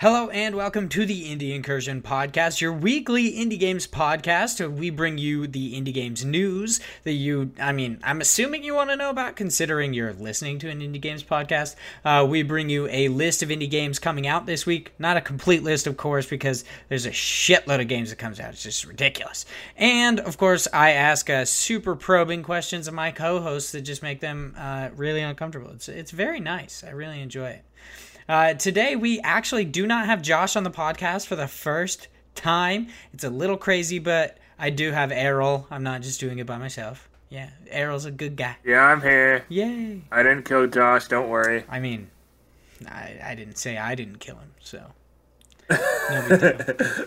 Hello 0.00 0.28
and 0.28 0.54
welcome 0.54 0.88
to 0.90 1.04
the 1.04 1.24
Indie 1.24 1.56
Incursion 1.56 2.02
podcast, 2.02 2.60
your 2.60 2.72
weekly 2.72 3.32
indie 3.32 3.58
games 3.58 3.88
podcast. 3.88 4.64
We 4.72 4.90
bring 4.90 5.18
you 5.18 5.48
the 5.48 5.74
indie 5.74 5.92
games 5.92 6.24
news 6.24 6.78
that 7.02 7.14
you, 7.14 7.50
I 7.58 7.72
mean, 7.72 7.98
I'm 8.04 8.20
assuming 8.20 8.62
you 8.62 8.76
want 8.76 8.90
to 8.90 8.96
know 8.96 9.10
about 9.10 9.34
considering 9.34 9.92
you're 9.92 10.12
listening 10.12 10.60
to 10.60 10.70
an 10.70 10.82
indie 10.82 11.00
games 11.00 11.24
podcast. 11.24 11.74
Uh, 12.04 12.24
we 12.30 12.44
bring 12.44 12.68
you 12.68 12.86
a 12.92 13.08
list 13.08 13.42
of 13.42 13.48
indie 13.48 13.68
games 13.68 13.98
coming 13.98 14.28
out 14.28 14.46
this 14.46 14.64
week. 14.64 14.92
Not 15.00 15.16
a 15.16 15.20
complete 15.20 15.64
list, 15.64 15.88
of 15.88 15.96
course, 15.96 16.26
because 16.26 16.64
there's 16.88 17.06
a 17.06 17.10
shitload 17.10 17.80
of 17.80 17.88
games 17.88 18.10
that 18.10 18.20
comes 18.20 18.38
out. 18.38 18.50
It's 18.50 18.62
just 18.62 18.86
ridiculous. 18.86 19.46
And 19.76 20.20
of 20.20 20.38
course, 20.38 20.68
I 20.72 20.92
ask 20.92 21.28
uh, 21.28 21.44
super 21.44 21.96
probing 21.96 22.44
questions 22.44 22.86
of 22.86 22.94
my 22.94 23.10
co-hosts 23.10 23.72
that 23.72 23.80
just 23.80 24.04
make 24.04 24.20
them 24.20 24.54
uh, 24.56 24.90
really 24.94 25.22
uncomfortable. 25.22 25.72
It's 25.72 25.88
it's 25.88 26.12
very 26.12 26.38
nice. 26.38 26.84
I 26.84 26.90
really 26.90 27.20
enjoy 27.20 27.48
it. 27.48 27.64
Uh, 28.28 28.52
today, 28.52 28.94
we 28.94 29.20
actually 29.20 29.64
do 29.64 29.86
not 29.86 30.04
have 30.04 30.20
Josh 30.20 30.54
on 30.54 30.62
the 30.62 30.70
podcast 30.70 31.26
for 31.26 31.34
the 31.34 31.48
first 31.48 32.08
time. 32.34 32.88
It's 33.14 33.24
a 33.24 33.30
little 33.30 33.56
crazy, 33.56 33.98
but 33.98 34.36
I 34.58 34.68
do 34.68 34.92
have 34.92 35.10
Errol. 35.10 35.66
I'm 35.70 35.82
not 35.82 36.02
just 36.02 36.20
doing 36.20 36.38
it 36.38 36.46
by 36.46 36.58
myself. 36.58 37.08
Yeah, 37.30 37.48
Errol's 37.70 38.04
a 38.04 38.10
good 38.10 38.36
guy. 38.36 38.56
Yeah, 38.64 38.82
I'm 38.82 39.00
here. 39.00 39.46
Yay. 39.48 40.02
I 40.12 40.22
didn't 40.22 40.42
kill 40.42 40.66
Josh, 40.66 41.08
don't 41.08 41.30
worry. 41.30 41.64
I 41.70 41.80
mean, 41.80 42.10
I, 42.86 43.18
I 43.24 43.34
didn't 43.34 43.56
say 43.56 43.78
I 43.78 43.94
didn't 43.94 44.18
kill 44.18 44.36
him, 44.36 44.52
so. 44.60 44.92
No 46.10 46.26
big 46.28 46.66
deal. 46.66 47.06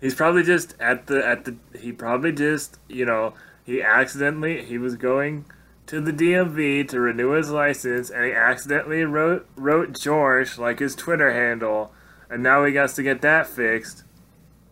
He's 0.00 0.14
probably 0.14 0.42
just 0.42 0.74
at 0.78 1.06
the 1.06 1.26
at 1.26 1.44
the 1.44 1.56
he 1.78 1.92
probably 1.92 2.32
just, 2.32 2.78
you 2.88 3.04
know, 3.04 3.34
he 3.64 3.82
accidentally 3.82 4.64
he 4.64 4.78
was 4.78 4.94
going 4.96 5.44
to 5.88 6.00
the 6.02 6.12
DMV 6.12 6.86
to 6.88 7.00
renew 7.00 7.30
his 7.30 7.50
license 7.50 8.10
and 8.10 8.24
he 8.24 8.32
accidentally 8.32 9.04
wrote 9.04 9.48
wrote 9.56 9.98
George 9.98 10.58
like 10.58 10.78
his 10.78 10.94
Twitter 10.94 11.32
handle 11.32 11.92
and 12.30 12.42
now 12.42 12.64
he 12.64 12.74
has 12.74 12.94
to 12.94 13.02
get 13.02 13.22
that 13.22 13.46
fixed. 13.46 14.04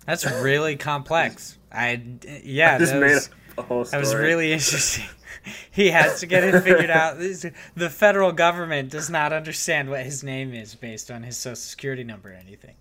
That's 0.04 0.30
really 0.42 0.76
complex. 0.92 1.58
I, 1.72 2.02
yeah, 2.44 2.76
I 2.76 2.78
just 2.78 2.92
that 2.92 3.00
made 3.00 3.14
was, 3.14 3.30
a 3.58 3.62
whole 3.62 3.84
that 3.84 3.98
was 3.98 4.14
really 4.14 4.52
interesting. 4.52 5.06
He 5.70 5.90
has 5.90 6.20
to 6.20 6.26
get 6.26 6.44
it 6.44 6.62
figured 6.62 6.90
out. 6.90 7.18
The 7.18 7.90
federal 7.90 8.32
government 8.32 8.90
does 8.90 9.08
not 9.08 9.32
understand 9.32 9.90
what 9.90 10.04
his 10.04 10.24
name 10.24 10.52
is 10.52 10.74
based 10.74 11.10
on 11.10 11.22
his 11.22 11.36
social 11.36 11.56
security 11.56 12.04
number 12.04 12.30
or 12.30 12.34
anything. 12.34 12.74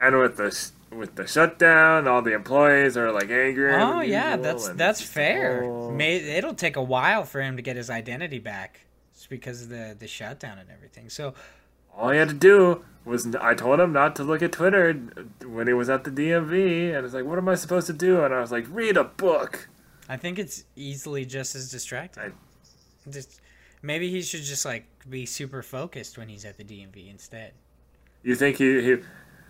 and 0.00 0.18
with 0.18 0.36
the 0.36 0.70
with 0.90 1.14
the 1.14 1.26
shutdown, 1.26 2.08
all 2.08 2.22
the 2.22 2.32
employees 2.34 2.96
are 2.96 3.12
like 3.12 3.30
angry. 3.30 3.74
Oh 3.74 4.00
yeah, 4.00 4.36
that's 4.36 4.68
that's 4.70 5.00
fair. 5.00 5.62
May, 5.92 6.16
it'll 6.16 6.54
take 6.54 6.76
a 6.76 6.82
while 6.82 7.24
for 7.24 7.40
him 7.40 7.56
to 7.56 7.62
get 7.62 7.76
his 7.76 7.90
identity 7.90 8.38
back, 8.38 8.80
just 9.14 9.28
because 9.30 9.62
of 9.62 9.68
the 9.68 9.96
the 9.98 10.06
shutdown 10.08 10.58
and 10.58 10.70
everything. 10.70 11.08
So 11.10 11.34
All 11.96 12.10
he 12.10 12.18
had 12.18 12.28
to 12.28 12.34
do 12.34 12.84
was 13.04 13.34
I 13.36 13.54
told 13.54 13.80
him 13.80 13.92
not 13.92 14.14
to 14.16 14.24
look 14.24 14.42
at 14.42 14.52
Twitter 14.52 14.92
when 15.46 15.66
he 15.66 15.72
was 15.72 15.88
at 15.88 16.04
the 16.04 16.10
DMV, 16.10 16.94
and 16.96 17.04
it's 17.04 17.14
like, 17.14 17.24
what 17.24 17.38
am 17.38 17.48
I 17.48 17.54
supposed 17.54 17.86
to 17.86 17.92
do? 17.92 18.22
And 18.24 18.34
I 18.34 18.40
was 18.40 18.52
like, 18.52 18.66
read 18.68 18.96
a 18.96 19.04
book. 19.04 19.68
I 20.08 20.16
think 20.16 20.38
it's 20.38 20.64
easily 20.76 21.24
just 21.24 21.54
as 21.54 21.70
distracting. 21.70 22.22
I- 22.24 23.10
Just 23.10 23.40
maybe 23.82 24.10
he 24.10 24.20
should 24.22 24.42
just 24.42 24.64
like 24.64 24.84
be 25.08 25.24
super 25.24 25.62
focused 25.62 26.18
when 26.18 26.28
he's 26.28 26.44
at 26.44 26.56
the 26.58 26.64
DMV 26.64 27.08
instead. 27.10 27.52
You 28.22 28.34
think 28.36 28.56
he, 28.56 28.82
he 28.82 28.96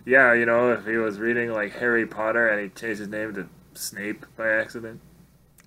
yeah, 0.06 0.33
you 0.33 0.47
know, 0.47 0.72
if 0.72 0.87
he 0.87 0.97
was 0.97 1.19
reading 1.19 1.53
like 1.53 1.72
Harry 1.72 2.06
Potter 2.06 2.49
and 2.49 2.62
he 2.62 2.69
changed 2.69 3.00
his 3.00 3.09
name 3.09 3.34
to 3.34 3.49
Snape 3.75 4.25
by 4.37 4.49
accident. 4.49 5.00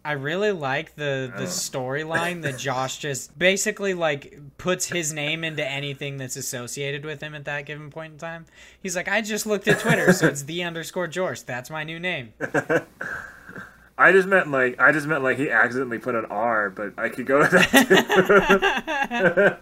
I 0.05 0.13
really 0.13 0.51
like 0.51 0.95
the 0.95 1.31
the 1.33 1.43
storyline 1.43 2.41
that 2.41 2.57
Josh 2.57 2.97
just 2.97 3.37
basically 3.39 3.93
like 3.93 4.37
puts 4.57 4.87
his 4.87 5.13
name 5.13 5.45
into 5.45 5.65
anything 5.65 6.17
that's 6.17 6.35
associated 6.35 7.05
with 7.05 7.21
him 7.21 7.33
at 7.33 7.45
that 7.45 7.65
given 7.65 7.89
point 7.89 8.13
in 8.13 8.19
time. 8.19 8.45
He's 8.81 8.97
like, 8.97 9.07
I 9.07 9.21
just 9.21 9.45
looked 9.45 9.65
at 9.69 9.79
Twitter, 9.79 10.11
so 10.11 10.27
it's 10.27 10.43
the 10.43 10.63
underscore 10.63 11.07
George. 11.07 11.45
That's 11.45 11.69
my 11.69 11.85
new 11.85 12.01
name. 12.01 12.33
I 13.97 14.11
just 14.11 14.27
meant 14.27 14.51
like 14.51 14.81
I 14.81 14.91
just 14.91 15.07
meant 15.07 15.23
like 15.23 15.37
he 15.37 15.49
accidentally 15.49 15.99
put 15.99 16.15
an 16.15 16.25
R, 16.25 16.69
but 16.69 16.93
I 16.97 17.07
could 17.07 17.25
go 17.25 17.41
to 17.41 17.49
that 17.49 19.59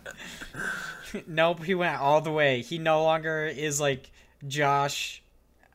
nope, 1.27 1.63
he 1.63 1.75
went 1.75 1.99
all 1.99 2.21
the 2.21 2.31
way. 2.31 2.61
He 2.61 2.79
no 2.79 3.03
longer 3.03 3.45
is 3.45 3.79
like 3.79 4.09
Josh. 4.47 5.22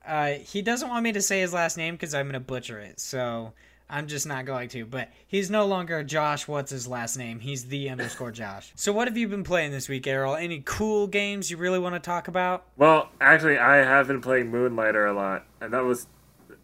Uh, 0.06 0.34
he 0.34 0.62
doesn't 0.62 0.88
want 0.88 1.02
me 1.02 1.12
to 1.12 1.22
say 1.22 1.40
his 1.40 1.52
last 1.52 1.76
name 1.76 1.94
because 1.94 2.14
I'm 2.14 2.26
gonna 2.26 2.40
butcher 2.40 2.78
it. 2.78 3.00
So 3.00 3.52
I'm 3.88 4.06
just 4.06 4.26
not 4.26 4.44
going 4.44 4.68
to. 4.70 4.84
But 4.84 5.10
he's 5.26 5.50
no 5.50 5.66
longer 5.66 6.02
Josh. 6.02 6.48
What's 6.48 6.70
his 6.70 6.86
last 6.86 7.16
name? 7.16 7.40
He's 7.40 7.66
the 7.66 7.88
underscore 7.90 8.30
Josh. 8.32 8.72
So 8.74 8.92
what 8.92 9.08
have 9.08 9.16
you 9.16 9.28
been 9.28 9.44
playing 9.44 9.70
this 9.72 9.88
week, 9.88 10.06
Errol? 10.06 10.34
Any 10.36 10.62
cool 10.64 11.06
games 11.06 11.50
you 11.50 11.56
really 11.56 11.78
want 11.78 11.94
to 11.94 12.00
talk 12.00 12.28
about? 12.28 12.64
well, 12.76 13.10
actually, 13.20 13.58
I 13.58 13.76
have 13.76 14.08
been 14.08 14.20
playing 14.20 14.50
Moonlighter 14.50 15.06
a 15.06 15.12
lot, 15.12 15.44
and 15.60 15.72
that 15.72 15.84
was 15.84 16.06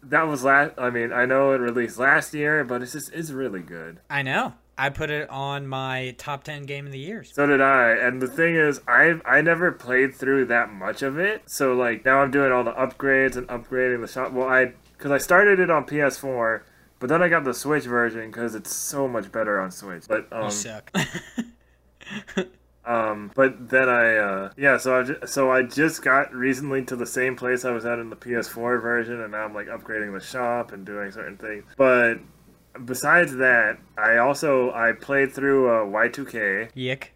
that 0.03 0.23
was 0.23 0.43
last. 0.43 0.73
I 0.77 0.89
mean, 0.89 1.11
I 1.13 1.25
know 1.25 1.51
it 1.53 1.59
released 1.59 1.97
last 1.97 2.33
year, 2.33 2.63
but 2.63 2.81
it's 2.81 2.91
just 2.93 3.13
it's 3.13 3.31
really 3.31 3.61
good. 3.61 3.99
I 4.09 4.21
know. 4.21 4.53
I 4.77 4.89
put 4.89 5.09
it 5.09 5.29
on 5.29 5.67
my 5.67 6.15
top 6.17 6.43
ten 6.43 6.63
game 6.63 6.85
of 6.85 6.91
the 6.91 6.99
years. 6.99 7.31
So 7.33 7.45
did 7.45 7.61
I. 7.61 7.91
And 7.91 8.21
the 8.21 8.27
thing 8.27 8.55
is, 8.55 8.81
I 8.87 9.19
I 9.25 9.41
never 9.41 9.71
played 9.71 10.15
through 10.15 10.45
that 10.45 10.71
much 10.71 11.01
of 11.01 11.19
it. 11.19 11.43
So 11.45 11.73
like 11.73 12.05
now 12.05 12.19
I'm 12.19 12.31
doing 12.31 12.51
all 12.51 12.63
the 12.63 12.73
upgrades 12.73 13.35
and 13.35 13.47
upgrading 13.47 14.01
the 14.01 14.07
shop. 14.07 14.31
Well, 14.31 14.47
I 14.47 14.73
because 14.97 15.11
I 15.11 15.17
started 15.17 15.59
it 15.59 15.69
on 15.69 15.85
PS4, 15.85 16.61
but 16.99 17.09
then 17.09 17.21
I 17.21 17.27
got 17.27 17.43
the 17.43 17.53
Switch 17.53 17.83
version 17.83 18.31
because 18.31 18.55
it's 18.55 18.73
so 18.73 19.07
much 19.07 19.31
better 19.31 19.59
on 19.59 19.69
Switch. 19.69 20.05
But 20.07 20.27
You 20.31 20.37
um, 20.37 20.49
suck. 20.49 20.91
um, 22.85 23.31
but 23.35 23.69
then 23.69 23.89
I 23.89 24.15
uh, 24.15 24.51
yeah. 24.57 24.77
So 24.77 25.01
I 25.01 25.25
so 25.25 25.51
I 25.51 25.63
just 25.63 26.01
got 26.01 26.33
recently 26.33 26.83
to 26.85 26.95
the 26.95 27.05
same 27.05 27.35
place 27.35 27.63
I 27.63 27.71
was 27.71 27.85
at 27.85 27.99
in 27.99 28.09
the 28.09 28.15
PS4 28.15 28.81
version, 28.81 29.21
and 29.21 29.33
now 29.33 29.45
I'm 29.45 29.53
like 29.53 29.67
upgrading 29.67 30.17
the 30.17 30.25
shop 30.25 30.71
and 30.71 30.83
doing 30.83 31.11
certain 31.11 31.37
things. 31.37 31.65
But 31.77 32.19
besides 32.85 33.35
that, 33.37 33.77
I 33.97 34.17
also 34.17 34.71
I 34.71 34.91
played 34.93 35.31
through 35.33 35.69
uh, 35.69 35.85
Y2K. 35.85 36.69
Yick, 36.73 37.13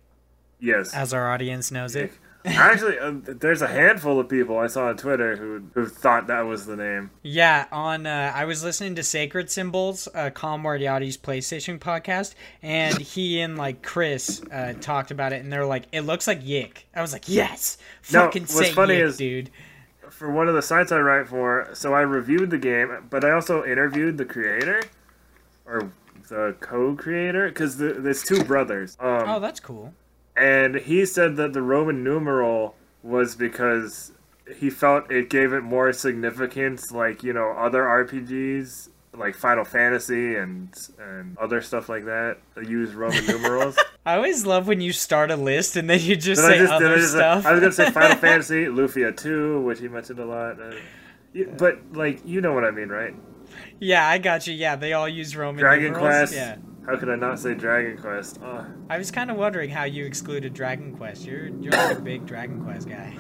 Yes. 0.60 0.94
as 0.94 1.14
our 1.14 1.32
audience 1.32 1.72
knows 1.72 1.96
it. 1.96 2.12
Actually, 2.46 2.98
uh, 2.98 3.12
there's 3.24 3.62
a 3.62 3.68
handful 3.68 4.22
of 4.22 4.30
people 4.30 4.58
I 4.58 4.68
saw 4.68 4.88
on 4.88 4.96
Twitter 4.96 5.36
who 5.36 5.64
who 5.74 5.86
thought 5.86 6.28
that 6.28 6.42
was 6.46 6.66
the 6.66 6.78
name. 6.78 7.10
Yeah, 7.22 7.66
on 7.74 8.06
uh, 8.08 8.32
I 8.34 8.46
was 8.46 8.64
listening 8.64 8.96
to 8.96 9.04
Sacred 9.04 9.50
Symbols, 9.52 10.08
uh, 10.16 10.30
Colin 10.30 10.62
Moriarty's 10.62 11.18
PlayStation 11.18 11.78
podcast, 11.78 12.36
and 12.62 12.98
he 13.00 13.42
and 13.42 13.58
like 13.58 13.82
Chris 13.84 14.42
uh, 14.50 14.74
talked 14.80 15.12
about 15.12 15.34
it, 15.34 15.44
and 15.44 15.52
they're 15.52 15.66
like, 15.66 15.86
"It 15.92 16.02
looks 16.02 16.26
like 16.26 16.40
Yick." 16.48 16.88
I 16.96 17.02
was 17.02 17.12
like, 17.12 17.28
"Yes, 17.28 17.78
No, 18.14 18.26
fucking 18.28 18.44
what's 18.44 18.56
say 18.58 18.72
funny 18.72 18.96
Yick, 18.96 19.04
is- 19.08 19.18
dude." 19.18 19.50
For 20.10 20.32
one 20.32 20.48
of 20.48 20.56
the 20.56 20.62
sites 20.62 20.94
I 20.94 21.00
write 21.00 21.28
for, 21.28 21.68
so 21.74 21.94
I 21.94 22.02
reviewed 22.02 22.50
the 22.50 22.58
game, 22.58 23.08
but 23.10 23.26
I 23.26 23.32
also 23.32 23.66
interviewed 23.66 24.18
the 24.18 24.26
creator 24.26 24.82
or 25.68 25.92
the 26.30 26.56
co-creator 26.60 27.50
because 27.50 27.78
the, 27.78 27.94
there's 27.94 28.24
two 28.24 28.44
brothers. 28.44 28.98
Um, 29.00 29.24
Oh, 29.28 29.40
that's 29.40 29.60
cool. 29.60 29.94
and 30.36 30.76
he 30.76 31.06
said 31.06 31.36
that 31.38 31.54
the 31.54 31.62
Roman 31.62 32.04
numeral 32.04 32.76
was 33.04 33.36
because 33.36 34.12
he 34.58 34.70
felt 34.70 35.12
it 35.12 35.30
gave 35.30 35.54
it 35.54 35.62
more 35.62 35.92
significance, 35.94 36.92
like 36.92 37.24
you 37.24 37.34
know 37.34 37.52
other 37.52 37.84
RPGs 37.84 38.90
like 39.14 39.36
Final 39.36 39.64
Fantasy 39.66 40.36
and 40.36 40.70
and 41.00 41.38
other 41.38 41.62
stuff 41.62 41.90
like 41.90 42.06
that 42.06 42.38
use 42.64 42.94
Roman 42.94 43.26
numerals. 43.28 43.78
I 44.06 44.16
always 44.16 44.46
love 44.46 44.68
when 44.68 44.80
you 44.80 44.94
start 44.94 45.32
a 45.32 45.36
list 45.36 45.76
and 45.76 45.90
then 45.90 46.00
you 46.00 46.16
just 46.16 46.42
Then 46.42 46.52
say 46.52 46.56
I 46.58 46.62
just, 46.62 46.74
other 46.74 46.94
I, 46.94 46.96
just 46.98 47.12
stuff. 47.14 47.46
I 47.46 47.52
was 47.52 47.60
gonna 47.62 47.72
say 47.74 47.92
Final 47.92 48.18
Fantasy, 48.28 48.66
Lufia 48.66 49.16
two, 49.16 49.62
which 49.62 49.80
he 49.80 49.88
mentioned 49.88 50.20
a 50.20 50.26
lot. 50.26 50.62
Uh, 50.62 50.72
you- 51.34 51.54
but 51.58 51.80
like 51.94 52.22
you 52.26 52.42
know 52.42 52.54
what 52.54 52.64
I 52.64 52.72
mean, 52.72 52.90
right? 52.90 53.14
Yeah, 53.80 54.08
I 54.08 54.18
got 54.18 54.48
you. 54.48 54.54
Yeah, 54.54 54.76
they 54.76 54.94
all 54.94 55.08
use 55.08 55.36
Roman 55.36 55.60
Dragon 55.60 55.94
numerals. 55.94 56.32
Quest. 56.32 56.34
Yeah. 56.34 56.58
How 56.86 56.96
could 56.98 57.10
I 57.10 57.16
not 57.16 57.40
say 57.40 57.54
Dragon 57.54 57.98
Quest? 57.98 58.40
Oh, 58.42 58.66
I 58.90 58.98
was 58.98 59.12
kind 59.12 59.30
of 59.30 59.36
wondering 59.38 59.70
how 59.70 59.84
you 59.84 60.06
excluded 60.06 60.54
Dragon 60.54 60.96
Quest. 60.96 61.26
You're 61.26 61.48
you're 61.48 61.72
like 61.72 61.98
a 61.98 62.02
big 62.02 62.26
Dragon 62.26 62.64
Quest 62.64 62.88
guy. 62.88 63.16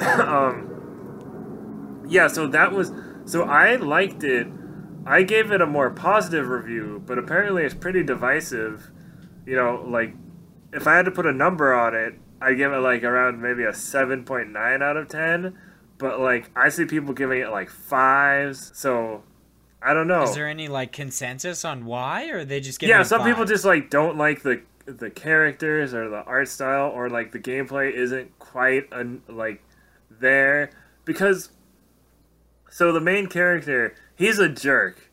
um, 0.22 2.04
yeah. 2.08 2.28
So 2.28 2.46
that 2.46 2.72
was. 2.72 2.92
So 3.24 3.42
I 3.42 3.76
liked 3.76 4.22
it. 4.24 4.46
I 5.06 5.22
gave 5.22 5.50
it 5.50 5.60
a 5.60 5.66
more 5.66 5.90
positive 5.90 6.46
review, 6.46 7.02
but 7.04 7.18
apparently 7.18 7.64
it's 7.64 7.74
pretty 7.74 8.02
divisive. 8.02 8.90
You 9.44 9.56
know, 9.56 9.84
like 9.88 10.14
if 10.72 10.86
I 10.86 10.96
had 10.96 11.04
to 11.06 11.10
put 11.10 11.26
a 11.26 11.32
number 11.32 11.74
on 11.74 11.94
it, 11.94 12.14
I 12.40 12.54
give 12.54 12.72
it 12.72 12.78
like 12.78 13.02
around 13.02 13.42
maybe 13.42 13.64
a 13.64 13.74
seven 13.74 14.24
point 14.24 14.50
nine 14.50 14.82
out 14.82 14.96
of 14.96 15.08
ten. 15.08 15.58
But 16.00 16.18
like 16.18 16.50
I 16.56 16.70
see 16.70 16.86
people 16.86 17.14
giving 17.14 17.40
it 17.40 17.50
like 17.50 17.70
fives, 17.70 18.72
so 18.74 19.22
I 19.82 19.94
don't 19.94 20.08
know. 20.08 20.22
Is 20.22 20.34
there 20.34 20.48
any 20.48 20.66
like 20.66 20.92
consensus 20.92 21.64
on 21.64 21.84
why, 21.84 22.30
or 22.30 22.38
are 22.38 22.44
they 22.44 22.60
just 22.60 22.80
give 22.80 22.88
yeah, 22.88 23.02
some 23.02 23.22
people 23.22 23.44
just 23.44 23.64
like 23.64 23.90
don't 23.90 24.16
like 24.16 24.42
the 24.42 24.62
the 24.86 25.10
characters 25.10 25.94
or 25.94 26.08
the 26.08 26.22
art 26.24 26.48
style 26.48 26.90
or 26.90 27.08
like 27.08 27.32
the 27.32 27.38
gameplay 27.38 27.92
isn't 27.92 28.38
quite 28.38 28.92
un, 28.92 29.22
like 29.28 29.62
there 30.10 30.70
because 31.04 31.50
so 32.68 32.92
the 32.92 33.00
main 33.00 33.26
character 33.26 33.94
he's 34.16 34.38
a 34.38 34.48
jerk 34.48 35.10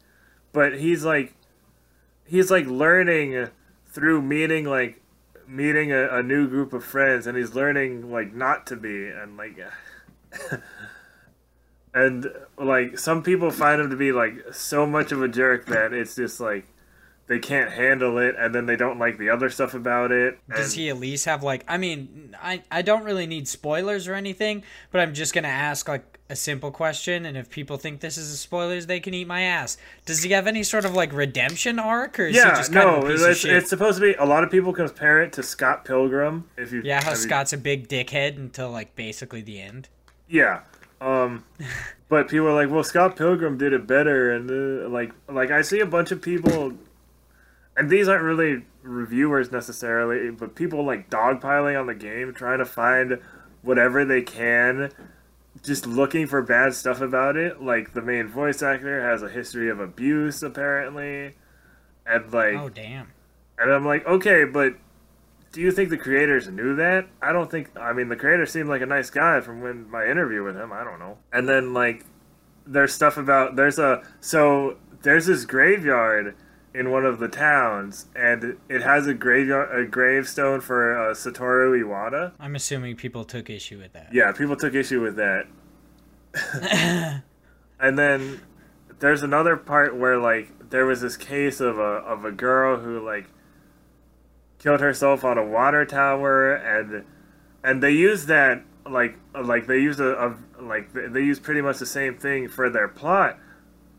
but 0.51 0.79
he's 0.79 1.05
like 1.05 1.35
he's 2.25 2.49
like 2.49 2.65
learning 2.65 3.47
through 3.85 4.21
meeting 4.21 4.65
like 4.65 5.01
meeting 5.47 5.91
a, 5.91 6.09
a 6.09 6.23
new 6.23 6.47
group 6.47 6.73
of 6.73 6.83
friends 6.83 7.27
and 7.27 7.37
he's 7.37 7.53
learning 7.53 8.11
like 8.11 8.33
not 8.33 8.65
to 8.67 8.75
be 8.75 9.07
and 9.07 9.37
like 9.37 9.57
and 11.93 12.27
like 12.57 12.97
some 12.99 13.23
people 13.23 13.51
find 13.51 13.81
him 13.81 13.89
to 13.89 13.95
be 13.95 14.11
like 14.11 14.33
so 14.51 14.85
much 14.85 15.11
of 15.11 15.21
a 15.21 15.27
jerk 15.27 15.65
that 15.67 15.93
it's 15.93 16.15
just 16.15 16.39
like 16.39 16.65
they 17.27 17.39
can't 17.39 17.71
handle 17.71 18.17
it 18.17 18.35
and 18.37 18.55
then 18.55 18.65
they 18.67 18.75
don't 18.75 18.99
like 18.99 19.17
the 19.17 19.29
other 19.29 19.49
stuff 19.49 19.73
about 19.73 20.11
it 20.11 20.37
Does 20.49 20.73
he 20.73 20.89
at 20.89 20.97
least 20.97 21.25
have 21.25 21.43
like? 21.43 21.65
I 21.67 21.77
mean, 21.77 22.35
I 22.41 22.63
I 22.71 22.81
don't 22.81 23.03
really 23.03 23.27
need 23.27 23.47
spoilers 23.47 24.07
or 24.07 24.13
anything, 24.13 24.63
but 24.91 25.01
I'm 25.01 25.13
just 25.13 25.33
gonna 25.33 25.47
ask 25.49 25.87
like 25.89 26.19
a 26.29 26.35
simple 26.35 26.71
question, 26.71 27.25
and 27.25 27.37
if 27.37 27.49
people 27.49 27.77
think 27.77 28.01
this 28.01 28.17
is 28.17 28.31
a 28.31 28.37
spoilers, 28.37 28.85
they 28.85 28.99
can 28.99 29.13
eat 29.13 29.27
my 29.27 29.41
ass. 29.41 29.77
Does 30.05 30.23
he 30.23 30.31
have 30.31 30.45
any 30.45 30.61
sort 30.63 30.83
of 30.85 30.93
like 30.93 31.11
redemption 31.13 31.79
arc, 31.79 32.19
or 32.19 32.27
is 32.27 32.35
he 32.35 32.41
yeah 32.41 32.55
just 32.55 32.71
kind 32.71 32.87
no 32.87 32.95
of 32.97 33.03
a 33.05 33.07
piece 33.11 33.23
of 33.23 33.29
it's, 33.31 33.45
it's 33.45 33.69
supposed 33.69 33.97
to 33.99 34.01
be 34.01 34.13
a 34.13 34.25
lot 34.25 34.43
of 34.43 34.51
people 34.51 34.71
compare 34.71 35.21
it 35.21 35.33
to 35.33 35.43
scott 35.43 35.83
pilgrim 35.83 36.49
if 36.57 36.71
you 36.71 36.81
yeah, 36.83 36.99
how 36.99 37.09
have 37.09 37.17
you- 37.17 37.23
Scott's 37.23 37.51
a 37.53 37.57
big 37.57 37.87
dickhead 37.89 38.37
until 38.37 38.69
like 38.71 38.95
basically 38.95 39.41
the 39.41 39.59
end. 39.61 39.89
Yeah. 40.29 40.61
Um, 40.99 41.43
but 42.09 42.27
people 42.29 42.47
are 42.47 42.53
like, 42.53 42.69
well, 42.73 42.83
Scott 42.83 43.15
Pilgrim 43.15 43.57
did 43.57 43.73
it 43.73 43.85
better, 43.87 44.31
and 44.31 44.49
uh, 44.49 44.89
like, 44.89 45.11
like 45.29 45.51
I 45.51 45.61
see 45.61 45.79
a 45.79 45.85
bunch 45.85 46.11
of 46.11 46.21
people, 46.21 46.73
and 47.75 47.89
these 47.89 48.07
aren't 48.07 48.23
really 48.23 48.63
reviewers 48.81 49.51
necessarily, 49.51 50.31
but 50.31 50.55
people 50.55 50.83
like 50.85 51.09
dogpiling 51.09 51.79
on 51.79 51.87
the 51.87 51.95
game, 51.95 52.33
trying 52.33 52.59
to 52.59 52.65
find 52.65 53.19
whatever 53.61 54.05
they 54.05 54.21
can, 54.21 54.91
just 55.63 55.85
looking 55.85 56.25
for 56.25 56.41
bad 56.41 56.73
stuff 56.73 57.01
about 57.01 57.35
it. 57.37 57.61
Like 57.61 57.93
the 57.93 58.01
main 58.01 58.27
voice 58.27 58.61
actor 58.63 59.01
has 59.07 59.21
a 59.21 59.29
history 59.29 59.69
of 59.69 59.79
abuse, 59.79 60.41
apparently, 60.41 61.35
and 62.05 62.31
like, 62.33 62.55
Oh 62.55 62.69
damn. 62.69 63.07
and 63.59 63.71
I'm 63.71 63.85
like, 63.85 64.05
okay, 64.07 64.45
but 64.45 64.75
do 65.57 65.63
you 65.63 65.71
think 65.71 65.89
the 65.89 65.97
creators 65.97 66.47
knew 66.47 66.75
that? 66.75 67.07
I 67.19 67.31
don't 67.31 67.49
think. 67.49 67.75
I 67.75 67.91
mean, 67.91 68.09
the 68.09 68.15
creator 68.15 68.45
seemed 68.45 68.69
like 68.69 68.83
a 68.83 68.85
nice 68.85 69.09
guy 69.09 69.41
from 69.41 69.59
when 69.59 69.89
my 69.89 70.05
interview 70.05 70.43
with 70.43 70.55
him. 70.55 70.71
I 70.71 70.83
don't 70.83 70.99
know. 70.99 71.17
And 71.33 71.49
then 71.49 71.73
like, 71.73 72.05
there's 72.67 72.93
stuff 72.93 73.17
about 73.17 73.55
there's 73.55 73.79
a 73.79 74.03
so 74.21 74.77
there's 75.01 75.25
this 75.25 75.45
graveyard 75.45 76.35
in 76.75 76.91
one 76.91 77.07
of 77.07 77.17
the 77.17 77.27
towns, 77.27 78.05
and 78.15 78.59
it 78.69 78.83
has 78.83 79.07
a 79.07 79.15
graveyard 79.15 79.75
a 79.75 79.89
gravestone 79.89 80.61
for 80.61 80.95
uh, 80.95 81.15
Satoru 81.15 81.83
Iwata. 81.83 82.33
I'm 82.39 82.55
assuming 82.55 82.95
people 82.95 83.25
took 83.25 83.49
issue 83.49 83.79
with 83.79 83.93
that. 83.93 84.13
Yeah, 84.13 84.31
people 84.33 84.57
took 84.57 84.75
issue 84.75 85.01
with 85.01 85.15
that. 85.15 85.47
and 87.79 87.97
then 87.97 88.41
there's 88.99 89.23
another 89.23 89.57
part 89.57 89.97
where 89.97 90.19
like 90.19 90.69
there 90.69 90.85
was 90.85 91.01
this 91.01 91.17
case 91.17 91.59
of 91.59 91.79
a 91.79 91.81
of 91.81 92.25
a 92.25 92.31
girl 92.31 92.77
who 92.77 93.03
like 93.03 93.25
killed 94.59 94.79
herself 94.79 95.23
on 95.23 95.37
a 95.37 95.45
water 95.45 95.85
tower 95.85 96.53
and 96.53 97.03
and 97.63 97.81
they 97.83 97.91
use 97.91 98.25
that 98.25 98.63
like 98.89 99.17
like 99.43 99.67
they 99.67 99.79
use 99.79 99.99
a, 99.99 100.13
a 100.13 100.61
like 100.61 100.91
they 100.93 101.21
use 101.21 101.39
pretty 101.39 101.61
much 101.61 101.77
the 101.77 101.85
same 101.85 102.17
thing 102.17 102.47
for 102.47 102.69
their 102.69 102.87
plot 102.87 103.37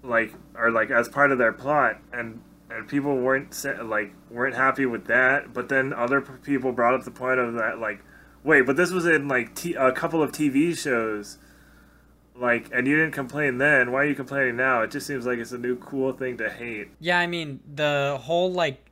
like 0.03 0.35
or 0.55 0.71
like 0.71 0.91
as 0.91 1.09
part 1.09 1.31
of 1.31 1.39
their 1.39 1.53
plot 1.53 1.99
and 2.13 2.41
and 2.71 2.89
people 2.89 3.17
weren't 3.17 3.65
like 3.85 4.13
weren't 4.31 4.55
happy 4.55 4.87
with 4.87 5.07
that 5.07 5.53
but 5.53 5.69
then 5.69 5.93
other 5.93 6.21
people 6.21 6.73
brought 6.73 6.95
up 6.95 7.05
the 7.05 7.11
point 7.11 7.39
of 7.39 7.55
that 7.55 7.79
like 7.79 8.01
wait 8.43 8.63
but 8.63 8.77
this 8.77 8.91
was 8.91 9.07
in 9.07 9.29
like 9.29 9.55
t- 9.55 9.75
a 9.75 9.93
couple 9.93 10.23
of 10.23 10.33
tv 10.33 10.77
shows 10.77 11.39
like 12.41 12.69
and 12.73 12.87
you 12.87 12.97
didn't 12.97 13.13
complain 13.13 13.59
then 13.59 13.91
why 13.93 14.03
are 14.03 14.07
you 14.07 14.15
complaining 14.15 14.57
now? 14.57 14.83
It 14.83 14.91
just 14.91 15.07
seems 15.07 15.27
like 15.27 15.39
it's 15.39 15.53
a 15.53 15.59
new 15.59 15.77
cool 15.77 16.13
thing 16.13 16.39
to 16.39 16.49
hate. 16.49 16.89
Yeah, 17.01 17.19
I 17.19 17.27
mean 17.27 17.61
the 17.75 18.19
whole 18.23 18.53
like, 18.53 18.88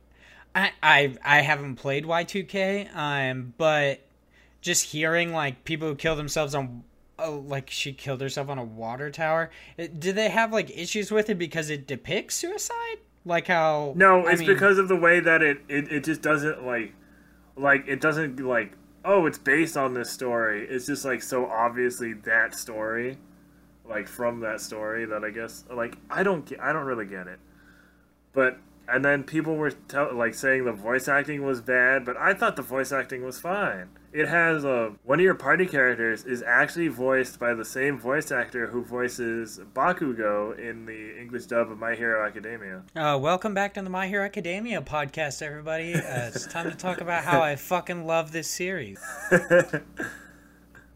I 0.55 0.71
I 0.81 1.15
I 1.23 1.41
haven't 1.41 1.75
played 1.75 2.05
Y2K, 2.05 2.95
um, 2.95 3.53
but 3.57 4.01
just 4.61 4.85
hearing 4.85 5.31
like 5.31 5.63
people 5.63 5.87
who 5.87 5.95
kill 5.95 6.15
themselves 6.15 6.55
on, 6.55 6.83
uh, 7.19 7.31
like 7.31 7.69
she 7.69 7.93
killed 7.93 8.21
herself 8.21 8.49
on 8.49 8.57
a 8.57 8.63
water 8.63 9.09
tower. 9.11 9.49
Do 9.99 10.11
they 10.11 10.29
have 10.29 10.51
like 10.51 10.75
issues 10.75 11.11
with 11.11 11.29
it 11.29 11.35
because 11.35 11.69
it 11.69 11.87
depicts 11.87 12.35
suicide? 12.35 12.97
Like 13.25 13.47
how? 13.47 13.93
No, 13.95 14.25
I 14.25 14.31
it's 14.31 14.39
mean, 14.39 14.47
because 14.47 14.77
of 14.77 14.87
the 14.87 14.95
way 14.95 15.19
that 15.19 15.41
it, 15.41 15.59
it, 15.67 15.91
it 15.91 16.03
just 16.03 16.21
doesn't 16.21 16.65
like 16.65 16.93
like 17.55 17.87
it 17.87 17.99
doesn't 17.99 18.39
like 18.39 18.73
oh 19.03 19.25
it's 19.25 19.37
based 19.37 19.77
on 19.77 19.93
this 19.93 20.09
story. 20.09 20.67
It's 20.67 20.85
just 20.85 21.05
like 21.05 21.21
so 21.21 21.45
obviously 21.45 22.13
that 22.13 22.55
story, 22.55 23.17
like 23.87 24.07
from 24.07 24.39
that 24.41 24.61
story 24.61 25.05
that 25.05 25.23
I 25.23 25.29
guess 25.29 25.65
like 25.69 25.97
I 26.09 26.23
don't 26.23 26.51
I 26.61 26.71
don't 26.73 26.85
really 26.85 27.05
get 27.05 27.27
it. 27.27 27.39
But 28.33 28.57
and 28.87 29.03
then 29.03 29.23
people 29.23 29.55
were 29.55 29.71
tell, 29.71 30.13
like 30.13 30.33
saying 30.33 30.65
the 30.65 30.71
voice 30.71 31.07
acting 31.07 31.45
was 31.45 31.61
bad, 31.61 32.05
but 32.05 32.17
I 32.17 32.33
thought 32.33 32.55
the 32.55 32.61
voice 32.61 32.91
acting 32.91 33.23
was 33.23 33.39
fine. 33.39 33.89
It 34.13 34.27
has 34.27 34.63
a 34.63 34.93
one 35.03 35.19
of 35.19 35.23
your 35.23 35.35
party 35.35 35.65
characters 35.65 36.23
is 36.23 36.41
actually 36.41 36.87
voiced 36.87 37.39
by 37.39 37.53
the 37.53 37.65
same 37.65 37.99
voice 37.99 38.31
actor 38.31 38.67
who 38.67 38.83
voices 38.83 39.59
Bakugo 39.75 40.57
in 40.57 40.85
the 40.85 41.19
English 41.19 41.45
dub 41.45 41.71
of 41.71 41.77
My 41.77 41.95
Hero 41.95 42.25
Academia. 42.25 42.83
Uh, 42.95 43.17
welcome 43.21 43.53
back 43.53 43.73
to 43.75 43.81
the 43.81 43.89
My 43.89 44.07
Hero 44.07 44.25
Academia 44.25 44.81
podcast, 44.81 45.41
everybody. 45.41 45.93
Uh, 45.93 46.27
it's 46.27 46.47
time 46.47 46.69
to 46.69 46.75
talk 46.75 47.01
about 47.01 47.23
how 47.23 47.41
I 47.41 47.55
fucking 47.55 48.05
love 48.07 48.31
this 48.31 48.47
series. 48.47 48.99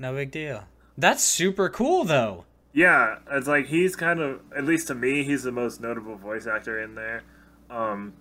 No 0.02 0.16
big 0.16 0.32
deal. 0.32 0.64
That's 0.98 1.22
super 1.22 1.70
cool, 1.70 2.06
though. 2.06 2.46
Yeah, 2.74 3.18
it's 3.30 3.48
like 3.48 3.68
he's 3.68 3.96
kind 3.96 4.20
of, 4.20 4.42
at 4.56 4.64
least 4.64 4.88
to 4.88 4.96
me, 4.96 5.24
he's 5.24 5.44
the 5.44 5.52
most 5.52 5.80
notable 5.80 6.16
voice 6.16 6.48
actor 6.48 6.82
in 6.82 6.96
there. 6.96 7.22
Um, 7.72 8.14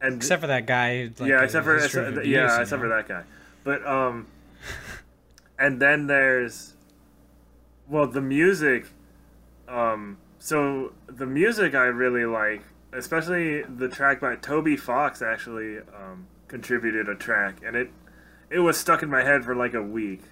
and 0.00 0.16
Except 0.16 0.40
for 0.40 0.46
that 0.46 0.66
guy. 0.66 1.10
Like, 1.18 1.28
yeah, 1.28 1.42
except 1.42 1.64
for 1.64 1.76
except- 1.76 2.24
yeah, 2.26 2.60
except 2.60 2.80
for 2.80 2.88
that 2.88 3.08
guy. 3.08 3.22
But 3.64 3.86
um, 3.86 4.26
and 5.58 5.80
then 5.80 6.06
there's, 6.06 6.74
well, 7.88 8.06
the 8.06 8.20
music. 8.22 8.86
Um, 9.68 10.18
so 10.38 10.92
the 11.06 11.26
music 11.26 11.74
I 11.74 11.84
really 11.84 12.24
like, 12.24 12.62
especially 12.92 13.62
the 13.62 13.88
track 13.88 14.20
by 14.20 14.36
Toby 14.36 14.76
Fox. 14.76 15.22
Actually, 15.22 15.78
um, 15.78 16.26
contributed 16.48 17.08
a 17.08 17.14
track, 17.14 17.60
and 17.64 17.76
it 17.76 17.90
it 18.50 18.60
was 18.60 18.76
stuck 18.78 19.02
in 19.02 19.10
my 19.10 19.22
head 19.22 19.44
for 19.44 19.54
like 19.54 19.74
a 19.74 19.82
week. 19.82 20.22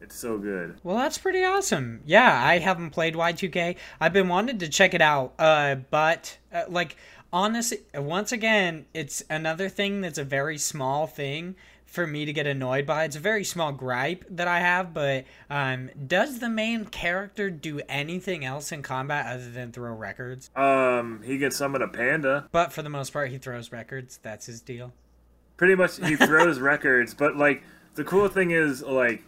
It's 0.00 0.16
so 0.16 0.38
good. 0.38 0.78
Well, 0.82 0.96
that's 0.96 1.18
pretty 1.18 1.44
awesome. 1.44 2.00
Yeah, 2.06 2.42
I 2.42 2.58
haven't 2.58 2.90
played 2.90 3.14
Y2K. 3.14 3.76
I've 4.00 4.14
been 4.14 4.28
wanting 4.28 4.56
to 4.58 4.68
check 4.68 4.94
it 4.94 5.02
out, 5.02 5.34
uh, 5.38 5.74
but 5.90 6.38
uh, 6.54 6.62
like 6.68 6.96
honestly, 7.32 7.78
once 7.94 8.32
again, 8.32 8.86
it's 8.94 9.22
another 9.30 9.68
thing 9.68 10.00
that's 10.00 10.18
a 10.18 10.24
very 10.24 10.58
small 10.58 11.06
thing 11.06 11.56
for 11.86 12.06
me 12.06 12.24
to 12.24 12.32
get 12.32 12.46
annoyed 12.46 12.86
by. 12.86 13.04
It's 13.04 13.16
a 13.16 13.20
very 13.20 13.42
small 13.42 13.72
gripe 13.72 14.24
that 14.30 14.46
I 14.46 14.60
have, 14.60 14.94
but 14.94 15.24
um, 15.48 15.90
does 16.06 16.38
the 16.38 16.48
main 16.48 16.84
character 16.84 17.50
do 17.50 17.80
anything 17.88 18.44
else 18.44 18.70
in 18.70 18.82
combat 18.82 19.26
other 19.26 19.50
than 19.50 19.72
throw 19.72 19.92
records? 19.94 20.50
Um, 20.54 21.20
he 21.24 21.36
can 21.38 21.50
summon 21.50 21.82
a 21.82 21.88
panda. 21.88 22.48
But 22.52 22.72
for 22.72 22.82
the 22.82 22.90
most 22.90 23.12
part, 23.12 23.30
he 23.30 23.38
throws 23.38 23.72
records. 23.72 24.20
That's 24.22 24.46
his 24.46 24.60
deal. 24.60 24.92
pretty 25.56 25.74
much 25.74 25.96
he 25.98 26.14
throws 26.16 26.58
records 26.72 27.12
but 27.12 27.36
like 27.36 27.62
the 27.96 28.04
cool 28.04 28.28
thing 28.28 28.50
is 28.52 28.82
like 28.82 29.22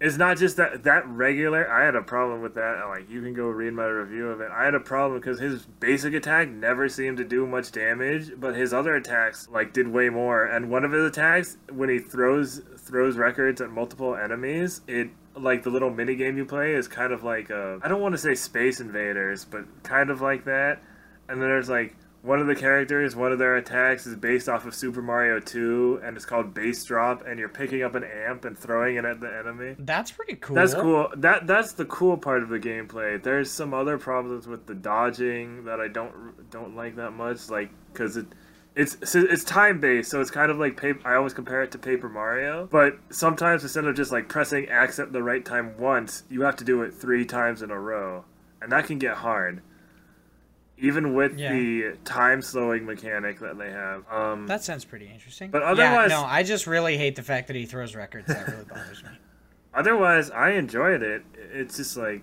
it's 0.00 0.16
not 0.16 0.36
just 0.36 0.56
that 0.58 0.84
that 0.84 1.08
regular. 1.08 1.68
I 1.68 1.84
had 1.84 1.96
a 1.96 2.02
problem 2.02 2.40
with 2.40 2.54
that. 2.54 2.84
Like 2.88 3.10
you 3.10 3.20
can 3.20 3.34
go 3.34 3.48
read 3.48 3.72
my 3.72 3.86
review 3.86 4.28
of 4.28 4.40
it. 4.40 4.50
I 4.52 4.64
had 4.64 4.74
a 4.74 4.80
problem 4.80 5.18
because 5.18 5.40
his 5.40 5.66
basic 5.66 6.14
attack 6.14 6.48
never 6.48 6.88
seemed 6.88 7.16
to 7.16 7.24
do 7.24 7.46
much 7.46 7.72
damage, 7.72 8.32
but 8.38 8.54
his 8.54 8.72
other 8.72 8.94
attacks 8.94 9.48
like 9.50 9.72
did 9.72 9.88
way 9.88 10.08
more. 10.08 10.44
And 10.44 10.70
one 10.70 10.84
of 10.84 10.92
his 10.92 11.04
attacks, 11.04 11.56
when 11.72 11.88
he 11.88 11.98
throws 11.98 12.60
throws 12.76 13.16
records 13.16 13.60
at 13.60 13.70
multiple 13.70 14.14
enemies, 14.14 14.82
it 14.86 15.10
like 15.34 15.64
the 15.64 15.70
little 15.70 15.90
mini 15.90 16.14
game 16.14 16.36
you 16.36 16.44
play 16.44 16.74
is 16.74 16.86
kind 16.86 17.12
of 17.12 17.24
like 17.24 17.50
I 17.50 17.88
don't 17.88 18.00
want 18.00 18.14
to 18.14 18.18
say 18.18 18.36
Space 18.36 18.78
Invaders, 18.80 19.44
but 19.44 19.64
kind 19.82 20.10
of 20.10 20.20
like 20.20 20.44
that. 20.44 20.80
And 21.28 21.42
then 21.42 21.48
there's 21.48 21.68
like 21.68 21.96
one 22.22 22.40
of 22.40 22.46
the 22.48 22.54
characters, 22.56 23.14
one 23.14 23.30
of 23.30 23.38
their 23.38 23.56
attacks 23.56 24.06
is 24.06 24.16
based 24.16 24.48
off 24.48 24.66
of 24.66 24.74
Super 24.74 25.00
Mario 25.00 25.38
2, 25.38 26.00
and 26.02 26.16
it's 26.16 26.26
called 26.26 26.52
Bass 26.52 26.84
Drop, 26.84 27.24
and 27.24 27.38
you're 27.38 27.48
picking 27.48 27.82
up 27.82 27.94
an 27.94 28.04
amp 28.04 28.44
and 28.44 28.58
throwing 28.58 28.96
it 28.96 29.04
at 29.04 29.20
the 29.20 29.32
enemy. 29.32 29.76
That's 29.78 30.10
pretty 30.10 30.34
cool. 30.34 30.56
That's 30.56 30.74
cool. 30.74 31.08
That 31.16 31.46
that's 31.46 31.72
the 31.72 31.84
cool 31.84 32.16
part 32.16 32.42
of 32.42 32.48
the 32.48 32.58
gameplay. 32.58 33.22
There's 33.22 33.50
some 33.50 33.72
other 33.72 33.98
problems 33.98 34.48
with 34.48 34.66
the 34.66 34.74
dodging 34.74 35.64
that 35.64 35.80
I 35.80 35.88
don't 35.88 36.50
don't 36.50 36.74
like 36.74 36.96
that 36.96 37.12
much, 37.12 37.48
like 37.48 37.70
because 37.92 38.16
it. 38.16 38.26
It's 38.76 38.96
it's 39.12 39.42
time 39.42 39.80
based, 39.80 40.08
so 40.08 40.20
it's 40.20 40.30
kind 40.30 40.52
of 40.52 40.58
like 40.58 40.76
paper. 40.76 41.00
I 41.04 41.16
always 41.16 41.34
compare 41.34 41.62
it 41.62 41.72
to 41.72 41.78
Paper 41.78 42.08
Mario, 42.08 42.68
but 42.70 42.96
sometimes 43.10 43.64
instead 43.64 43.86
of 43.86 43.96
just 43.96 44.12
like 44.12 44.28
pressing 44.28 44.68
X 44.68 45.00
at 45.00 45.12
the 45.12 45.20
right 45.20 45.44
time 45.44 45.76
once, 45.78 46.22
you 46.30 46.42
have 46.42 46.54
to 46.56 46.64
do 46.64 46.82
it 46.82 46.94
three 46.94 47.24
times 47.24 47.60
in 47.60 47.72
a 47.72 47.80
row, 47.80 48.24
and 48.62 48.70
that 48.70 48.86
can 48.86 49.00
get 49.00 49.16
hard 49.16 49.62
even 50.80 51.14
with 51.14 51.38
yeah. 51.38 51.52
the 51.52 51.96
time 52.04 52.42
slowing 52.42 52.84
mechanic 52.84 53.40
that 53.40 53.58
they 53.58 53.70
have. 53.70 54.04
Um, 54.10 54.46
that 54.46 54.62
sounds 54.62 54.84
pretty 54.84 55.10
interesting. 55.12 55.50
But 55.50 55.62
otherwise, 55.62 56.10
yeah, 56.10 56.20
no, 56.20 56.24
I 56.24 56.42
just 56.42 56.66
really 56.66 56.96
hate 56.96 57.16
the 57.16 57.22
fact 57.22 57.48
that 57.48 57.56
he 57.56 57.66
throws 57.66 57.94
records. 57.94 58.28
That 58.28 58.46
really 58.48 58.64
bothers 58.64 59.02
me. 59.02 59.10
Otherwise, 59.74 60.30
I 60.30 60.52
enjoyed 60.52 61.02
it. 61.02 61.22
It's 61.52 61.76
just 61.76 61.96
like 61.96 62.22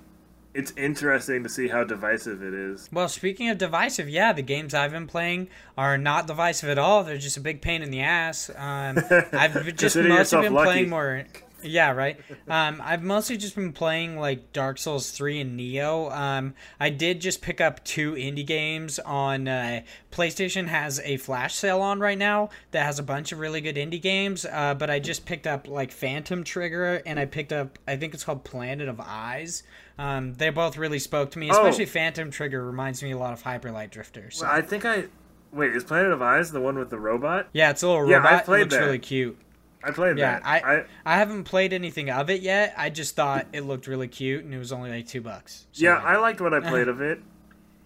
it's 0.53 0.73
interesting 0.77 1.43
to 1.43 1.49
see 1.49 1.67
how 1.67 1.83
divisive 1.83 2.41
it 2.41 2.53
is. 2.53 2.89
Well, 2.91 3.09
speaking 3.09 3.49
of 3.49 3.57
divisive, 3.57 4.09
yeah, 4.09 4.33
the 4.33 4.41
games 4.41 4.73
I've 4.73 4.91
been 4.91 5.05
playing 5.05 5.49
are 5.77 5.97
not 5.97 6.27
divisive 6.27 6.69
at 6.69 6.77
all. 6.77 7.03
They're 7.03 7.17
just 7.17 7.37
a 7.37 7.41
big 7.41 7.61
pain 7.61 7.81
in 7.81 7.91
the 7.91 8.01
ass. 8.01 8.49
Um, 8.49 8.99
I've 9.33 9.75
just 9.75 9.95
mostly 9.95 10.41
been 10.41 10.53
lucky. 10.53 10.65
playing 10.65 10.89
more. 10.89 11.25
Yeah, 11.65 11.91
right. 11.91 12.19
Um, 12.47 12.81
I've 12.83 13.03
mostly 13.03 13.37
just 13.37 13.55
been 13.55 13.73
playing 13.73 14.17
like 14.17 14.53
Dark 14.53 14.77
Souls 14.77 15.11
3 15.11 15.41
and 15.41 15.59
Nioh. 15.59 16.15
Um, 16.15 16.53
I 16.79 16.89
did 16.89 17.21
just 17.21 17.41
pick 17.41 17.59
up 17.59 17.83
two 17.83 18.13
indie 18.13 18.45
games 18.45 18.99
on 18.99 19.47
uh, 19.47 19.81
PlayStation 20.11 20.67
has 20.67 21.01
a 21.03 21.17
flash 21.17 21.55
sale 21.55 21.81
on 21.81 21.99
right 21.99 22.17
now 22.17 22.49
that 22.71 22.85
has 22.85 22.99
a 22.99 23.03
bunch 23.03 23.31
of 23.31 23.39
really 23.39 23.61
good 23.61 23.75
indie 23.75 24.01
games. 24.01 24.45
Uh, 24.45 24.73
but 24.73 24.89
I 24.89 24.99
just 24.99 25.25
picked 25.25 25.47
up 25.47 25.67
like 25.67 25.91
Phantom 25.91 26.43
Trigger 26.43 27.01
and 27.05 27.19
I 27.19 27.25
picked 27.25 27.51
up 27.51 27.79
I 27.87 27.97
think 27.97 28.13
it's 28.13 28.23
called 28.23 28.43
Planet 28.43 28.87
of 28.87 28.99
Eyes. 28.99 29.63
Um, 29.97 30.33
they 30.33 30.49
both 30.49 30.77
really 30.77 30.99
spoke 30.99 31.31
to 31.31 31.39
me, 31.39 31.49
especially 31.49 31.85
oh. 31.85 31.87
Phantom 31.87 32.31
Trigger 32.31 32.65
reminds 32.65 33.01
me 33.01 33.11
a 33.11 33.17
lot 33.17 33.33
of 33.33 33.41
Hyper 33.41 33.71
Light 33.71 33.91
Drifter. 33.91 34.29
So. 34.31 34.45
Well, 34.45 34.55
I 34.55 34.61
think 34.61 34.85
I 34.85 35.05
wait. 35.51 35.75
Is 35.75 35.83
Planet 35.83 36.11
of 36.11 36.21
Eyes 36.21 36.51
the 36.51 36.59
one 36.59 36.77
with 36.77 36.89
the 36.89 36.99
robot? 36.99 37.47
Yeah, 37.53 37.71
it's 37.71 37.81
a 37.81 37.87
little 37.87 38.01
robot. 38.03 38.31
Yeah, 38.31 38.37
I 38.37 38.41
played 38.41 38.61
it 38.61 38.63
looks 38.63 38.75
that. 38.75 38.81
really 38.81 38.99
cute. 38.99 39.37
I 39.85 39.91
played 39.91 40.17
yeah, 40.17 40.39
that. 40.39 40.47
I, 40.47 40.57
I, 40.57 40.85
I 41.05 41.17
haven't 41.17 41.43
played 41.43 41.71
anything 41.71 42.09
of 42.09 42.31
it 42.31 42.41
yet. 42.41 42.73
I 42.75 42.89
just 42.89 43.15
thought 43.15 43.45
it 43.53 43.61
looked 43.61 43.85
really 43.85 44.07
cute, 44.07 44.43
and 44.43 44.51
it 44.51 44.57
was 44.57 44.71
only 44.71 44.89
like 44.89 45.07
two 45.07 45.21
bucks. 45.21 45.67
So 45.73 45.83
yeah, 45.83 45.97
I 45.97 46.17
liked 46.17 46.41
what 46.41 46.55
I 46.55 46.59
played 46.69 46.87
of 46.87 47.01
it. 47.01 47.21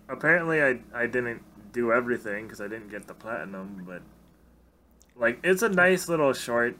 Apparently, 0.07 0.63
I 0.63 0.79
I 0.93 1.07
didn't 1.07 1.43
do 1.73 1.91
everything 1.91 2.45
because 2.45 2.61
I 2.61 2.67
didn't 2.69 2.89
get 2.89 3.05
the 3.05 3.13
platinum, 3.13 3.83
but 3.85 4.01
like 5.17 5.39
it's 5.43 5.61
a 5.61 5.69
nice 5.69 6.07
little 6.07 6.31
short 6.31 6.77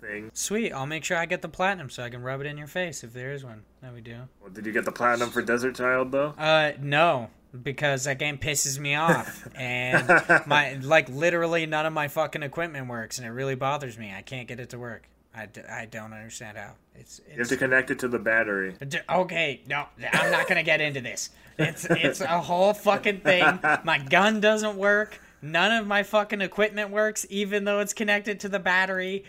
thing. 0.00 0.30
Sweet, 0.32 0.72
I'll 0.72 0.86
make 0.86 1.04
sure 1.04 1.16
I 1.16 1.26
get 1.26 1.42
the 1.42 1.48
platinum 1.48 1.90
so 1.90 2.04
I 2.04 2.08
can 2.08 2.22
rub 2.22 2.40
it 2.40 2.46
in 2.46 2.56
your 2.56 2.68
face 2.68 3.02
if 3.02 3.12
there 3.12 3.32
is 3.32 3.44
one. 3.44 3.64
That 3.82 3.92
we 3.92 4.00
do. 4.00 4.28
Well, 4.40 4.50
did 4.50 4.64
you 4.64 4.72
get 4.72 4.84
the 4.84 4.92
platinum 4.92 5.30
for 5.30 5.42
Desert 5.42 5.74
Child 5.74 6.12
though? 6.12 6.34
Uh, 6.38 6.72
no 6.80 7.30
because 7.62 8.04
that 8.04 8.18
game 8.18 8.38
pisses 8.38 8.78
me 8.78 8.94
off. 8.96 9.48
And 9.54 10.08
my 10.46 10.74
like 10.82 11.08
literally 11.08 11.66
none 11.66 11.86
of 11.86 11.92
my 11.92 12.08
fucking 12.08 12.42
equipment 12.42 12.88
works 12.88 13.18
and 13.18 13.26
it 13.26 13.30
really 13.30 13.54
bothers 13.54 13.98
me. 13.98 14.12
I 14.16 14.22
can't 14.22 14.48
get 14.48 14.60
it 14.60 14.70
to 14.70 14.78
work. 14.78 15.08
I, 15.34 15.48
I 15.70 15.86
don't 15.86 16.12
understand 16.12 16.58
how. 16.58 16.72
It's, 16.94 17.20
it's 17.20 17.28
you 17.32 17.38
have 17.38 17.48
to 17.48 17.56
connect 17.56 17.90
it 17.90 18.00
to 18.00 18.08
the 18.08 18.18
battery. 18.18 18.74
Okay 19.08 19.60
no 19.68 19.86
i'm 20.12 20.30
not 20.30 20.48
gonna 20.48 20.62
get 20.62 20.80
into 20.80 21.00
this. 21.00 21.30
It's 21.58 21.84
it's 21.84 22.20
a 22.20 22.40
whole 22.40 22.72
fucking 22.72 23.20
thing. 23.20 23.44
My 23.84 23.98
gun 23.98 24.40
doesn't 24.40 24.76
work. 24.76 25.20
None 25.42 25.72
of 25.72 25.86
my 25.86 26.02
fucking 26.02 26.40
equipment 26.40 26.90
works 26.90 27.26
even 27.30 27.64
though 27.64 27.80
it's 27.80 27.92
connected 27.92 28.40
to 28.40 28.48
the 28.48 28.58
battery. 28.58 29.24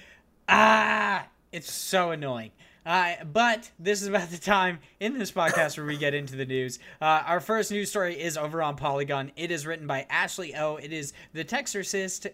Ah 0.48 1.28
it's 1.51 1.72
so 1.72 2.12
annoying 2.12 2.51
uh, 2.85 3.13
but 3.31 3.69
this 3.79 4.01
is 4.01 4.07
about 4.07 4.29
the 4.29 4.38
time 4.38 4.79
in 5.00 5.17
this 5.17 5.31
podcast 5.31 5.77
where 5.77 5.85
we 5.85 5.97
get 5.97 6.13
into 6.13 6.35
the 6.35 6.45
news. 6.45 6.79
Uh, 7.01 7.23
our 7.25 7.39
first 7.39 7.71
news 7.71 7.89
story 7.89 8.19
is 8.19 8.38
over 8.38 8.61
on 8.61 8.75
Polygon. 8.75 9.31
It 9.35 9.51
is 9.51 9.65
written 9.65 9.88
by 9.88 10.05
Ashley 10.09 10.55
O. 10.55 10.77
It 10.77 10.91
is 10.91 11.13
the 11.33 11.45
Texorcist. 11.45 12.27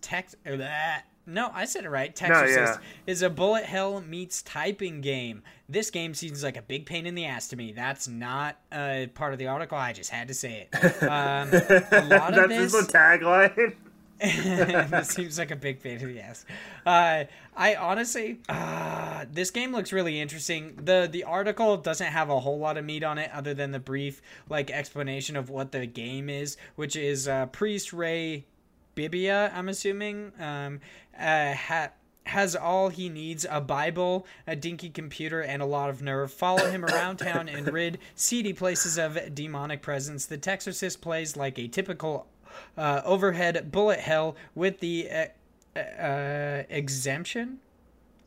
Tex. 0.00 0.34
Uh, 0.44 0.58
no, 1.26 1.50
I 1.54 1.64
said 1.66 1.84
it 1.84 1.90
right. 1.90 2.14
Texorcist 2.14 2.56
no, 2.56 2.62
yeah. 2.62 2.76
is 3.06 3.22
a 3.22 3.30
bullet 3.30 3.64
hell 3.64 4.00
meets 4.00 4.42
typing 4.42 5.00
game. 5.00 5.42
This 5.68 5.90
game 5.90 6.14
seems 6.14 6.42
like 6.42 6.56
a 6.56 6.62
big 6.62 6.86
pain 6.86 7.06
in 7.06 7.14
the 7.14 7.26
ass 7.26 7.48
to 7.48 7.56
me. 7.56 7.72
That's 7.72 8.08
not 8.08 8.58
uh, 8.72 9.06
part 9.14 9.32
of 9.32 9.38
the 9.38 9.46
article. 9.46 9.78
I 9.78 9.92
just 9.92 10.10
had 10.10 10.28
to 10.28 10.34
say 10.34 10.68
it. 10.72 11.02
Um, 11.02 11.48
a 11.52 12.06
lot 12.08 12.36
of 12.36 12.48
That's 12.48 12.72
this, 12.72 12.86
the 12.86 12.92
tagline. 12.92 13.74
this 14.88 15.08
seems 15.08 15.36
like 15.36 15.50
a 15.50 15.56
big 15.56 15.82
pain 15.82 15.98
in 15.98 16.14
the 16.14 16.20
ass. 16.20 16.46
Uh, 16.86 17.24
I 17.56 17.74
honestly, 17.74 18.38
uh, 18.48 19.24
this 19.32 19.50
game 19.50 19.72
looks 19.72 19.92
really 19.92 20.20
interesting. 20.20 20.76
the 20.76 21.08
The 21.10 21.24
article 21.24 21.76
doesn't 21.76 22.06
have 22.06 22.30
a 22.30 22.38
whole 22.38 22.58
lot 22.58 22.76
of 22.76 22.84
meat 22.84 23.02
on 23.02 23.18
it, 23.18 23.30
other 23.32 23.52
than 23.52 23.72
the 23.72 23.80
brief 23.80 24.22
like 24.48 24.70
explanation 24.70 25.36
of 25.36 25.50
what 25.50 25.72
the 25.72 25.86
game 25.86 26.30
is, 26.30 26.56
which 26.76 26.94
is 26.94 27.26
uh, 27.26 27.46
Priest 27.46 27.92
Ray 27.92 28.46
Bibbia. 28.94 29.52
I'm 29.54 29.68
assuming 29.68 30.32
um, 30.38 30.80
uh, 31.18 31.54
ha- 31.54 31.90
has 32.26 32.54
all 32.54 32.88
he 32.88 33.08
needs 33.08 33.44
a 33.50 33.60
Bible, 33.60 34.26
a 34.46 34.54
dinky 34.54 34.90
computer, 34.90 35.40
and 35.40 35.60
a 35.60 35.66
lot 35.66 35.90
of 35.90 36.00
nerve. 36.00 36.32
Follow 36.32 36.70
him 36.70 36.84
around 36.84 37.16
town 37.16 37.48
and 37.48 37.72
rid 37.72 37.98
seedy 38.14 38.52
places 38.52 38.98
of 38.98 39.34
demonic 39.34 39.82
presence. 39.82 40.26
The 40.26 40.38
Texorcist 40.38 41.00
plays 41.00 41.36
like 41.36 41.58
a 41.58 41.66
typical 41.66 42.28
uh, 42.76 43.02
overhead 43.04 43.70
bullet 43.70 44.00
hell 44.00 44.36
with 44.54 44.80
the 44.80 45.08
uh, 45.10 45.78
uh, 45.78 46.62
exemption, 46.68 47.58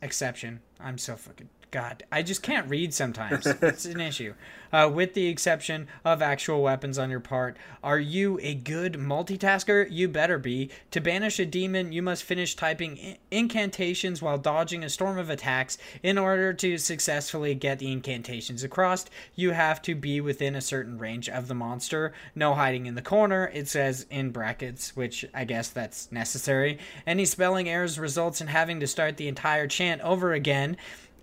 exception. 0.02 0.60
I'm 0.80 0.98
so 0.98 1.16
fucking 1.16 1.48
God. 1.70 2.04
I 2.10 2.22
just 2.22 2.42
can't 2.42 2.68
read 2.68 2.94
sometimes. 2.94 3.46
it's 3.62 3.84
an 3.84 4.00
issue 4.00 4.34
uh, 4.72 4.90
with 4.92 5.14
the 5.14 5.26
exception 5.28 5.88
of 6.04 6.22
actual 6.22 6.62
weapons 6.62 6.98
on 6.98 7.10
your 7.10 7.20
part. 7.20 7.56
Are 7.82 7.98
you 7.98 8.38
a 8.42 8.54
good 8.54 8.94
multitasker? 8.94 9.86
You 9.90 10.08
better 10.08 10.38
be. 10.38 10.70
To 10.90 11.00
banish 11.00 11.38
a 11.38 11.46
demon, 11.46 11.92
you 11.92 12.02
must 12.02 12.22
finish 12.22 12.54
typing 12.54 13.16
incantations 13.30 14.20
while 14.20 14.38
dodging 14.38 14.84
a 14.84 14.90
storm 14.90 15.18
of 15.18 15.30
attacks. 15.30 15.78
In 16.02 16.18
order 16.18 16.52
to 16.54 16.78
successfully 16.78 17.54
get 17.54 17.78
the 17.78 17.92
incantations 17.92 18.62
across, 18.62 19.06
you 19.34 19.52
have 19.52 19.82
to 19.82 19.94
be 19.94 20.20
within 20.20 20.54
a 20.54 20.60
certain 20.60 20.98
range 20.98 21.28
of 21.28 21.48
the 21.48 21.54
monster. 21.54 22.12
No 22.34 22.54
hiding 22.54 22.86
in 22.86 22.94
the 22.94 23.02
corner, 23.02 23.50
it 23.52 23.68
says 23.68 24.06
in 24.10 24.30
brackets, 24.30 24.96
which 24.96 25.24
I 25.34 25.44
guess 25.44 25.68
that's 25.68 26.10
necessary. 26.10 26.78
Any 27.06 27.24
spelling 27.24 27.68
errors 27.68 27.98
results 27.98 28.40
in 28.40 28.48
having 28.48 28.80
to 28.80 28.86
start 28.86 29.16
the 29.16 29.28
entire 29.28 29.66
chant 29.66 30.00
over 30.02 30.32
again. 30.32 30.76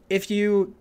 If 0.09 0.29
you 0.29 0.75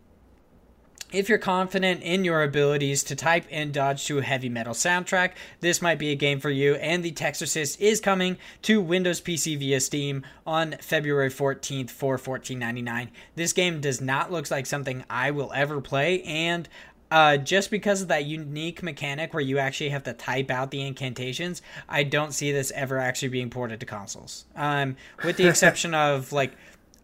if 1.12 1.28
you're 1.28 1.38
confident 1.38 2.02
in 2.02 2.24
your 2.24 2.42
abilities 2.42 3.04
to 3.04 3.14
type 3.14 3.44
and 3.50 3.72
dodge 3.72 4.06
to 4.06 4.18
a 4.18 4.22
heavy 4.22 4.48
metal 4.48 4.72
soundtrack, 4.72 5.32
this 5.60 5.82
might 5.82 5.98
be 5.98 6.10
a 6.10 6.16
game 6.16 6.40
for 6.40 6.48
you. 6.48 6.76
And 6.76 7.02
The 7.02 7.12
Texorcist 7.12 7.78
is 7.80 8.00
coming 8.00 8.38
to 8.62 8.80
Windows 8.80 9.20
PC 9.20 9.58
via 9.58 9.80
Steam 9.80 10.24
on 10.46 10.76
February 10.80 11.28
14th 11.28 11.90
for 11.90 12.16
$14.99. 12.16 13.08
This 13.36 13.52
game 13.52 13.80
does 13.80 14.00
not 14.00 14.32
look 14.32 14.50
like 14.50 14.64
something 14.64 15.04
I 15.10 15.30
will 15.30 15.52
ever 15.54 15.82
play, 15.82 16.22
and 16.22 16.68
uh, 17.12 17.36
just 17.36 17.70
because 17.70 18.00
of 18.00 18.08
that 18.08 18.24
unique 18.24 18.82
mechanic 18.82 19.34
where 19.34 19.42
you 19.42 19.58
actually 19.58 19.90
have 19.90 20.02
to 20.02 20.14
type 20.14 20.50
out 20.50 20.70
the 20.70 20.80
incantations, 20.80 21.60
I 21.86 22.04
don't 22.04 22.32
see 22.32 22.52
this 22.52 22.70
ever 22.74 22.96
actually 22.96 23.28
being 23.28 23.50
ported 23.50 23.80
to 23.80 23.86
consoles. 23.86 24.46
Um, 24.56 24.96
with 25.22 25.36
the 25.36 25.46
exception 25.50 25.94
of 25.94 26.32
like 26.32 26.52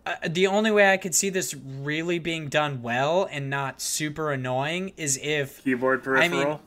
uh, 0.08 0.28
the 0.28 0.46
only 0.46 0.70
way 0.70 0.92
I 0.92 0.96
could 0.96 1.14
see 1.14 1.30
this 1.30 1.54
really 1.54 2.18
being 2.18 2.48
done 2.48 2.82
well 2.82 3.28
and 3.30 3.50
not 3.50 3.80
super 3.80 4.32
annoying 4.32 4.92
is 4.96 5.18
if 5.22 5.62
keyboard 5.62 6.02
peripheral. 6.02 6.40
I 6.40 6.44
mean, 6.44 6.58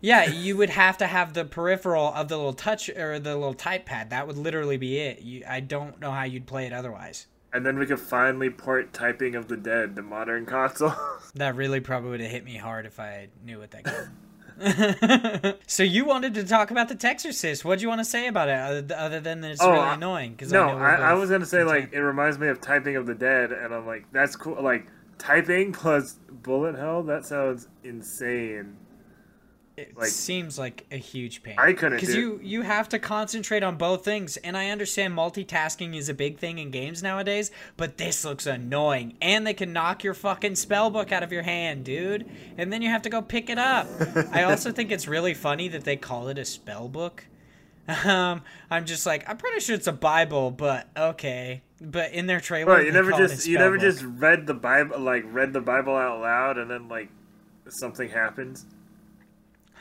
yeah, 0.00 0.26
you 0.26 0.56
would 0.56 0.70
have 0.70 0.98
to 0.98 1.06
have 1.06 1.32
the 1.34 1.44
peripheral 1.44 2.12
of 2.14 2.28
the 2.28 2.36
little 2.36 2.52
touch 2.52 2.88
or 2.90 3.18
the 3.18 3.34
little 3.34 3.54
type 3.54 3.86
pad. 3.86 4.10
That 4.10 4.26
would 4.26 4.36
literally 4.36 4.76
be 4.76 4.98
it. 4.98 5.22
You, 5.22 5.44
I 5.48 5.60
don't 5.60 6.00
know 6.00 6.10
how 6.10 6.24
you'd 6.24 6.46
play 6.46 6.66
it 6.66 6.72
otherwise. 6.72 7.26
And 7.52 7.64
then 7.64 7.78
we 7.78 7.86
could 7.86 8.00
finally 8.00 8.50
port 8.50 8.92
Typing 8.92 9.36
of 9.36 9.46
the 9.46 9.56
Dead 9.56 9.94
to 9.96 10.02
modern 10.02 10.44
console. 10.44 10.92
that 11.34 11.54
really 11.54 11.80
probably 11.80 12.10
would 12.10 12.20
have 12.20 12.30
hit 12.30 12.44
me 12.44 12.56
hard 12.56 12.84
if 12.84 12.98
I 12.98 13.28
knew 13.44 13.60
what 13.60 13.70
that 13.70 13.84
game. 13.84 14.10
so 15.66 15.82
you 15.82 16.04
wanted 16.04 16.34
to 16.34 16.44
talk 16.44 16.70
about 16.70 16.88
the 16.88 16.94
Texorcist. 16.94 17.64
What 17.64 17.78
do 17.78 17.82
you 17.82 17.88
want 17.88 18.00
to 18.00 18.04
say 18.04 18.28
about 18.28 18.48
it, 18.48 18.92
other 18.92 19.20
than 19.20 19.40
that 19.40 19.50
it's 19.52 19.62
oh, 19.62 19.72
really 19.72 19.88
annoying? 19.88 20.32
Because 20.32 20.52
no, 20.52 20.68
I, 20.68 20.94
I, 20.94 21.10
I, 21.10 21.12
was 21.14 21.30
gonna 21.30 21.46
say 21.46 21.64
like 21.64 21.92
it 21.92 22.00
reminds 22.00 22.38
me 22.38 22.48
of 22.48 22.60
Typing 22.60 22.96
of 22.96 23.06
the 23.06 23.14
Dead, 23.14 23.52
and 23.52 23.74
I'm 23.74 23.86
like, 23.86 24.06
that's 24.12 24.36
cool. 24.36 24.62
Like 24.62 24.86
typing 25.18 25.72
plus 25.74 26.18
bullet 26.30 26.76
hell. 26.76 27.02
That 27.02 27.24
sounds 27.24 27.68
insane. 27.82 28.76
It 29.76 29.96
Like- 29.96 30.06
seems 30.08 30.56
like 30.56 30.86
a 30.92 30.96
huge 30.96 31.42
pain. 31.42 31.56
I 31.58 31.72
couldn't 31.72 31.98
because 31.98 32.14
you 32.14 32.38
you 32.42 32.62
have 32.62 32.88
to 32.90 32.98
concentrate 33.00 33.64
on 33.64 33.76
both 33.76 34.04
things, 34.04 34.36
and 34.36 34.56
I 34.56 34.70
understand 34.70 35.14
multitasking 35.16 35.96
is 35.96 36.08
a 36.08 36.14
big 36.14 36.38
thing 36.38 36.58
in 36.60 36.70
games 36.70 37.02
nowadays. 37.02 37.50
But 37.76 37.96
this 37.96 38.24
looks 38.24 38.46
annoying, 38.46 39.16
and 39.20 39.44
they 39.44 39.54
can 39.54 39.72
knock 39.72 40.04
your 40.04 40.14
fucking 40.14 40.54
spell 40.54 40.90
book 40.90 41.10
out 41.10 41.24
of 41.24 41.32
your 41.32 41.42
hand, 41.42 41.84
dude, 41.84 42.24
and 42.56 42.72
then 42.72 42.82
you 42.82 42.88
have 42.90 43.02
to 43.02 43.10
go 43.10 43.20
pick 43.20 43.50
it 43.50 43.58
up. 43.58 43.88
I 44.32 44.42
also 44.44 44.70
think 44.70 44.92
it's 44.92 45.08
really 45.08 45.34
funny 45.34 45.66
that 45.68 45.82
they 45.82 45.96
call 45.96 46.28
it 46.28 46.38
a 46.38 46.44
spell 46.44 46.88
book. 46.88 47.24
Um, 48.04 48.42
I'm 48.70 48.84
just 48.86 49.04
like 49.06 49.28
I'm 49.28 49.36
pretty 49.38 49.58
sure 49.58 49.74
it's 49.74 49.88
a 49.88 49.92
Bible, 49.92 50.52
but 50.52 50.86
okay. 50.96 51.62
But 51.80 52.12
in 52.12 52.26
their 52.26 52.40
trailer, 52.40 52.74
Well, 52.74 52.82
you 52.82 52.92
never 52.92 53.10
call 53.10 53.20
it 53.22 53.24
a 53.24 53.28
just 53.34 53.46
you 53.48 53.58
never 53.58 53.74
book. 53.76 53.82
just 53.82 54.02
read 54.04 54.46
the 54.46 54.54
Bible 54.54 55.00
like 55.00 55.24
read 55.26 55.52
the 55.52 55.60
Bible 55.60 55.96
out 55.96 56.20
loud 56.20 56.58
and 56.58 56.70
then 56.70 56.88
like 56.88 57.08
something 57.68 58.08
happens. 58.08 58.66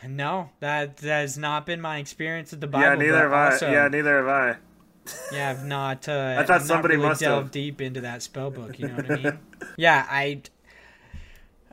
No, 0.08 0.50
that 0.60 0.98
that 0.98 1.22
has 1.22 1.38
not 1.38 1.66
been 1.66 1.82
my 1.82 1.98
experience 1.98 2.52
with 2.52 2.62
the 2.62 2.68
Bible. 2.68 2.84
yeah, 2.86 2.96
neither 2.96 3.18
have 3.30 3.34
also- 3.34 3.68
I. 3.68 3.74
Yeah, 3.74 3.88
neither 3.88 4.18
have 4.18 4.28
I. 4.28 4.56
Yeah, 5.34 5.50
I've 5.50 5.66
not. 5.66 6.08
Uh, 6.08 6.36
I 6.40 6.44
thought 6.46 6.62
I've 6.62 6.66
somebody 6.66 6.96
really 6.96 7.10
must 7.10 7.22
have. 7.22 7.52
deep 7.52 7.82
into 7.82 8.02
that 8.02 8.22
spell 8.22 8.50
book. 8.52 8.80
You 8.80 8.88
know 8.88 8.96
what 8.96 9.12
I 9.12 9.16
mean? 9.16 9.40
yeah, 9.78 10.06
I. 10.10 10.42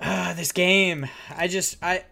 Uh, 0.01 0.33
this 0.35 0.51
game, 0.51 1.07
I 1.37 1.47
just 1.47 1.77
I. 1.83 2.05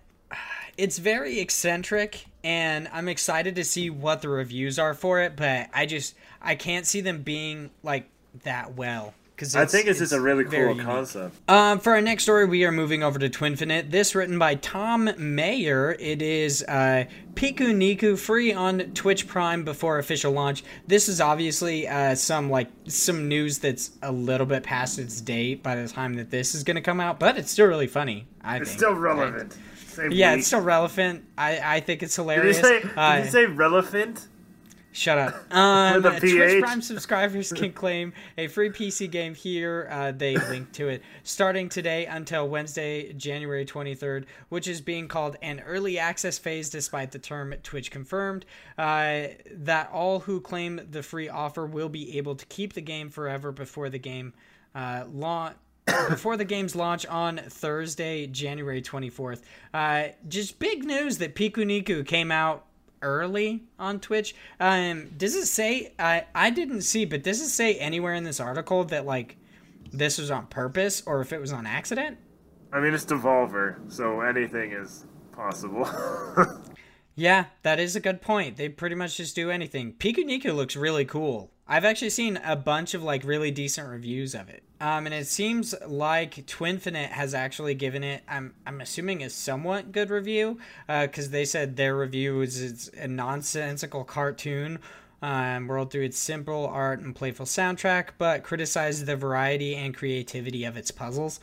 It's 0.76 0.98
very 0.98 1.40
eccentric, 1.40 2.26
and 2.44 2.88
I'm 2.92 3.08
excited 3.08 3.56
to 3.56 3.64
see 3.64 3.90
what 3.90 4.22
the 4.22 4.28
reviews 4.28 4.78
are 4.78 4.94
for 4.94 5.20
it. 5.20 5.34
But 5.34 5.68
I 5.74 5.86
just 5.86 6.14
I 6.40 6.54
can't 6.54 6.86
see 6.86 7.00
them 7.00 7.22
being 7.22 7.70
like 7.82 8.08
that 8.44 8.74
well 8.74 9.14
because 9.38 9.54
I 9.54 9.66
think 9.66 9.86
this 9.86 10.00
is 10.00 10.12
a 10.12 10.20
really 10.20 10.44
cool 10.44 10.74
concept. 10.74 11.36
Um, 11.48 11.78
for 11.78 11.92
our 11.94 12.00
next 12.00 12.24
story, 12.24 12.44
we 12.44 12.64
are 12.64 12.72
moving 12.72 13.04
over 13.04 13.20
to 13.20 13.28
Twinfinite. 13.30 13.92
This 13.92 14.16
written 14.16 14.36
by 14.36 14.56
Tom 14.56 15.08
Mayer. 15.16 15.92
It 16.00 16.20
is 16.22 16.64
uh, 16.64 17.04
Pikuniku 17.34 18.18
free 18.18 18.52
on 18.52 18.80
Twitch 18.94 19.28
Prime 19.28 19.62
before 19.62 20.00
official 20.00 20.32
launch. 20.32 20.64
This 20.88 21.08
is 21.08 21.20
obviously 21.20 21.86
uh, 21.86 22.16
some 22.16 22.50
like 22.50 22.66
some 22.88 23.28
news 23.28 23.58
that's 23.58 23.92
a 24.02 24.10
little 24.10 24.46
bit 24.46 24.64
past 24.64 24.98
its 24.98 25.20
date 25.20 25.62
by 25.62 25.76
the 25.76 25.86
time 25.86 26.14
that 26.14 26.32
this 26.32 26.56
is 26.56 26.64
going 26.64 26.74
to 26.74 26.82
come 26.82 26.98
out, 26.98 27.20
but 27.20 27.38
it's 27.38 27.52
still 27.52 27.66
really 27.66 27.86
funny. 27.86 28.26
I 28.42 28.56
It's 28.56 28.70
think. 28.70 28.80
still 28.80 28.94
relevant. 28.94 29.56
Yeah, 30.10 30.30
week. 30.32 30.38
it's 30.40 30.48
still 30.48 30.60
relevant. 30.62 31.24
I, 31.38 31.76
I 31.76 31.80
think 31.80 32.02
it's 32.02 32.16
Did 32.16 32.22
you 32.22 32.30
hilarious. 32.30 32.60
say? 32.60 32.82
Uh, 32.96 33.16
did 33.16 33.24
you 33.26 33.30
say 33.30 33.46
relevant? 33.46 34.26
Shut 34.92 35.18
up. 35.18 35.34
Um, 35.58 36.02
With 36.02 36.20
Twitch 36.20 36.62
Prime 36.62 36.82
subscribers 36.82 37.52
can 37.52 37.72
claim 37.72 38.12
a 38.36 38.46
free 38.48 38.70
PC 38.70 39.10
game 39.10 39.34
here. 39.34 39.88
Uh, 39.90 40.12
they 40.12 40.36
link 40.36 40.72
to 40.72 40.88
it 40.88 41.02
starting 41.22 41.68
today 41.68 42.06
until 42.06 42.48
Wednesday, 42.48 43.12
January 43.12 43.64
23rd, 43.64 44.24
which 44.50 44.68
is 44.68 44.80
being 44.80 45.08
called 45.08 45.36
an 45.42 45.60
early 45.60 45.98
access 45.98 46.38
phase, 46.38 46.70
despite 46.70 47.12
the 47.12 47.18
term 47.18 47.54
Twitch 47.62 47.90
confirmed. 47.90 48.44
Uh, 48.76 49.28
that 49.50 49.90
all 49.92 50.20
who 50.20 50.40
claim 50.40 50.80
the 50.90 51.02
free 51.02 51.28
offer 51.28 51.66
will 51.66 51.88
be 51.88 52.16
able 52.18 52.34
to 52.36 52.46
keep 52.46 52.74
the 52.74 52.82
game 52.82 53.08
forever 53.08 53.50
before 53.52 53.88
the 53.88 53.98
game 53.98 54.32
uh, 54.74 55.04
launch. 55.10 55.56
before 56.08 56.36
the 56.36 56.44
game's 56.44 56.76
launch 56.76 57.06
on 57.06 57.38
Thursday, 57.38 58.26
January 58.26 58.82
24th. 58.82 59.40
Uh, 59.72 60.08
just 60.28 60.58
big 60.58 60.84
news 60.84 61.18
that 61.18 61.34
Pikuniku 61.34 62.06
came 62.06 62.30
out 62.30 62.66
early 63.02 63.64
on 63.78 64.00
Twitch. 64.00 64.34
Um, 64.60 65.10
does 65.16 65.34
it 65.34 65.46
say? 65.46 65.92
I 65.98 66.24
I 66.34 66.50
didn't 66.50 66.82
see, 66.82 67.04
but 67.04 67.22
does 67.22 67.40
it 67.40 67.48
say 67.48 67.74
anywhere 67.76 68.14
in 68.14 68.24
this 68.24 68.40
article 68.40 68.84
that 68.84 69.06
like 69.06 69.36
this 69.92 70.18
was 70.18 70.30
on 70.30 70.46
purpose 70.46 71.02
or 71.06 71.20
if 71.20 71.32
it 71.32 71.40
was 71.40 71.52
on 71.52 71.66
accident? 71.66 72.18
I 72.72 72.80
mean, 72.80 72.92
it's 72.92 73.06
Devolver, 73.06 73.76
so 73.90 74.20
anything 74.20 74.72
is 74.72 75.06
possible. 75.32 75.88
Yeah, 77.18 77.46
that 77.64 77.80
is 77.80 77.96
a 77.96 78.00
good 78.00 78.22
point. 78.22 78.56
They 78.56 78.68
pretty 78.68 78.94
much 78.94 79.16
just 79.16 79.34
do 79.34 79.50
anything. 79.50 79.92
Pikuniku 79.94 80.54
looks 80.54 80.76
really 80.76 81.04
cool. 81.04 81.50
I've 81.68 81.84
actually 81.84 82.10
seen 82.10 82.38
a 82.38 82.56
bunch 82.56 82.94
of 82.94 83.02
like 83.02 83.24
really 83.24 83.50
decent 83.50 83.88
reviews 83.88 84.34
of 84.34 84.48
it. 84.48 84.62
Um, 84.80 85.06
and 85.06 85.14
it 85.14 85.26
seems 85.26 85.74
like 85.86 86.46
Twinfinite 86.46 87.10
has 87.10 87.34
actually 87.34 87.74
given 87.74 88.02
it. 88.02 88.22
I'm 88.28 88.54
I'm 88.66 88.80
assuming 88.80 89.22
a 89.22 89.30
somewhat 89.30 89.92
good 89.92 90.10
review, 90.10 90.58
because 90.86 91.30
they 91.30 91.44
said 91.44 91.76
their 91.76 91.96
review 91.96 92.40
is 92.40 92.62
it's 92.62 92.88
a 92.88 93.06
nonsensical 93.06 94.04
cartoon. 94.04 94.78
Um, 95.20 95.66
world 95.66 95.90
through 95.90 96.04
its 96.04 96.16
simple 96.16 96.68
art 96.68 97.00
and 97.00 97.12
playful 97.12 97.44
soundtrack, 97.44 98.10
but 98.18 98.44
criticized 98.44 99.04
the 99.04 99.16
variety 99.16 99.74
and 99.74 99.92
creativity 99.92 100.62
of 100.62 100.76
its 100.76 100.92
puzzles. 100.92 101.40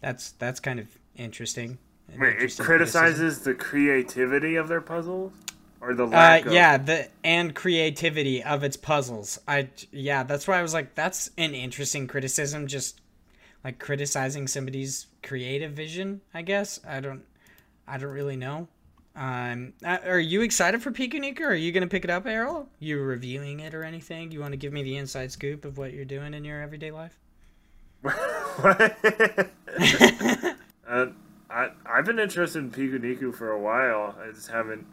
That's 0.00 0.30
that's 0.38 0.60
kind 0.60 0.78
of 0.78 0.86
interesting. 1.16 1.78
Wait, 2.16 2.28
it 2.28 2.32
interesting 2.34 2.64
criticism. 2.64 3.00
criticizes 3.02 3.40
the 3.40 3.54
creativity 3.54 4.54
of 4.54 4.68
their 4.68 4.80
puzzles, 4.80 5.32
or 5.80 5.94
the 5.94 6.06
Uh, 6.12 6.40
lack 6.40 6.46
of. 6.46 6.52
yeah, 6.52 6.78
the 6.78 7.08
and 7.24 7.54
creativity 7.54 8.42
of 8.42 8.64
its 8.64 8.76
puzzles. 8.76 9.38
I 9.48 9.68
yeah, 9.92 10.22
that's 10.22 10.48
why 10.48 10.58
I 10.58 10.62
was 10.62 10.74
like, 10.74 10.94
that's 10.94 11.30
an 11.38 11.54
interesting 11.54 12.06
criticism. 12.06 12.66
Just 12.66 13.00
like 13.64 13.78
criticizing 13.78 14.46
somebody's 14.48 15.06
creative 15.22 15.72
vision. 15.72 16.22
I 16.34 16.42
guess 16.42 16.80
I 16.86 17.00
don't, 17.00 17.24
I 17.86 17.98
don't 17.98 18.12
really 18.12 18.36
know. 18.36 18.68
Um, 19.16 19.72
uh, 19.84 19.98
are 20.06 20.20
you 20.20 20.42
excited 20.42 20.82
for 20.82 20.92
Pikuniku? 20.92 21.40
Are 21.42 21.54
you 21.54 21.72
gonna 21.72 21.88
pick 21.88 22.04
it 22.04 22.10
up, 22.10 22.26
Errol? 22.26 22.68
You 22.78 23.00
reviewing 23.02 23.60
it 23.60 23.74
or 23.74 23.82
anything? 23.84 24.30
You 24.32 24.40
want 24.40 24.52
to 24.52 24.56
give 24.58 24.72
me 24.72 24.82
the 24.84 24.96
inside 24.96 25.32
scoop 25.32 25.64
of 25.64 25.76
what 25.78 25.92
you're 25.92 26.04
doing 26.04 26.34
in 26.34 26.44
your 26.44 26.62
everyday 26.62 26.90
life? 26.92 27.18
uh, 30.88 31.06
I 31.50 31.70
I've 31.86 32.04
been 32.04 32.18
interested 32.18 32.58
in 32.60 32.70
Pikuniku 32.70 33.34
for 33.34 33.50
a 33.50 33.58
while. 33.60 34.14
I 34.22 34.30
just 34.32 34.48
haven't 34.50 34.86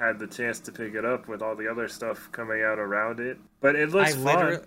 had 0.00 0.18
the 0.18 0.26
chance 0.26 0.58
to 0.60 0.72
pick 0.72 0.94
it 0.94 1.04
up 1.04 1.28
with 1.28 1.42
all 1.42 1.54
the 1.54 1.68
other 1.70 1.86
stuff 1.88 2.28
coming 2.32 2.62
out 2.62 2.78
around 2.78 3.20
it. 3.20 3.38
But 3.60 3.76
it 3.76 3.90
looks 3.90 4.14
I 4.16 4.18
fun. 4.18 4.60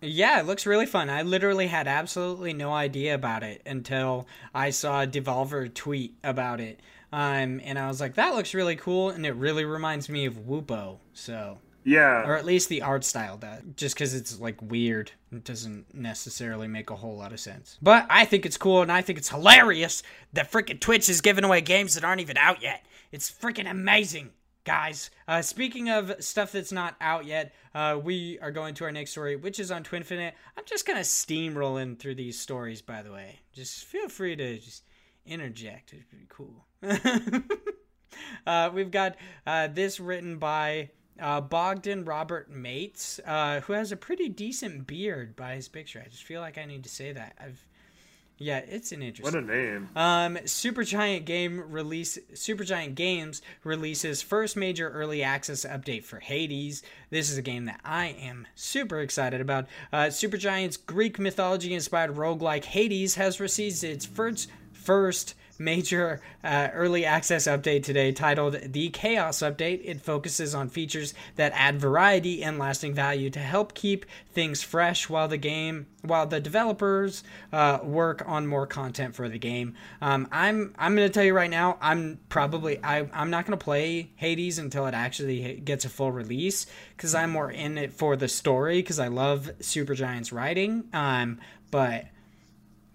yeah, 0.00 0.40
it 0.40 0.46
looks 0.46 0.66
really 0.66 0.86
fun. 0.86 1.10
I 1.10 1.22
literally 1.22 1.66
had 1.66 1.88
absolutely 1.88 2.52
no 2.52 2.72
idea 2.72 3.14
about 3.14 3.42
it 3.42 3.62
until 3.66 4.26
I 4.54 4.70
saw 4.70 5.02
a 5.02 5.06
Devolver 5.06 5.72
tweet 5.72 6.14
about 6.22 6.60
it. 6.60 6.80
Um, 7.12 7.60
and 7.64 7.78
I 7.78 7.88
was 7.88 8.00
like, 8.00 8.14
that 8.14 8.34
looks 8.34 8.52
really 8.54 8.76
cool, 8.76 9.10
and 9.10 9.24
it 9.26 9.32
really 9.34 9.64
reminds 9.64 10.08
me 10.08 10.26
of 10.26 10.34
Wuppo. 10.46 10.98
So, 11.14 11.58
Yeah. 11.84 12.24
or 12.26 12.36
at 12.36 12.44
least 12.44 12.68
the 12.68 12.82
art 12.82 13.04
style 13.04 13.36
does, 13.38 13.62
just 13.76 13.94
because 13.94 14.12
it's 14.12 14.38
like 14.40 14.60
weird. 14.60 15.12
It 15.32 15.44
doesn't 15.44 15.94
necessarily 15.94 16.68
make 16.68 16.90
a 16.90 16.96
whole 16.96 17.16
lot 17.16 17.32
of 17.32 17.40
sense. 17.40 17.78
But 17.80 18.06
I 18.10 18.24
think 18.26 18.44
it's 18.44 18.56
cool, 18.56 18.82
and 18.82 18.92
I 18.92 19.02
think 19.02 19.18
it's 19.18 19.30
hilarious 19.30 20.02
that 20.32 20.50
freaking 20.50 20.80
Twitch 20.80 21.08
is 21.08 21.20
giving 21.20 21.44
away 21.44 21.60
games 21.60 21.94
that 21.94 22.04
aren't 22.04 22.20
even 22.20 22.36
out 22.36 22.60
yet. 22.62 22.84
It's 23.12 23.30
freaking 23.30 23.70
amazing, 23.70 24.30
guys. 24.64 25.10
Uh, 25.28 25.42
speaking 25.42 25.88
of 25.88 26.12
stuff 26.22 26.52
that's 26.52 26.72
not 26.72 26.96
out 27.00 27.24
yet, 27.24 27.54
uh, 27.74 27.98
we 28.02 28.38
are 28.40 28.50
going 28.50 28.74
to 28.74 28.84
our 28.84 28.92
next 28.92 29.12
story, 29.12 29.36
which 29.36 29.60
is 29.60 29.70
on 29.70 29.84
Twinfinite. 29.84 30.32
I'm 30.56 30.64
just 30.64 30.86
kind 30.86 30.98
of 30.98 31.04
steamrolling 31.04 31.98
through 31.98 32.16
these 32.16 32.38
stories, 32.38 32.82
by 32.82 33.02
the 33.02 33.12
way. 33.12 33.40
Just 33.52 33.84
feel 33.84 34.08
free 34.08 34.36
to 34.36 34.58
just 34.58 34.84
interject. 35.24 35.92
It's 35.92 36.04
pretty 36.04 36.26
cool. 36.28 36.66
uh, 38.46 38.70
we've 38.72 38.90
got 38.90 39.16
uh, 39.46 39.68
this 39.68 40.00
written 40.00 40.38
by 40.38 40.90
uh, 41.20 41.40
Bogdan 41.40 42.04
Robert 42.04 42.50
Mates, 42.50 43.20
uh, 43.26 43.60
who 43.60 43.72
has 43.72 43.92
a 43.92 43.96
pretty 43.96 44.28
decent 44.28 44.86
beard 44.86 45.36
by 45.36 45.54
his 45.54 45.68
picture. 45.68 46.02
I 46.04 46.08
just 46.08 46.24
feel 46.24 46.40
like 46.40 46.58
I 46.58 46.64
need 46.64 46.84
to 46.84 46.90
say 46.90 47.12
that. 47.12 47.36
I've, 47.40 47.66
yeah, 48.38 48.58
it's 48.58 48.92
an 48.92 49.02
interesting. 49.02 49.40
What 49.40 49.50
a 49.50 49.56
name. 49.56 49.88
Um, 49.96 50.36
Supergiant 50.44 51.24
Game 51.24 51.62
release 51.70 52.18
Supergiant 52.34 52.94
Games 52.94 53.40
releases 53.64 54.20
first 54.20 54.56
major 54.56 54.90
early 54.90 55.22
access 55.22 55.64
update 55.64 56.04
for 56.04 56.20
Hades. 56.20 56.82
This 57.08 57.30
is 57.30 57.38
a 57.38 57.42
game 57.42 57.64
that 57.64 57.80
I 57.82 58.06
am 58.06 58.46
super 58.54 59.00
excited 59.00 59.40
about. 59.40 59.66
Uh, 59.90 60.06
Supergiant's 60.06 60.76
Greek 60.76 61.18
mythology 61.18 61.72
inspired 61.72 62.14
roguelike 62.14 62.64
Hades 62.64 63.14
has 63.14 63.40
received 63.40 63.82
its 63.82 64.04
first 64.04 64.50
first 64.72 65.34
major 65.58 66.20
uh, 66.44 66.68
early 66.72 67.04
access 67.04 67.46
update 67.46 67.82
today 67.82 68.12
titled 68.12 68.58
the 68.72 68.90
chaos 68.90 69.38
update. 69.38 69.80
It 69.84 70.00
focuses 70.00 70.54
on 70.54 70.68
features 70.68 71.14
that 71.36 71.52
add 71.54 71.80
variety 71.80 72.42
and 72.42 72.58
lasting 72.58 72.94
value 72.94 73.30
to 73.30 73.40
help 73.40 73.74
keep 73.74 74.06
things 74.32 74.62
fresh 74.62 75.08
while 75.08 75.28
the 75.28 75.38
game 75.38 75.86
while 76.02 76.26
the 76.26 76.38
developers 76.38 77.24
uh, 77.52 77.78
work 77.82 78.22
on 78.26 78.46
more 78.46 78.66
content 78.66 79.14
for 79.14 79.28
the 79.28 79.38
game. 79.38 79.74
Um, 80.00 80.28
i'm 80.32 80.74
i'm 80.78 80.94
gonna 80.94 81.08
tell 81.08 81.24
you 81.24 81.34
right 81.34 81.50
now 81.50 81.78
i'm 81.80 82.18
probably 82.28 82.82
I, 82.82 83.08
i'm 83.12 83.30
not 83.30 83.46
gonna 83.46 83.56
play 83.56 84.10
hades 84.16 84.58
until 84.58 84.86
it 84.86 84.94
actually 84.94 85.54
gets 85.64 85.84
a 85.84 85.88
full 85.88 86.12
release 86.12 86.66
because 86.96 87.14
i'm 87.14 87.30
more 87.30 87.50
in 87.50 87.78
it 87.78 87.92
for 87.92 88.16
the 88.16 88.28
story 88.28 88.80
because 88.80 88.98
i 88.98 89.08
love 89.08 89.50
supergiant's 89.60 90.32
writing 90.32 90.84
um, 90.92 91.38
but 91.70 92.06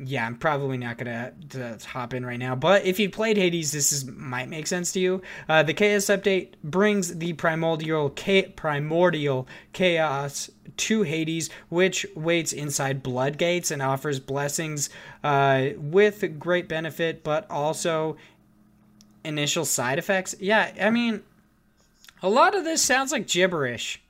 yeah, 0.04 0.26
I'm 0.26 0.36
probably 0.36 0.78
not 0.78 0.98
gonna 0.98 1.34
to 1.50 1.78
hop 1.86 2.14
in 2.14 2.26
right 2.26 2.40
now. 2.40 2.56
But 2.56 2.86
if 2.86 3.00
you 3.00 3.10
played 3.10 3.38
Hades, 3.38 3.72
this 3.72 3.92
is 3.92 4.06
might 4.06 4.50
make 4.50 4.68
sense 4.68 4.92
to 4.94 5.00
you. 5.00 5.22
Uh, 5.48 5.64
the 5.64 5.74
Chaos 5.74 6.06
update 6.06 6.54
brings 6.64 7.18
the 7.18 7.34
primordial 7.34 8.10
primordial 8.10 9.48
chaos 9.74 10.50
to 10.78 11.04
Hades, 11.04 11.50
which 11.70 12.06
waits 12.16 12.54
inside 12.54 13.04
Blood 13.04 13.38
Gates 13.38 13.72
and 13.72 13.82
offers 13.82 14.20
blessings 14.20 14.90
uh, 15.24 15.70
with 15.78 16.40
great 16.40 16.68
benefit, 16.68 17.24
but 17.24 17.50
also 17.50 18.18
initial 19.24 19.66
side 19.66 20.00
effects. 20.00 20.34
Yeah, 20.40 20.72
I 20.82 20.90
mean, 20.90 21.22
a 22.24 22.30
lot 22.30 22.56
of 22.56 22.64
this 22.64 22.82
sounds 22.82 23.12
like 23.12 23.28
gibberish. 23.28 24.02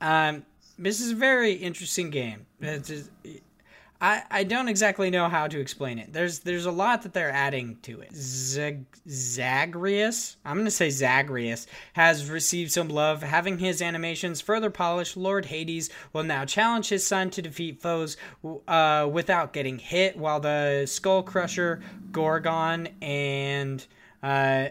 Um, 0.00 0.44
this 0.78 1.00
is 1.00 1.12
a 1.12 1.16
very 1.16 1.52
interesting 1.54 2.10
game. 2.10 2.46
It's, 2.60 3.08
I, 4.00 4.22
I 4.30 4.44
don't 4.44 4.68
exactly 4.68 5.10
know 5.10 5.28
how 5.28 5.46
to 5.46 5.60
explain 5.60 5.98
it. 5.98 6.12
There's 6.12 6.38
there's 6.40 6.64
a 6.64 6.70
lot 6.70 7.02
that 7.02 7.12
they're 7.12 7.30
adding 7.30 7.76
to 7.82 8.00
it. 8.00 8.14
Zag, 8.14 8.86
Zagreus, 9.08 10.36
I'm 10.44 10.56
gonna 10.56 10.70
say 10.70 10.88
Zagreus, 10.88 11.66
has 11.92 12.30
received 12.30 12.72
some 12.72 12.88
love. 12.88 13.22
Having 13.22 13.58
his 13.58 13.82
animations 13.82 14.40
further 14.40 14.70
polished, 14.70 15.16
Lord 15.16 15.46
Hades 15.46 15.90
will 16.14 16.24
now 16.24 16.46
challenge 16.46 16.88
his 16.88 17.06
son 17.06 17.28
to 17.30 17.42
defeat 17.42 17.82
foes 17.82 18.16
uh, 18.66 19.08
without 19.10 19.52
getting 19.52 19.78
hit, 19.78 20.16
while 20.16 20.40
the 20.40 20.86
Skull 20.86 21.22
Crusher, 21.22 21.82
Gorgon, 22.10 22.88
and 23.02 23.86
uh, 24.22 24.68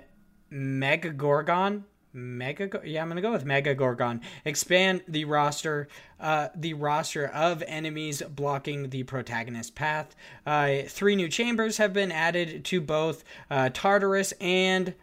Mega 0.50 1.12
Gorgon 1.12 1.86
Mega, 2.20 2.82
yeah, 2.84 3.02
I'm 3.02 3.08
gonna 3.08 3.22
go 3.22 3.32
with 3.32 3.46
Mega 3.46 3.74
Gorgon. 3.74 4.22
Expand 4.46 5.04
the 5.08 5.26
roster, 5.26 5.88
uh, 6.20 6.50
the 6.56 6.74
roster 6.74 7.28
of 7.28 7.64
enemies 7.68 8.22
blocking 8.22 8.90
the 8.90 9.04
protagonist 9.04 9.76
path. 9.76 10.16
Uh, 10.46 10.84
three 10.88 11.16
new 11.16 11.30
chambers 11.30 11.78
have 11.78 11.94
been 11.94 12.12
added 12.12 12.66
to 12.66 12.82
both 12.82 13.24
uh, 13.50 13.70
Tartarus 13.70 14.34
and 14.40 14.94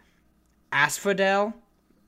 Asphodel. 0.72 1.55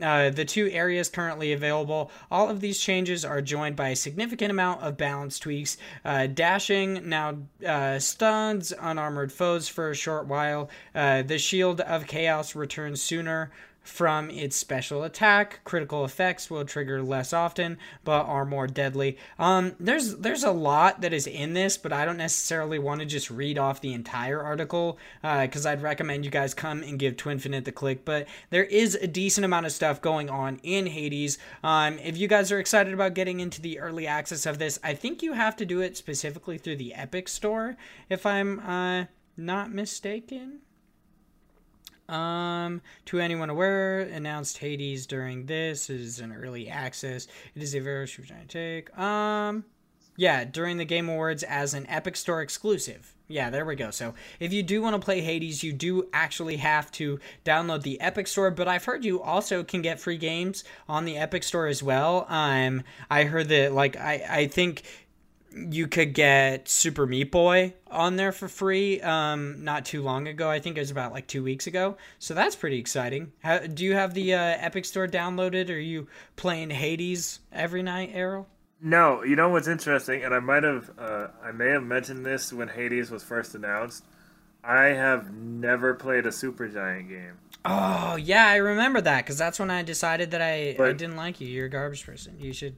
Uh, 0.00 0.30
the 0.30 0.44
two 0.44 0.68
areas 0.70 1.08
currently 1.08 1.52
available. 1.52 2.10
All 2.30 2.48
of 2.48 2.60
these 2.60 2.78
changes 2.78 3.24
are 3.24 3.42
joined 3.42 3.74
by 3.74 3.88
a 3.88 3.96
significant 3.96 4.50
amount 4.50 4.82
of 4.82 4.96
balance 4.96 5.40
tweaks. 5.40 5.76
Uh, 6.04 6.28
dashing 6.28 7.08
now 7.08 7.38
uh, 7.66 7.98
stuns 7.98 8.72
unarmored 8.78 9.32
foes 9.32 9.68
for 9.68 9.90
a 9.90 9.96
short 9.96 10.26
while. 10.26 10.70
Uh, 10.94 11.22
the 11.22 11.38
Shield 11.38 11.80
of 11.80 12.06
Chaos 12.06 12.54
returns 12.54 13.02
sooner 13.02 13.50
from 13.88 14.30
its 14.30 14.54
special 14.54 15.02
attack. 15.02 15.60
Critical 15.64 16.04
effects 16.04 16.50
will 16.50 16.64
trigger 16.64 17.02
less 17.02 17.32
often, 17.32 17.78
but 18.04 18.26
are 18.26 18.44
more 18.44 18.66
deadly. 18.66 19.16
Um, 19.38 19.74
there's 19.80 20.16
there's 20.16 20.44
a 20.44 20.52
lot 20.52 21.00
that 21.00 21.12
is 21.12 21.26
in 21.26 21.54
this, 21.54 21.76
but 21.76 21.92
I 21.92 22.04
don't 22.04 22.18
necessarily 22.18 22.78
want 22.78 23.00
to 23.00 23.06
just 23.06 23.30
read 23.30 23.58
off 23.58 23.80
the 23.80 23.94
entire 23.94 24.42
article 24.42 24.98
because 25.22 25.66
uh, 25.66 25.70
I'd 25.70 25.82
recommend 25.82 26.24
you 26.24 26.30
guys 26.30 26.54
come 26.54 26.82
and 26.82 26.98
give 26.98 27.16
Twinfinite 27.16 27.64
the 27.64 27.72
click. 27.72 28.04
But 28.04 28.28
there 28.50 28.64
is 28.64 28.94
a 28.94 29.06
decent 29.06 29.44
amount 29.44 29.66
of 29.66 29.72
stuff 29.72 30.00
going 30.02 30.28
on 30.28 30.60
in 30.62 30.86
Hades. 30.86 31.38
Um, 31.64 31.98
if 31.98 32.16
you 32.16 32.28
guys 32.28 32.52
are 32.52 32.60
excited 32.60 32.92
about 32.92 33.14
getting 33.14 33.40
into 33.40 33.60
the 33.60 33.80
early 33.80 34.06
access 34.06 34.44
of 34.46 34.58
this, 34.58 34.78
I 34.84 34.94
think 34.94 35.22
you 35.22 35.32
have 35.32 35.56
to 35.56 35.66
do 35.66 35.80
it 35.80 35.96
specifically 35.96 36.58
through 36.58 36.76
the 36.76 36.94
Epic 36.94 37.26
Store, 37.26 37.76
if 38.10 38.26
I'm 38.26 38.60
uh, 38.60 39.06
not 39.36 39.72
mistaken. 39.72 40.60
Um, 42.08 42.80
to 43.06 43.20
anyone 43.20 43.50
aware, 43.50 44.00
announced 44.00 44.58
Hades 44.58 45.06
during 45.06 45.46
this 45.46 45.90
is 45.90 46.20
an 46.20 46.32
early 46.32 46.68
access. 46.68 47.26
It 47.54 47.62
is 47.62 47.74
a 47.74 47.80
very 47.80 48.06
short 48.06 48.30
take. 48.48 48.96
Um, 48.98 49.64
yeah, 50.16 50.44
during 50.44 50.78
the 50.78 50.84
Game 50.84 51.08
Awards 51.08 51.42
as 51.42 51.74
an 51.74 51.86
Epic 51.88 52.16
Store 52.16 52.42
exclusive. 52.42 53.14
Yeah, 53.28 53.50
there 53.50 53.66
we 53.66 53.76
go. 53.76 53.90
So 53.90 54.14
if 54.40 54.52
you 54.54 54.62
do 54.62 54.80
want 54.80 54.96
to 54.96 55.04
play 55.04 55.20
Hades, 55.20 55.62
you 55.62 55.72
do 55.72 56.08
actually 56.14 56.56
have 56.56 56.90
to 56.92 57.20
download 57.44 57.82
the 57.82 58.00
Epic 58.00 58.26
Store. 58.26 58.50
But 58.50 58.68
I've 58.68 58.84
heard 58.84 59.04
you 59.04 59.22
also 59.22 59.62
can 59.62 59.82
get 59.82 60.00
free 60.00 60.16
games 60.16 60.64
on 60.88 61.04
the 61.04 61.18
Epic 61.18 61.42
Store 61.42 61.66
as 61.66 61.82
well. 61.82 62.26
Um, 62.28 62.82
I 63.10 63.24
heard 63.24 63.48
that 63.50 63.74
like 63.74 63.96
I 63.96 64.24
I 64.28 64.46
think 64.46 64.82
you 65.52 65.86
could 65.86 66.14
get 66.14 66.68
Super 66.68 67.06
Meat 67.06 67.30
Boy 67.30 67.74
on 67.90 68.16
there 68.16 68.32
for 68.32 68.48
free 68.48 69.00
um, 69.00 69.64
not 69.64 69.84
too 69.84 70.02
long 70.02 70.28
ago. 70.28 70.50
I 70.50 70.58
think 70.60 70.76
it 70.76 70.80
was 70.80 70.90
about 70.90 71.12
like 71.12 71.26
two 71.26 71.42
weeks 71.42 71.66
ago. 71.66 71.96
So 72.18 72.34
that's 72.34 72.56
pretty 72.56 72.78
exciting. 72.78 73.32
How, 73.42 73.58
do 73.58 73.84
you 73.84 73.94
have 73.94 74.14
the 74.14 74.34
uh, 74.34 74.38
Epic 74.38 74.84
Store 74.84 75.06
downloaded? 75.06 75.70
Are 75.70 75.78
you 75.78 76.06
playing 76.36 76.70
Hades 76.70 77.40
every 77.52 77.82
night, 77.82 78.10
Errol? 78.12 78.46
No, 78.80 79.24
you 79.24 79.34
know 79.34 79.48
what's 79.48 79.66
interesting, 79.66 80.22
and 80.22 80.32
I 80.32 80.38
might 80.38 80.62
have, 80.62 80.90
uh, 80.96 81.28
I 81.42 81.50
may 81.50 81.70
have 81.70 81.82
mentioned 81.82 82.24
this 82.24 82.52
when 82.52 82.68
Hades 82.68 83.10
was 83.10 83.24
first 83.24 83.56
announced. 83.56 84.04
I 84.62 84.86
have 84.86 85.34
never 85.34 85.94
played 85.94 86.26
a 86.26 86.30
Supergiant 86.30 87.08
game. 87.08 87.38
Oh 87.64 88.16
yeah, 88.16 88.46
I 88.46 88.56
remember 88.56 89.00
that 89.00 89.24
because 89.24 89.36
that's 89.36 89.58
when 89.58 89.70
I 89.70 89.82
decided 89.82 90.30
that 90.30 90.42
I, 90.42 90.74
but 90.78 90.90
I 90.90 90.92
didn't 90.92 91.16
like 91.16 91.40
you. 91.40 91.48
You're 91.48 91.66
a 91.66 91.70
garbage 91.70 92.06
person. 92.06 92.36
You 92.38 92.52
should 92.52 92.76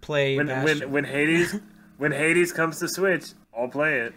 play. 0.00 0.36
When 0.36 0.48
Bastion. 0.48 0.80
when 0.80 0.90
when 0.92 1.04
Hades 1.04 1.54
when 1.98 2.12
Hades 2.12 2.52
comes 2.52 2.78
to 2.78 2.88
Switch, 2.88 3.32
I'll 3.56 3.68
play 3.68 4.00
it. 4.00 4.14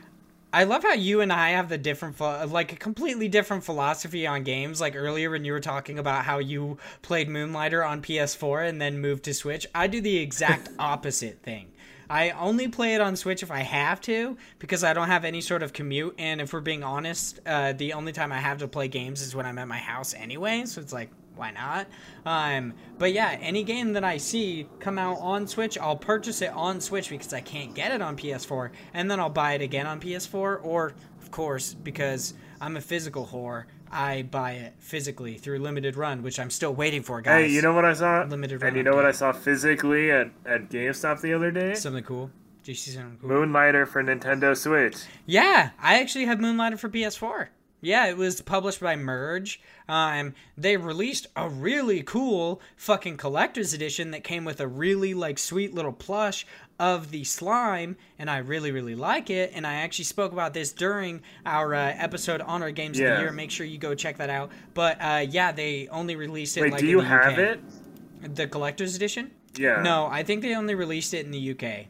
I 0.54 0.66
love 0.66 0.84
how 0.84 0.94
you 0.94 1.22
and 1.22 1.32
I 1.32 1.52
have 1.52 1.70
the 1.70 1.78
different, 1.78 2.20
like 2.20 2.74
a 2.74 2.76
completely 2.76 3.30
different 3.30 3.64
philosophy 3.64 4.28
on 4.28 4.44
games. 4.44 4.82
Like 4.82 4.96
earlier 4.96 5.30
when 5.30 5.46
you 5.46 5.54
were 5.54 5.62
talking 5.62 5.98
about 5.98 6.26
how 6.26 6.40
you 6.40 6.78
played 7.02 7.30
Moonlighter 7.30 7.84
on 7.88 8.02
PS4 8.02 8.68
and 8.68 8.82
then 8.82 9.00
moved 9.00 9.24
to 9.24 9.34
Switch, 9.34 9.66
I 9.74 9.88
do 9.88 10.02
the 10.02 10.18
exact 10.18 10.70
opposite 10.80 11.42
thing. 11.42 11.72
I 12.10 12.32
only 12.32 12.68
play 12.68 12.94
it 12.96 13.00
on 13.00 13.16
Switch 13.16 13.42
if 13.42 13.52
I 13.52 13.60
have 13.60 14.02
to 14.02 14.38
because 14.60 14.84
I 14.84 14.92
don't 14.92 15.08
have 15.08 15.24
any 15.24 15.40
sort 15.40 15.64
of 15.64 15.72
commute. 15.72 16.16
And 16.18 16.42
if 16.42 16.52
we're 16.52 16.60
being 16.60 16.84
honest, 16.84 17.40
uh, 17.46 17.72
the 17.72 17.94
only 17.94 18.12
time 18.12 18.34
I 18.34 18.40
have 18.40 18.58
to 18.58 18.68
play 18.68 18.90
games 18.90 19.22
is 19.22 19.34
when 19.34 19.46
I'm 19.46 19.58
at 19.58 19.70
my 19.70 19.78
house 19.78 20.14
anyway. 20.14 20.66
So 20.66 20.82
it's 20.82 20.92
like, 20.92 21.10
why 21.36 21.52
not? 21.52 21.88
Um, 22.26 22.74
but 22.98 23.14
yeah, 23.14 23.38
any 23.42 23.64
game 23.64 23.94
that 23.94 24.04
I 24.04 24.18
see 24.18 24.68
come 24.80 24.98
out 24.98 25.18
on 25.20 25.48
Switch, 25.48 25.78
I'll 25.78 25.98
purchase 25.98 26.42
it 26.42 26.52
on 26.52 26.82
Switch 26.82 27.10
because 27.10 27.34
I 27.34 27.42
can't 27.42 27.74
get 27.74 27.92
it 27.92 28.02
on 28.02 28.18
PS4, 28.18 28.72
and 28.94 29.10
then 29.10 29.20
I'll 29.20 29.30
buy 29.30 29.54
it 29.54 29.62
again 29.62 29.88
on 29.88 30.00
PS4, 30.00 30.64
or 30.64 30.94
of 31.22 31.32
course, 31.32 31.74
because 31.74 32.34
I'm 32.60 32.78
a 32.78 32.82
physical 32.82 33.26
whore, 33.26 33.66
I 33.92 34.22
buy 34.24 34.54
it 34.54 34.74
physically 34.80 35.38
through 35.38 35.60
limited 35.60 35.98
run, 35.98 36.24
which 36.24 36.40
I'm 36.40 36.50
still 36.50 36.74
waiting 36.74 37.04
for, 37.04 37.22
guys. 37.22 37.48
Hey, 37.48 37.54
you 37.54 37.62
know 37.62 37.74
what 37.74 37.86
I 37.86 37.94
saw? 37.94 38.24
Limited 38.24 38.62
run. 38.62 38.70
And 38.70 38.78
you 38.78 38.84
know 38.84 38.96
what 38.96 39.06
I 39.06 39.12
saw 39.12 39.34
physically 39.34 40.12
at, 40.12 40.32
at 40.46 40.70
GameStop 40.70 41.22
the 41.22 41.34
other 41.34 41.52
day? 41.52 41.74
Something 41.74 42.04
cool. 42.04 42.32
Did 42.64 42.72
you 42.72 42.76
see 42.76 42.92
something 42.92 43.18
cool? 43.20 43.30
Moonlighter 43.30 43.86
for 43.88 44.04
Nintendo 44.04 44.56
Switch. 44.56 44.98
Yeah, 45.26 45.72
I 45.82 46.00
actually 46.00 46.26
have 46.26 46.40
Moonlighter 46.40 46.78
for 46.78 46.90
PS4. 46.90 47.48
Yeah, 47.82 48.08
it 48.08 48.16
was 48.16 48.42
published 48.42 48.80
by 48.80 48.96
Merge. 48.96 49.60
Um, 49.90 50.36
they 50.56 50.78
released 50.78 51.28
a 51.36 51.50
really 51.50 52.04
cool 52.04 52.62
fucking 52.78 53.18
collector's 53.18 53.74
edition 53.74 54.12
that 54.12 54.24
came 54.24 54.46
with 54.46 54.62
a 54.62 54.68
really 54.68 55.16
like 55.16 55.40
sweet 55.40 55.74
little 55.74 55.92
plush 55.92 56.46
of 56.80 57.12
the 57.12 57.24
slime, 57.24 57.98
and 58.20 58.30
I 58.30 58.38
really 58.38 58.72
really 58.72 58.96
like 58.96 59.30
it. 59.32 59.52
And 59.56 59.66
I 59.66 59.76
actually 59.76 60.06
spoke 60.06 60.32
about 60.32 60.54
this 60.54 60.72
during 60.72 61.22
our 61.46 61.74
uh, 61.74 61.94
episode 61.98 62.42
on 62.42 62.62
our 62.62 62.72
games 62.72 63.00
yeah. 63.00 63.08
of 63.08 63.16
the 63.16 63.24
year. 63.24 63.32
Make 63.32 63.50
sure 63.50 63.66
you 63.66 63.80
go 63.80 63.96
check 63.96 64.18
that 64.18 64.30
out. 64.30 64.52
But 64.76 64.98
uh, 65.02 65.26
yeah, 65.28 65.52
they 65.52 65.88
only 65.90 66.16
released 66.16 66.58
it. 66.58 66.62
Wait, 66.62 66.74
like, 66.74 66.82
do 66.82 66.88
you 66.88 67.00
have 67.00 67.34
UK. 67.34 67.40
it? 67.40 68.36
The 68.36 68.48
collector's 68.48 68.96
edition? 68.96 69.32
Yeah. 69.58 69.82
No, 69.82 70.06
I 70.06 70.24
think 70.24 70.44
they 70.44 70.56
only 70.56 70.76
released 70.76 71.14
it 71.14 71.26
in 71.26 71.32
the 71.32 71.52
UK. 71.52 71.88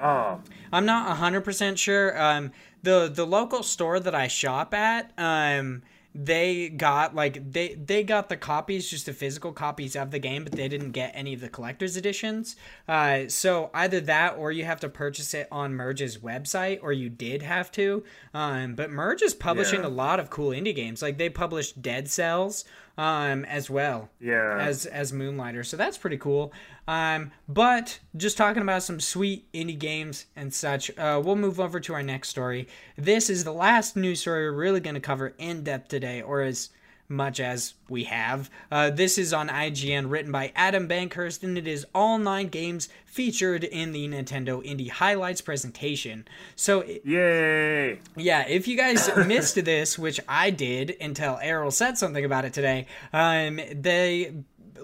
Oh. 0.00 0.40
I'm 0.72 0.86
not 0.86 1.16
100% 1.16 1.76
sure. 1.76 2.20
Um, 2.20 2.52
the 2.82 3.10
the 3.12 3.26
local 3.26 3.62
store 3.62 4.00
that 4.00 4.14
I 4.14 4.28
shop 4.28 4.74
at, 4.74 5.12
um, 5.18 5.82
they 6.14 6.68
got 6.68 7.14
like 7.14 7.52
they 7.52 7.74
they 7.74 8.02
got 8.02 8.28
the 8.28 8.36
copies 8.36 8.90
just 8.90 9.06
the 9.06 9.12
physical 9.12 9.52
copies 9.52 9.94
of 9.94 10.10
the 10.10 10.18
game 10.18 10.42
but 10.42 10.52
they 10.52 10.66
didn't 10.66 10.90
get 10.90 11.12
any 11.14 11.34
of 11.34 11.40
the 11.40 11.48
collector's 11.48 11.96
editions. 11.96 12.56
Uh, 12.88 13.28
so 13.28 13.70
either 13.74 14.00
that 14.00 14.36
or 14.36 14.50
you 14.50 14.64
have 14.64 14.80
to 14.80 14.88
purchase 14.88 15.34
it 15.34 15.46
on 15.52 15.72
merge's 15.74 16.18
website 16.18 16.80
or 16.82 16.92
you 16.92 17.08
did 17.08 17.42
have 17.42 17.70
to. 17.72 18.02
Um, 18.34 18.74
but 18.74 18.90
merge 18.90 19.22
is 19.22 19.34
publishing 19.34 19.82
yeah. 19.82 19.86
a 19.86 19.90
lot 19.90 20.18
of 20.18 20.30
cool 20.30 20.50
indie 20.50 20.74
games. 20.74 21.00
Like 21.00 21.16
they 21.16 21.30
published 21.30 21.80
dead 21.80 22.08
cells 22.10 22.64
um, 22.98 23.44
as 23.44 23.70
well. 23.70 24.08
Yeah. 24.20 24.58
As 24.58 24.86
as 24.86 25.12
Moonlighter, 25.12 25.64
so 25.64 25.76
that's 25.76 25.98
pretty 25.98 26.18
cool. 26.18 26.52
Um, 26.88 27.30
but 27.48 28.00
just 28.16 28.36
talking 28.36 28.62
about 28.62 28.82
some 28.82 29.00
sweet 29.00 29.50
indie 29.52 29.78
games 29.78 30.26
and 30.34 30.52
such, 30.52 30.90
uh, 30.98 31.20
we'll 31.24 31.36
move 31.36 31.60
over 31.60 31.78
to 31.80 31.94
our 31.94 32.02
next 32.02 32.28
story. 32.30 32.68
This 32.96 33.30
is 33.30 33.44
the 33.44 33.52
last 33.52 33.96
news 33.96 34.20
story 34.20 34.50
we're 34.50 34.56
really 34.56 34.80
going 34.80 34.94
to 34.94 35.00
cover 35.00 35.34
in 35.38 35.62
depth 35.62 35.88
today, 35.88 36.20
or 36.22 36.42
as 36.42 36.70
much 37.10 37.40
as 37.40 37.74
we 37.88 38.04
have. 38.04 38.48
Uh, 38.70 38.88
this 38.90 39.18
is 39.18 39.32
on 39.32 39.48
IGN, 39.48 40.10
written 40.10 40.30
by 40.30 40.52
Adam 40.54 40.88
Bankhurst, 40.88 41.42
and 41.42 41.58
it 41.58 41.66
is 41.66 41.84
all 41.94 42.18
nine 42.18 42.48
games 42.48 42.88
featured 43.04 43.64
in 43.64 43.92
the 43.92 44.08
Nintendo 44.08 44.64
Indie 44.64 44.90
Highlights 44.90 45.40
presentation. 45.40 46.26
So, 46.54 46.84
yay! 47.04 47.98
Yeah, 48.16 48.46
if 48.46 48.68
you 48.68 48.76
guys 48.76 49.10
missed 49.26 49.62
this, 49.64 49.98
which 49.98 50.20
I 50.28 50.50
did 50.50 50.96
until 51.00 51.38
Errol 51.42 51.72
said 51.72 51.98
something 51.98 52.24
about 52.24 52.44
it 52.44 52.52
today, 52.52 52.86
um, 53.12 53.60
they 53.72 54.32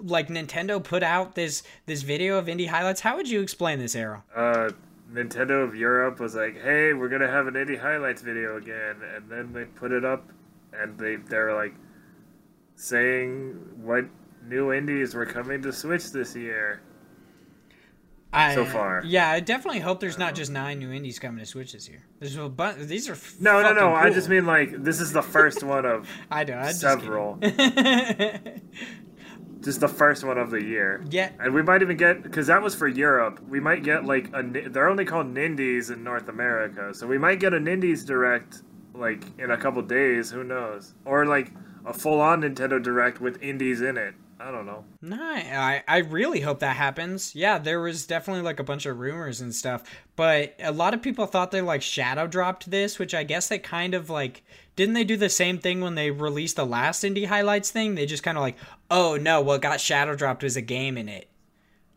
like 0.03 0.27
Nintendo 0.27 0.83
put 0.83 1.03
out 1.03 1.35
this 1.35 1.63
this 1.85 2.03
video 2.03 2.37
of 2.37 2.45
indie 2.45 2.67
highlights. 2.67 3.01
How 3.01 3.15
would 3.15 3.29
you 3.29 3.41
explain 3.41 3.79
this, 3.79 3.95
Errol? 3.95 4.23
Uh, 4.35 4.69
Nintendo 5.11 5.63
of 5.63 5.75
Europe 5.75 6.19
was 6.19 6.35
like, 6.35 6.61
"Hey, 6.61 6.93
we're 6.93 7.09
gonna 7.09 7.29
have 7.31 7.47
an 7.47 7.53
indie 7.53 7.79
highlights 7.79 8.21
video 8.21 8.57
again," 8.57 8.97
and 9.15 9.29
then 9.29 9.53
they 9.53 9.65
put 9.65 9.91
it 9.91 10.03
up, 10.03 10.29
and 10.73 10.97
they 10.99 11.15
they're 11.15 11.53
like 11.53 11.73
saying 12.77 13.59
what 13.81 14.05
new 14.47 14.71
indies 14.71 15.13
were 15.13 15.25
coming 15.25 15.61
to 15.63 15.73
Switch 15.73 16.11
this 16.11 16.33
year. 16.35 16.81
I, 18.31 18.53
so 18.53 18.65
far. 18.65 19.01
Yeah, 19.05 19.29
I 19.31 19.39
definitely 19.39 19.79
hope 19.79 19.99
there's 19.99 20.17
not 20.17 20.35
just 20.35 20.51
nine 20.51 20.79
new 20.79 20.91
indies 20.91 21.17
coming 21.17 21.39
to 21.39 21.45
Switch 21.45 21.71
this 21.73 21.89
year. 21.89 22.05
There's 22.19 22.35
a 22.35 22.47
bunch. 22.49 22.79
These 22.81 23.09
are 23.09 23.17
no, 23.39 23.61
no, 23.61 23.73
no. 23.73 23.87
Cool. 23.87 23.95
I 23.95 24.09
just 24.11 24.29
mean 24.29 24.45
like 24.45 24.83
this 24.83 25.01
is 25.01 25.11
the 25.11 25.21
first 25.21 25.63
one 25.63 25.85
of 25.85 26.07
I 26.31 26.43
know 26.43 26.59
I 26.59 26.71
several. 26.71 27.37
just 29.61 29.79
the 29.79 29.87
first 29.87 30.25
one 30.25 30.37
of 30.37 30.51
the 30.51 30.61
year. 30.61 31.03
Yeah, 31.09 31.31
and 31.39 31.53
we 31.53 31.63
might 31.63 31.81
even 31.81 31.95
get 31.97 32.21
because 32.21 32.47
that 32.47 32.61
was 32.61 32.75
for 32.75 32.87
Europe. 32.89 33.39
We 33.47 33.61
might 33.61 33.83
get 33.83 34.03
like 34.05 34.29
a. 34.33 34.43
They're 34.43 34.89
only 34.89 35.05
called 35.05 35.33
Nindies 35.33 35.89
in 35.91 36.03
North 36.03 36.27
America, 36.27 36.93
so 36.93 37.07
we 37.07 37.17
might 37.17 37.39
get 37.39 37.53
a 37.53 37.59
Nindies 37.59 38.05
direct 38.05 38.61
like 38.93 39.23
in 39.39 39.51
a 39.51 39.57
couple 39.57 39.81
days. 39.83 40.29
Who 40.29 40.43
knows? 40.43 40.95
Or 41.05 41.25
like 41.25 41.53
a 41.87 41.93
full-on 41.93 42.41
Nintendo 42.41 42.81
Direct 42.81 43.19
with 43.21 43.41
indies 43.41 43.81
in 43.81 43.97
it. 43.97 44.13
I 44.39 44.51
don't 44.51 44.67
know. 44.67 44.85
No, 45.01 45.17
I, 45.19 45.83
I 45.87 45.97
really 45.97 46.41
hope 46.41 46.59
that 46.59 46.75
happens. 46.75 47.33
Yeah, 47.33 47.57
there 47.57 47.79
was 47.79 48.05
definitely 48.05 48.43
like 48.43 48.59
a 48.59 48.63
bunch 48.63 48.85
of 48.85 48.99
rumors 48.99 49.41
and 49.41 49.55
stuff, 49.55 49.83
but 50.15 50.53
a 50.59 50.71
lot 50.71 50.93
of 50.93 51.01
people 51.01 51.25
thought 51.25 51.49
they 51.49 51.61
like 51.61 51.81
shadow 51.81 52.27
dropped 52.27 52.69
this, 52.69 52.99
which 52.99 53.15
I 53.15 53.23
guess 53.23 53.47
they 53.47 53.57
kind 53.57 53.95
of 53.95 54.11
like 54.11 54.43
didn't 54.75 54.93
they 54.93 55.03
do 55.03 55.17
the 55.17 55.29
same 55.29 55.57
thing 55.57 55.81
when 55.81 55.95
they 55.95 56.11
released 56.11 56.55
the 56.55 56.65
last 56.67 57.03
indie 57.03 57.25
highlights 57.25 57.71
thing? 57.71 57.95
They 57.95 58.05
just 58.05 58.21
kind 58.21 58.37
of 58.37 58.43
like, 58.43 58.57
oh 58.91 59.17
no, 59.17 59.41
what 59.41 59.63
got 59.63 59.81
shadow 59.81 60.15
dropped 60.15 60.43
was 60.43 60.55
a 60.55 60.61
game 60.61 60.97
in 60.99 61.09
it. 61.09 61.27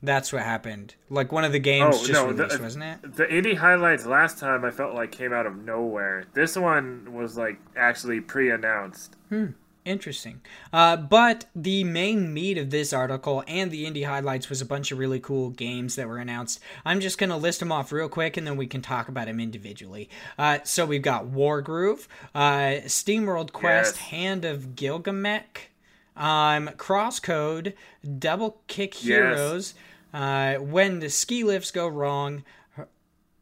That's 0.02 0.32
what 0.32 0.42
happened. 0.42 0.94
Like 1.10 1.30
one 1.30 1.44
of 1.44 1.52
the 1.52 1.58
games 1.58 1.96
oh, 1.98 2.06
just 2.06 2.12
no, 2.12 2.28
released, 2.28 2.56
the, 2.56 2.62
wasn't 2.62 2.84
it? 2.84 3.16
The 3.16 3.26
indie 3.26 3.56
highlights 3.56 4.06
last 4.06 4.38
time 4.38 4.64
I 4.64 4.70
felt 4.70 4.94
like 4.94 5.12
came 5.12 5.34
out 5.34 5.44
of 5.44 5.56
nowhere. 5.56 6.24
This 6.32 6.56
one 6.56 7.12
was 7.12 7.36
like 7.36 7.58
actually 7.76 8.20
pre-announced. 8.20 9.16
Hmm. 9.28 9.48
Interesting. 9.90 10.40
Uh, 10.72 10.96
but 10.96 11.46
the 11.52 11.82
main 11.82 12.32
meat 12.32 12.56
of 12.58 12.70
this 12.70 12.92
article 12.92 13.42
and 13.48 13.72
the 13.72 13.84
indie 13.84 14.06
highlights 14.06 14.48
was 14.48 14.60
a 14.60 14.64
bunch 14.64 14.92
of 14.92 14.98
really 14.98 15.18
cool 15.18 15.50
games 15.50 15.96
that 15.96 16.06
were 16.06 16.18
announced. 16.18 16.60
I'm 16.84 17.00
just 17.00 17.18
going 17.18 17.30
to 17.30 17.36
list 17.36 17.58
them 17.58 17.72
off 17.72 17.90
real 17.90 18.08
quick 18.08 18.36
and 18.36 18.46
then 18.46 18.56
we 18.56 18.68
can 18.68 18.82
talk 18.82 19.08
about 19.08 19.26
them 19.26 19.40
individually. 19.40 20.08
Uh, 20.38 20.60
so 20.62 20.86
we've 20.86 21.02
got 21.02 21.26
Wargroove, 21.26 22.06
uh, 22.36 22.86
SteamWorld 22.86 23.50
Quest, 23.50 23.96
yes. 23.96 24.04
Hand 24.10 24.44
of 24.44 24.76
Gilgamech, 24.76 25.70
um, 26.16 26.68
Crosscode, 26.76 27.72
Double 28.20 28.60
Kick 28.68 28.94
Heroes, 28.94 29.74
uh, 30.14 30.54
When 30.54 31.00
the 31.00 31.10
Ski 31.10 31.42
Lifts 31.42 31.72
Go 31.72 31.88
Wrong, 31.88 32.44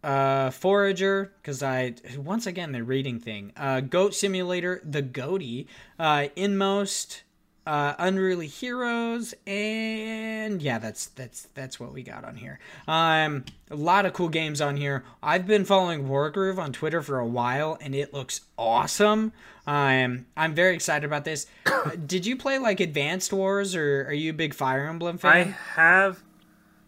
uh, 0.02 0.50
Forager, 0.50 1.32
because 1.40 1.62
I 1.62 1.94
once 2.16 2.46
again 2.46 2.72
the 2.72 2.82
reading 2.84 3.18
thing. 3.18 3.52
Uh, 3.56 3.80
Goat 3.80 4.14
Simulator, 4.14 4.80
The 4.84 5.02
Goaty, 5.02 5.66
uh, 5.98 6.28
Inmost, 6.36 7.22
uh, 7.68 7.94
Unruly 7.98 8.46
Heroes, 8.46 9.34
and 9.46 10.62
yeah, 10.62 10.78
that's 10.78 11.06
that's 11.08 11.48
that's 11.52 11.78
what 11.78 11.92
we 11.92 12.02
got 12.02 12.24
on 12.24 12.36
here. 12.36 12.58
Um, 12.86 13.44
a 13.70 13.76
lot 13.76 14.06
of 14.06 14.14
cool 14.14 14.30
games 14.30 14.62
on 14.62 14.78
here. 14.78 15.04
I've 15.22 15.46
been 15.46 15.66
following 15.66 16.08
Wargroove 16.08 16.56
on 16.58 16.72
Twitter 16.72 17.02
for 17.02 17.18
a 17.18 17.26
while, 17.26 17.76
and 17.82 17.94
it 17.94 18.14
looks 18.14 18.40
awesome. 18.56 19.32
Um, 19.66 20.24
I'm 20.34 20.54
very 20.54 20.74
excited 20.74 21.04
about 21.04 21.26
this. 21.26 21.46
Did 22.06 22.24
you 22.24 22.38
play 22.38 22.58
like 22.58 22.80
Advanced 22.80 23.34
Wars, 23.34 23.74
or 23.74 24.06
are 24.08 24.14
you 24.14 24.30
a 24.30 24.34
big 24.34 24.54
Fire 24.54 24.86
Emblem 24.86 25.18
fan? 25.18 25.30
I 25.30 25.42
have. 25.74 26.22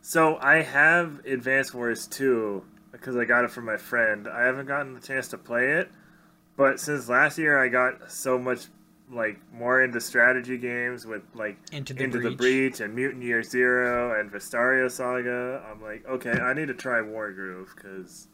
So 0.01 0.38
I 0.40 0.62
have 0.62 1.27
Advanced 1.27 1.75
Wars 1.75 2.07
2 2.07 2.64
because 2.92 3.16
I 3.16 3.24
got 3.24 3.44
it 3.44 3.50
from 3.50 3.66
my 3.66 3.76
friend. 3.76 4.29
I 4.29 4.42
haven't 4.42 4.66
gotten 4.66 4.94
the 4.94 5.00
chance 5.00 5.29
to 5.29 5.38
play 5.38 5.72
it, 5.72 5.90
but 6.57 6.81
since 6.81 7.09
last 7.09 7.38
year 7.38 7.62
I 7.62 7.68
got 7.68 8.11
so 8.11 8.38
much 8.38 8.66
like 9.12 9.40
more 9.53 9.83
into 9.83 10.00
strategy 10.00 10.57
games 10.57 11.05
with 11.05 11.22
like 11.35 11.57
into 11.72 11.94
the, 11.94 12.05
into 12.05 12.18
breach. 12.18 12.31
the 12.31 12.37
breach 12.37 12.81
and 12.81 12.94
Mutant 12.94 13.22
Year 13.22 13.42
Zero 13.42 14.18
and 14.18 14.31
Vestaria 14.31 14.90
Saga. 14.90 15.62
I'm 15.70 15.83
like, 15.83 16.07
okay, 16.07 16.33
I 16.33 16.53
need 16.55 16.68
to 16.68 16.74
try 16.74 16.98
Wargroove 16.98 17.74
because 17.74 18.29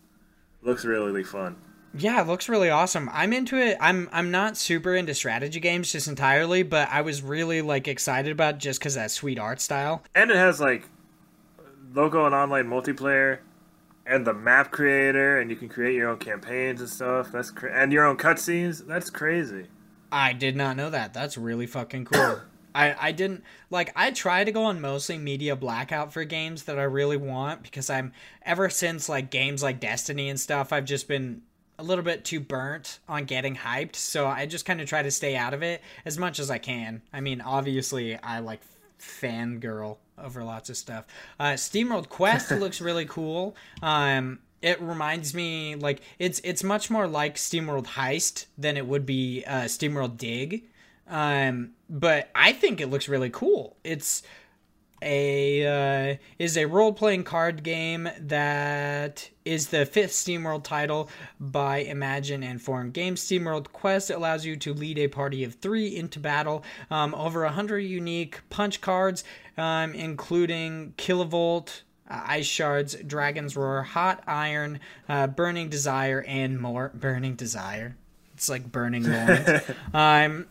looks 0.62 0.84
really 0.84 1.24
fun. 1.24 1.56
Yeah, 1.98 2.20
it 2.20 2.26
looks 2.26 2.48
really 2.48 2.68
awesome. 2.68 3.08
I'm 3.12 3.32
into 3.32 3.56
it. 3.56 3.78
I'm 3.80 4.08
I'm 4.12 4.30
not 4.30 4.56
super 4.56 4.94
into 4.94 5.14
strategy 5.14 5.60
games 5.60 5.92
just 5.92 6.08
entirely, 6.08 6.62
but 6.62 6.88
I 6.90 7.00
was 7.00 7.22
really 7.22 7.62
like 7.62 7.88
excited 7.88 8.32
about 8.32 8.58
just 8.58 8.80
because 8.80 8.94
that 8.96 9.10
sweet 9.10 9.38
art 9.38 9.60
style. 9.60 10.02
And 10.14 10.30
it 10.30 10.36
has 10.36 10.60
like 10.60 10.86
local 11.94 12.26
and 12.26 12.34
online 12.34 12.66
multiplayer 12.66 13.38
and 14.06 14.26
the 14.26 14.34
map 14.34 14.70
creator, 14.70 15.40
and 15.40 15.50
you 15.50 15.56
can 15.56 15.68
create 15.68 15.94
your 15.94 16.08
own 16.08 16.18
campaigns 16.18 16.80
and 16.80 16.88
stuff. 16.88 17.32
That's 17.32 17.50
cra- 17.50 17.74
and 17.74 17.92
your 17.92 18.04
own 18.04 18.16
cutscenes. 18.16 18.86
That's 18.86 19.10
crazy. 19.10 19.66
I 20.12 20.32
did 20.32 20.56
not 20.56 20.76
know 20.76 20.90
that. 20.90 21.12
That's 21.12 21.36
really 21.36 21.66
fucking 21.66 22.06
cool. 22.06 22.40
I, 22.76 23.08
I 23.08 23.12
didn't 23.12 23.42
like 23.70 23.90
I 23.96 24.10
try 24.10 24.44
to 24.44 24.52
go 24.52 24.64
on 24.64 24.82
mostly 24.82 25.16
media 25.16 25.56
blackout 25.56 26.12
for 26.12 26.24
games 26.24 26.64
that 26.64 26.78
I 26.78 26.82
really 26.82 27.16
want 27.16 27.62
because 27.62 27.88
I'm 27.88 28.12
ever 28.42 28.68
since 28.68 29.08
like 29.08 29.30
games 29.30 29.62
like 29.62 29.80
Destiny 29.80 30.28
and 30.28 30.38
stuff 30.38 30.74
I've 30.74 30.84
just 30.84 31.08
been 31.08 31.40
a 31.78 31.82
little 31.82 32.04
bit 32.04 32.26
too 32.26 32.38
burnt 32.38 32.98
on 33.08 33.24
getting 33.24 33.56
hyped 33.56 33.96
so 33.96 34.26
I 34.26 34.44
just 34.44 34.66
kind 34.66 34.82
of 34.82 34.88
try 34.90 35.02
to 35.02 35.10
stay 35.10 35.36
out 35.36 35.54
of 35.54 35.62
it 35.62 35.80
as 36.04 36.18
much 36.18 36.38
as 36.38 36.50
I 36.50 36.58
can. 36.58 37.00
I 37.14 37.22
mean 37.22 37.40
obviously 37.40 38.14
I 38.16 38.40
like 38.40 38.60
fangirl 39.00 39.96
over 40.22 40.44
lots 40.44 40.70
of 40.70 40.76
stuff. 40.76 41.04
Uh, 41.38 41.52
SteamWorld 41.52 42.08
Quest 42.08 42.50
looks 42.52 42.80
really 42.80 43.04
cool. 43.06 43.56
Um, 43.82 44.40
it 44.62 44.80
reminds 44.80 45.34
me 45.34 45.74
like 45.76 46.00
it's 46.18 46.40
it's 46.42 46.64
much 46.64 46.90
more 46.90 47.06
like 47.06 47.36
SteamWorld 47.36 47.86
Heist 47.86 48.46
than 48.56 48.76
it 48.76 48.86
would 48.86 49.06
be 49.06 49.44
uh, 49.46 49.64
SteamWorld 49.64 50.16
Dig. 50.16 50.64
Um, 51.08 51.70
but 51.88 52.30
I 52.34 52.52
think 52.52 52.80
it 52.80 52.88
looks 52.88 53.08
really 53.08 53.30
cool. 53.30 53.76
It's 53.84 54.22
a 55.02 56.12
uh, 56.12 56.16
is 56.38 56.56
a 56.56 56.64
role 56.64 56.92
playing 56.92 57.24
card 57.24 57.62
game 57.62 58.08
that 58.18 59.28
is 59.44 59.68
the 59.68 59.86
fifth 59.86 60.12
SteamWorld 60.12 60.64
title 60.64 61.08
by 61.38 61.82
Image 61.82 62.30
and 62.30 62.60
Form 62.60 62.90
Games. 62.90 63.20
SteamWorld 63.22 63.72
Quest 63.72 64.10
allows 64.10 64.44
you 64.44 64.56
to 64.56 64.74
lead 64.74 64.98
a 64.98 65.08
party 65.08 65.44
of 65.44 65.54
three 65.54 65.96
into 65.96 66.18
battle. 66.18 66.64
Um, 66.90 67.14
over 67.14 67.44
a 67.44 67.52
hundred 67.52 67.80
unique 67.80 68.40
punch 68.50 68.80
cards, 68.80 69.24
um, 69.56 69.94
including 69.94 70.94
Kilovolt. 70.96 71.82
Uh, 72.08 72.22
Ice 72.24 72.46
Shards, 72.46 72.94
Dragon's 72.94 73.56
Roar, 73.56 73.82
Hot 73.82 74.22
Iron, 74.28 74.78
uh, 75.08 75.26
Burning 75.26 75.68
Desire, 75.68 76.24
and 76.28 76.60
more. 76.60 76.92
Burning 76.94 77.34
Desire. 77.34 77.96
It's 78.36 78.48
like 78.48 78.70
burning 78.70 79.06
um, 79.94 80.46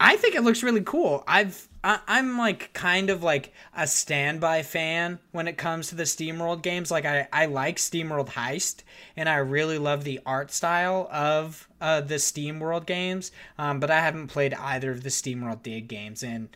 I 0.00 0.16
think 0.16 0.34
it 0.34 0.42
looks 0.42 0.64
really 0.64 0.82
cool. 0.82 1.22
I've 1.28 1.68
I, 1.82 2.00
am 2.06 2.36
like 2.36 2.72
kind 2.72 3.08
of 3.08 3.22
like 3.22 3.52
a 3.74 3.86
standby 3.86 4.62
fan 4.62 5.18
when 5.32 5.48
it 5.48 5.56
comes 5.56 5.88
to 5.88 5.94
the 5.94 6.02
SteamWorld 6.02 6.62
games. 6.62 6.90
Like 6.90 7.06
I, 7.06 7.26
I 7.32 7.46
like 7.46 7.76
SteamWorld 7.76 8.30
Heist, 8.30 8.82
and 9.16 9.28
I 9.28 9.36
really 9.36 9.78
love 9.78 10.04
the 10.04 10.20
art 10.26 10.52
style 10.52 11.08
of 11.10 11.68
uh, 11.80 12.02
the 12.02 12.16
SteamWorld 12.16 12.86
games. 12.86 13.32
Um, 13.58 13.80
but 13.80 13.90
I 13.90 14.00
haven't 14.00 14.28
played 14.28 14.52
either 14.54 14.90
of 14.90 15.02
the 15.02 15.08
SteamWorld 15.08 15.62
Dig 15.62 15.88
games, 15.88 16.22
and 16.22 16.48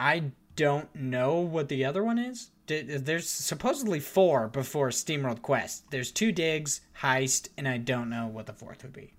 I 0.00 0.32
don't 0.56 0.94
know 0.94 1.38
what 1.40 1.68
the 1.68 1.84
other 1.84 2.02
one 2.02 2.18
is. 2.18 2.50
There's 2.66 3.28
supposedly 3.28 4.00
four 4.00 4.48
before 4.48 4.88
SteamWorld 4.88 5.42
Quest. 5.42 5.90
There's 5.90 6.10
two 6.10 6.32
digs, 6.32 6.80
heist, 7.00 7.50
and 7.56 7.68
I 7.68 7.76
don't 7.78 8.10
know 8.10 8.26
what 8.26 8.46
the 8.46 8.52
fourth 8.52 8.82
would 8.82 8.92
be. 8.92 9.12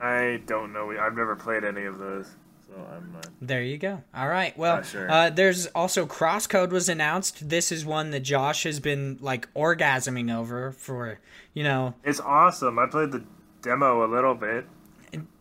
I 0.00 0.40
don't 0.46 0.72
know. 0.72 0.90
I've 0.98 1.16
never 1.16 1.36
played 1.36 1.64
any 1.64 1.84
of 1.84 1.98
those, 1.98 2.30
so 2.70 2.86
I'm 2.94 3.12
not. 3.12 3.26
There 3.40 3.62
you 3.62 3.78
go. 3.78 4.02
All 4.14 4.28
right. 4.28 4.56
Well, 4.56 4.82
sure. 4.82 5.10
uh, 5.10 5.30
there's 5.30 5.66
also 5.68 6.06
Crosscode 6.06 6.70
was 6.70 6.88
announced. 6.88 7.48
This 7.48 7.72
is 7.72 7.84
one 7.84 8.10
that 8.10 8.20
Josh 8.20 8.62
has 8.62 8.78
been 8.78 9.18
like 9.20 9.52
orgasming 9.54 10.34
over 10.34 10.72
for, 10.72 11.18
you 11.52 11.64
know. 11.64 11.94
It's 12.04 12.20
awesome. 12.20 12.78
I 12.78 12.86
played 12.86 13.10
the 13.10 13.24
demo 13.62 14.04
a 14.04 14.08
little 14.08 14.34
bit. 14.34 14.66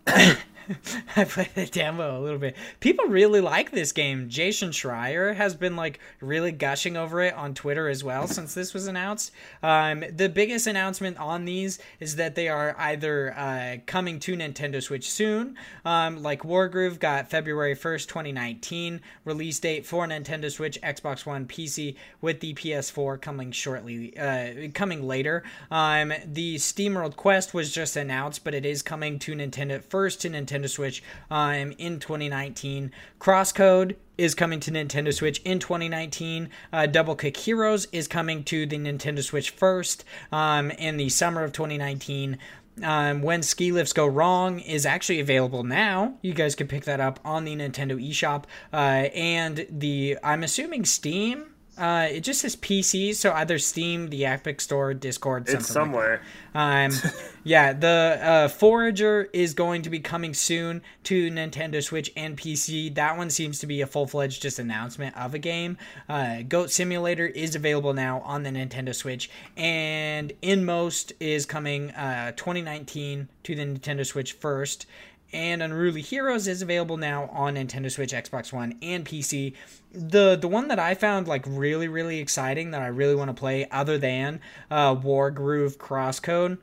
I 1.15 1.23
played 1.23 1.53
the 1.55 1.65
demo 1.65 2.19
a 2.19 2.21
little 2.21 2.37
bit. 2.37 2.55
People 2.79 3.05
really 3.05 3.41
like 3.41 3.71
this 3.71 3.91
game. 3.91 4.29
Jason 4.29 4.69
Schreier 4.69 5.35
has 5.35 5.55
been 5.55 5.75
like 5.75 5.99
really 6.21 6.51
gushing 6.51 6.97
over 6.97 7.21
it 7.21 7.33
on 7.33 7.53
Twitter 7.53 7.87
as 7.89 8.03
well 8.03 8.27
since 8.27 8.53
this 8.53 8.73
was 8.73 8.87
announced. 8.87 9.31
Um, 9.63 10.03
the 10.11 10.29
biggest 10.29 10.67
announcement 10.67 11.17
on 11.17 11.45
these 11.45 11.79
is 11.99 12.15
that 12.17 12.35
they 12.35 12.47
are 12.47 12.75
either 12.77 13.33
uh, 13.37 13.77
coming 13.85 14.19
to 14.19 14.35
Nintendo 14.35 14.81
Switch 14.81 15.09
soon, 15.09 15.55
um, 15.85 16.21
like 16.21 16.43
Wargroove 16.43 16.99
got 16.99 17.29
February 17.29 17.75
1st, 17.75 18.07
2019 18.07 19.01
release 19.25 19.59
date 19.59 19.85
for 19.85 20.05
Nintendo 20.07 20.51
Switch, 20.51 20.79
Xbox 20.81 21.25
One, 21.25 21.45
PC, 21.45 21.95
with 22.21 22.39
the 22.39 22.53
PS4 22.53 23.21
coming 23.21 23.51
shortly, 23.51 24.17
uh, 24.17 24.69
coming 24.73 25.07
later. 25.07 25.43
Um, 25.71 26.13
the 26.25 26.55
SteamWorld 26.55 27.15
Quest 27.15 27.53
was 27.53 27.73
just 27.73 27.95
announced, 27.95 28.43
but 28.43 28.53
it 28.53 28.65
is 28.65 28.81
coming 28.81 29.19
to 29.19 29.33
Nintendo 29.33 29.83
first 29.83 30.21
to 30.21 30.29
Nintendo 30.29 30.58
Nintendo 30.59 30.69
Switch 30.69 31.03
um, 31.29 31.73
in 31.77 31.99
2019. 31.99 32.91
Crosscode 33.19 33.95
is 34.17 34.35
coming 34.35 34.59
to 34.59 34.71
Nintendo 34.71 35.13
Switch 35.13 35.39
in 35.39 35.59
2019. 35.59 36.49
Uh, 36.71 36.85
Double 36.85 37.15
Kick 37.15 37.37
Heroes 37.37 37.87
is 37.91 38.07
coming 38.07 38.43
to 38.45 38.65
the 38.65 38.77
Nintendo 38.77 39.23
Switch 39.23 39.49
first 39.49 40.03
um, 40.31 40.71
in 40.71 40.97
the 40.97 41.09
summer 41.09 41.43
of 41.43 41.53
2019. 41.53 42.37
Um, 42.81 43.21
when 43.21 43.43
ski 43.43 43.73
lifts 43.73 43.91
go 43.91 44.07
wrong 44.07 44.59
is 44.59 44.85
actually 44.85 45.19
available 45.19 45.63
now. 45.63 46.17
You 46.21 46.33
guys 46.33 46.55
can 46.55 46.67
pick 46.67 46.85
that 46.85 47.01
up 47.01 47.19
on 47.25 47.43
the 47.43 47.53
Nintendo 47.53 48.01
eShop 48.01 48.45
uh, 48.71 49.09
and 49.13 49.65
the 49.69 50.17
I'm 50.23 50.43
assuming 50.43 50.85
Steam 50.85 51.47
uh, 51.79 52.07
it 52.11 52.21
just 52.21 52.41
says 52.41 52.55
PC, 52.55 53.15
so 53.15 53.31
either 53.31 53.57
Steam, 53.57 54.09
the 54.09 54.25
Epic 54.25 54.59
Store, 54.59 54.93
Discord, 54.93 55.47
something 55.47 55.61
It's 55.61 55.69
somewhere. 55.69 56.21
Like 56.53 56.91
um, 56.91 57.11
yeah, 57.43 57.71
the 57.71 58.19
uh, 58.21 58.47
Forager 58.49 59.29
is 59.31 59.53
going 59.53 59.83
to 59.83 59.89
be 59.89 59.99
coming 59.99 60.33
soon 60.33 60.81
to 61.03 61.31
Nintendo 61.31 61.81
Switch 61.81 62.11
and 62.17 62.37
PC. 62.37 62.93
That 62.95 63.17
one 63.17 63.29
seems 63.29 63.59
to 63.59 63.67
be 63.67 63.81
a 63.81 63.87
full 63.87 64.07
fledged 64.07 64.41
just 64.41 64.59
announcement 64.59 65.15
of 65.15 65.33
a 65.33 65.39
game. 65.39 65.77
Uh, 66.09 66.41
Goat 66.41 66.69
Simulator 66.69 67.27
is 67.27 67.55
available 67.55 67.93
now 67.93 68.19
on 68.21 68.43
the 68.43 68.49
Nintendo 68.49 68.93
Switch, 68.93 69.29
and 69.55 70.33
Inmost 70.41 71.13
is 71.21 71.45
coming 71.45 71.91
uh, 71.91 72.33
2019 72.33 73.29
to 73.43 73.55
the 73.55 73.63
Nintendo 73.63 74.05
Switch 74.05 74.33
first 74.33 74.85
and 75.31 75.61
Unruly 75.61 76.01
Heroes 76.01 76.47
is 76.47 76.61
available 76.61 76.97
now 76.97 77.27
on 77.31 77.55
Nintendo 77.55 77.91
Switch, 77.91 78.11
Xbox 78.11 78.51
One, 78.51 78.77
and 78.81 79.05
PC. 79.05 79.53
The 79.91 80.35
the 80.35 80.47
one 80.47 80.67
that 80.69 80.79
I 80.79 80.93
found 80.93 81.27
like 81.27 81.43
really 81.47 81.87
really 81.87 82.19
exciting 82.19 82.71
that 82.71 82.81
I 82.81 82.87
really 82.87 83.15
want 83.15 83.29
to 83.29 83.39
play, 83.39 83.67
other 83.71 83.97
than 83.97 84.39
uh, 84.69 84.95
Wargroove 84.95 85.77
Crosscode 85.77 86.57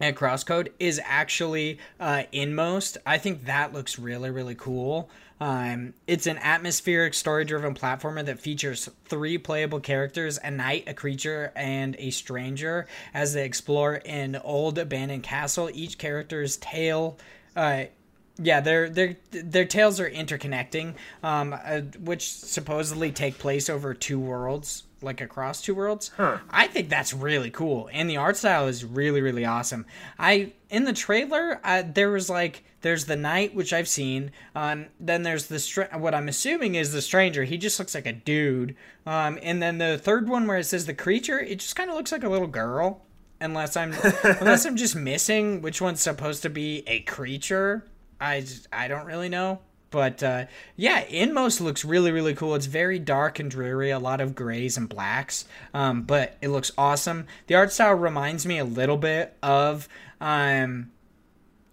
and 0.00 0.16
Crosscode, 0.16 0.68
is 0.78 1.00
actually 1.04 1.78
uh, 2.00 2.24
Inmost. 2.32 2.98
I 3.06 3.18
think 3.18 3.44
that 3.46 3.72
looks 3.72 3.98
really 3.98 4.30
really 4.30 4.54
cool. 4.54 5.10
Um, 5.42 5.94
it's 6.06 6.28
an 6.28 6.38
atmospheric 6.38 7.14
story 7.14 7.44
driven 7.44 7.74
platformer 7.74 8.24
that 8.24 8.38
features 8.38 8.88
three 9.06 9.38
playable 9.38 9.80
characters 9.80 10.38
a 10.38 10.52
knight, 10.52 10.84
a 10.86 10.94
creature, 10.94 11.52
and 11.56 11.96
a 11.98 12.10
stranger 12.10 12.86
as 13.12 13.34
they 13.34 13.44
explore 13.44 14.00
an 14.06 14.36
old 14.44 14.78
abandoned 14.78 15.24
castle. 15.24 15.68
Each 15.74 15.98
character's 15.98 16.58
tale 16.58 17.18
uh, 17.56 17.84
yeah, 18.38 18.60
their 18.60 18.88
their 18.88 19.16
their 19.30 19.64
tales 19.64 20.00
are 20.00 20.10
interconnecting, 20.10 20.94
um, 21.22 21.52
uh, 21.52 21.80
which 22.00 22.32
supposedly 22.32 23.12
take 23.12 23.38
place 23.38 23.68
over 23.68 23.92
two 23.94 24.18
worlds, 24.18 24.84
like 25.02 25.20
across 25.20 25.60
two 25.60 25.74
worlds. 25.74 26.10
Huh. 26.16 26.38
I 26.50 26.66
think 26.66 26.88
that's 26.88 27.12
really 27.12 27.50
cool, 27.50 27.90
and 27.92 28.08
the 28.08 28.16
art 28.16 28.36
style 28.36 28.68
is 28.68 28.84
really 28.84 29.20
really 29.20 29.44
awesome. 29.44 29.84
I 30.18 30.52
in 30.70 30.84
the 30.84 30.92
trailer 30.92 31.60
uh, 31.62 31.82
there 31.86 32.10
was 32.10 32.30
like 32.30 32.64
there's 32.80 33.04
the 33.04 33.16
knight 33.16 33.54
which 33.54 33.72
I've 33.72 33.86
seen, 33.86 34.32
um, 34.54 34.86
then 34.98 35.22
there's 35.22 35.46
the 35.46 35.60
str- 35.60 35.94
what 35.96 36.14
I'm 36.14 36.28
assuming 36.28 36.74
is 36.74 36.92
the 36.92 37.02
stranger. 37.02 37.44
He 37.44 37.58
just 37.58 37.78
looks 37.78 37.94
like 37.94 38.06
a 38.06 38.12
dude, 38.12 38.74
um, 39.06 39.38
and 39.42 39.62
then 39.62 39.78
the 39.78 39.98
third 39.98 40.28
one 40.28 40.46
where 40.46 40.58
it 40.58 40.64
says 40.64 40.86
the 40.86 40.94
creature, 40.94 41.38
it 41.38 41.58
just 41.58 41.76
kind 41.76 41.90
of 41.90 41.96
looks 41.96 42.12
like 42.12 42.24
a 42.24 42.30
little 42.30 42.48
girl. 42.48 43.02
Unless 43.42 43.76
I'm 43.76 43.92
unless 44.24 44.64
I'm 44.64 44.76
just 44.76 44.96
missing 44.96 45.60
which 45.62 45.80
one's 45.80 46.00
supposed 46.00 46.42
to 46.42 46.50
be 46.50 46.82
a 46.86 47.00
creature 47.00 47.84
I 48.20 48.44
I 48.72 48.88
don't 48.88 49.04
really 49.06 49.28
know. 49.28 49.60
But 49.90 50.22
uh, 50.22 50.46
yeah, 50.74 51.00
Inmost 51.00 51.60
looks 51.60 51.84
really, 51.84 52.12
really 52.12 52.34
cool. 52.34 52.54
It's 52.54 52.64
very 52.64 52.98
dark 52.98 53.38
and 53.38 53.50
dreary, 53.50 53.90
a 53.90 53.98
lot 53.98 54.22
of 54.22 54.34
grays 54.34 54.78
and 54.78 54.88
blacks, 54.88 55.44
um, 55.74 56.02
but 56.04 56.38
it 56.40 56.48
looks 56.48 56.72
awesome. 56.78 57.26
The 57.46 57.56
art 57.56 57.72
style 57.72 57.92
reminds 57.94 58.46
me 58.46 58.56
a 58.56 58.64
little 58.64 58.96
bit 58.96 59.36
of 59.42 59.88
um, 60.18 60.92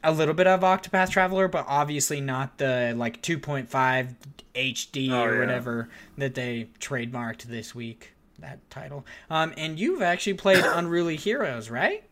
a 0.03 0.11
little 0.11 0.33
bit 0.33 0.47
of 0.47 0.59
Octopath 0.61 1.11
Traveler, 1.11 1.47
but 1.47 1.63
obviously 1.69 2.19
not 2.19 2.57
the 2.57 2.93
like 2.97 3.21
2.5 3.21 4.15
HD 4.53 5.11
Oh, 5.11 5.21
or 5.21 5.33
yeah. 5.35 5.39
whatever 5.39 5.89
that 6.17 6.35
they 6.35 6.67
trademarked 6.81 7.43
this 7.43 7.73
week. 7.73 8.15
That 8.41 8.69
title. 8.69 9.05
Um, 9.29 9.53
and 9.57 9.79
you've 9.79 10.01
actually 10.01 10.35
played 10.35 10.63
Unruly 10.65 11.15
Heroes, 11.15 11.69
right? 11.69 12.03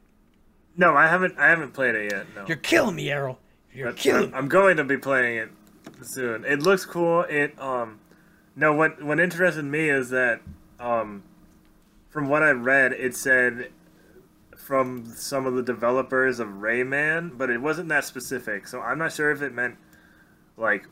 No, 0.75 0.95
I 0.95 1.07
haven't. 1.07 1.37
I 1.37 1.47
haven't 1.49 1.73
played 1.73 1.95
it 1.95 2.11
yet. 2.11 2.27
No, 2.35 2.45
You're 2.47 2.57
killing 2.57 2.95
me, 2.95 3.09
Errol. 3.09 3.39
You're 3.73 3.87
But 3.87 3.97
killing 3.97 4.33
I'm, 4.33 4.43
I'm 4.43 4.47
going 4.47 4.77
to 4.77 4.83
be 4.83 4.97
playing 4.97 5.37
it 5.37 5.49
soon. 6.01 6.45
It 6.45 6.61
looks 6.61 6.85
cool. 6.85 7.21
It 7.23 7.59
um, 7.59 7.99
no. 8.55 8.73
What 8.73 9.01
what 9.03 9.19
interested 9.19 9.63
me 9.63 9.89
is 9.89 10.09
that 10.11 10.41
um, 10.79 11.23
from 12.09 12.29
what 12.29 12.43
I 12.43 12.51
read, 12.51 12.93
it 12.93 13.15
said 13.15 13.71
from 14.55 15.05
some 15.15 15.45
of 15.45 15.53
the 15.53 15.63
developers 15.63 16.39
of 16.39 16.47
Rayman, 16.47 17.37
but 17.37 17.49
it 17.49 17.61
wasn't 17.61 17.89
that 17.89 18.03
specific. 18.05 18.67
So 18.67 18.81
I'm 18.81 18.97
not 18.97 19.13
sure 19.13 19.31
if 19.31 19.41
it 19.41 19.53
meant 19.53 19.77
like 20.57 20.87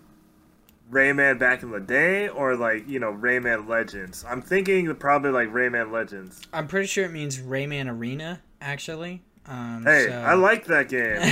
Rayman 0.91 1.39
back 1.39 1.63
in 1.63 1.71
the 1.71 1.79
day 1.79 2.27
or 2.29 2.55
like 2.55 2.87
you 2.87 2.99
know 2.99 3.11
Rayman 3.11 3.67
Legends. 3.67 4.23
I'm 4.27 4.41
thinking 4.41 4.93
probably 4.95 5.31
like 5.31 5.49
Rayman 5.49 5.91
Legends. 5.91 6.41
I'm 6.53 6.67
pretty 6.67 6.87
sure 6.87 7.05
it 7.05 7.11
means 7.11 7.39
Rayman 7.39 7.89
Arena, 7.89 8.41
actually. 8.61 9.23
Um, 9.47 9.83
Hey, 9.83 10.07
so- 10.09 10.15
I 10.17 10.33
like 10.33 10.65
that 10.65 10.89
game. 10.89 11.17
I 11.19 11.23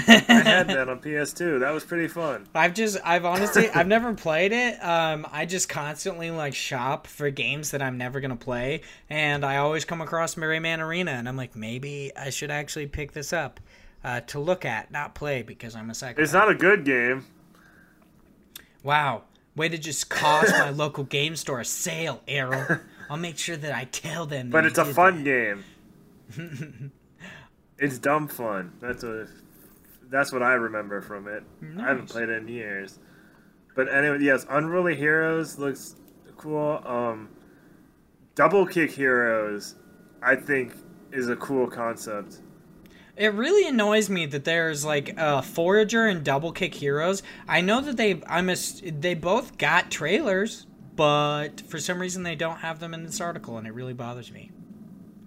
had 0.44 0.68
that 0.68 0.88
on 0.88 1.00
PS2. 1.02 1.60
That 1.62 1.72
was 1.72 1.84
pretty 1.84 2.08
fun. 2.08 2.48
I've 2.54 2.76
just, 2.76 2.98
I've 3.04 3.26
honestly, 3.26 3.70
I've 3.72 3.88
never 3.98 4.14
played 4.14 4.52
it. 4.52 4.76
Um, 4.84 5.26
I 5.32 5.46
just 5.48 5.68
constantly 5.68 6.30
like 6.30 6.54
shop 6.54 7.08
for 7.08 7.30
games 7.32 7.72
that 7.72 7.82
I'm 7.82 7.98
never 7.98 8.20
gonna 8.20 8.36
play, 8.36 8.82
and 9.10 9.44
I 9.44 9.58
always 9.58 9.84
come 9.86 10.00
across 10.02 10.36
Rayman 10.36 10.80
Arena, 10.80 11.12
and 11.12 11.28
I'm 11.28 11.38
like, 11.38 11.56
maybe 11.56 12.12
I 12.16 12.30
should 12.30 12.52
actually 12.52 12.86
pick 12.88 13.14
this 13.14 13.34
up 13.34 13.60
uh, 14.04 14.20
to 14.22 14.40
look 14.40 14.64
at, 14.66 14.92
not 14.92 15.16
play, 15.16 15.42
because 15.42 15.76
I'm 15.76 15.90
a 15.90 15.96
psycho. 15.96 16.22
It's 16.22 16.34
not 16.34 16.50
a 16.50 16.56
good 16.56 16.86
game. 16.86 17.26
Wow, 18.84 19.24
way 19.56 19.70
to 19.70 19.78
just 19.78 20.10
cost 20.10 20.52
my 20.52 20.70
local 20.84 21.04
game 21.04 21.36
store 21.36 21.60
a 21.60 21.66
sale, 21.66 22.22
Arrow. 22.28 22.80
I'll 23.10 23.18
make 23.18 23.38
sure 23.38 23.58
that 23.58 23.76
I 23.76 23.86
tell 23.86 24.26
them. 24.26 24.50
But 24.50 24.66
it's 24.66 24.78
a 24.78 24.86
fun 24.86 25.24
that. 25.24 25.64
game. 26.36 26.92
it's 27.78 28.00
dumb 28.00 28.28
fun. 28.28 28.74
That's 28.82 29.04
what 29.04 29.28
that's 30.10 30.32
what 30.32 30.44
I 30.44 30.54
remember 30.54 31.02
from 31.02 31.28
it. 31.28 31.44
I 31.80 31.88
haven't 31.88 32.08
played 32.10 32.30
it 32.30 32.42
in 32.42 32.48
years. 32.48 33.00
But 33.76 33.92
anyway, 33.94 34.20
yes, 34.22 34.46
Unruly 34.50 34.96
Heroes 34.96 35.58
looks 35.58 35.96
cool. 36.38 36.82
Um, 36.86 37.30
Double 38.36 38.66
Kick 38.66 38.92
Heroes, 38.92 39.76
I 40.22 40.36
think, 40.36 40.74
is 41.12 41.30
a 41.30 41.36
cool 41.36 41.68
concept. 41.68 42.42
It 43.16 43.34
really 43.34 43.68
annoys 43.68 44.10
me 44.10 44.26
that 44.28 44.44
there's 44.44 44.84
like 44.84 45.14
a 45.18 45.42
Forager 45.44 46.06
and 46.08 46.24
Double 46.24 46.52
Kick 46.52 46.74
Heroes. 46.74 47.22
I 47.48 47.62
know 47.62 47.80
that 47.82 47.96
they 47.98 48.22
I'm 48.28 48.50
a, 48.50 48.56
they 48.56 49.14
both 49.14 49.58
got 49.58 49.92
trailers, 49.92 50.66
but 50.96 51.62
for 51.62 51.78
some 51.80 52.00
reason 52.00 52.24
they 52.24 52.36
don't 52.36 52.58
have 52.58 52.80
them 52.80 52.94
in 52.94 53.04
this 53.04 53.22
article, 53.22 53.58
and 53.58 53.68
it 53.68 53.74
really 53.74 53.94
bothers 53.94 54.32
me. 54.32 54.52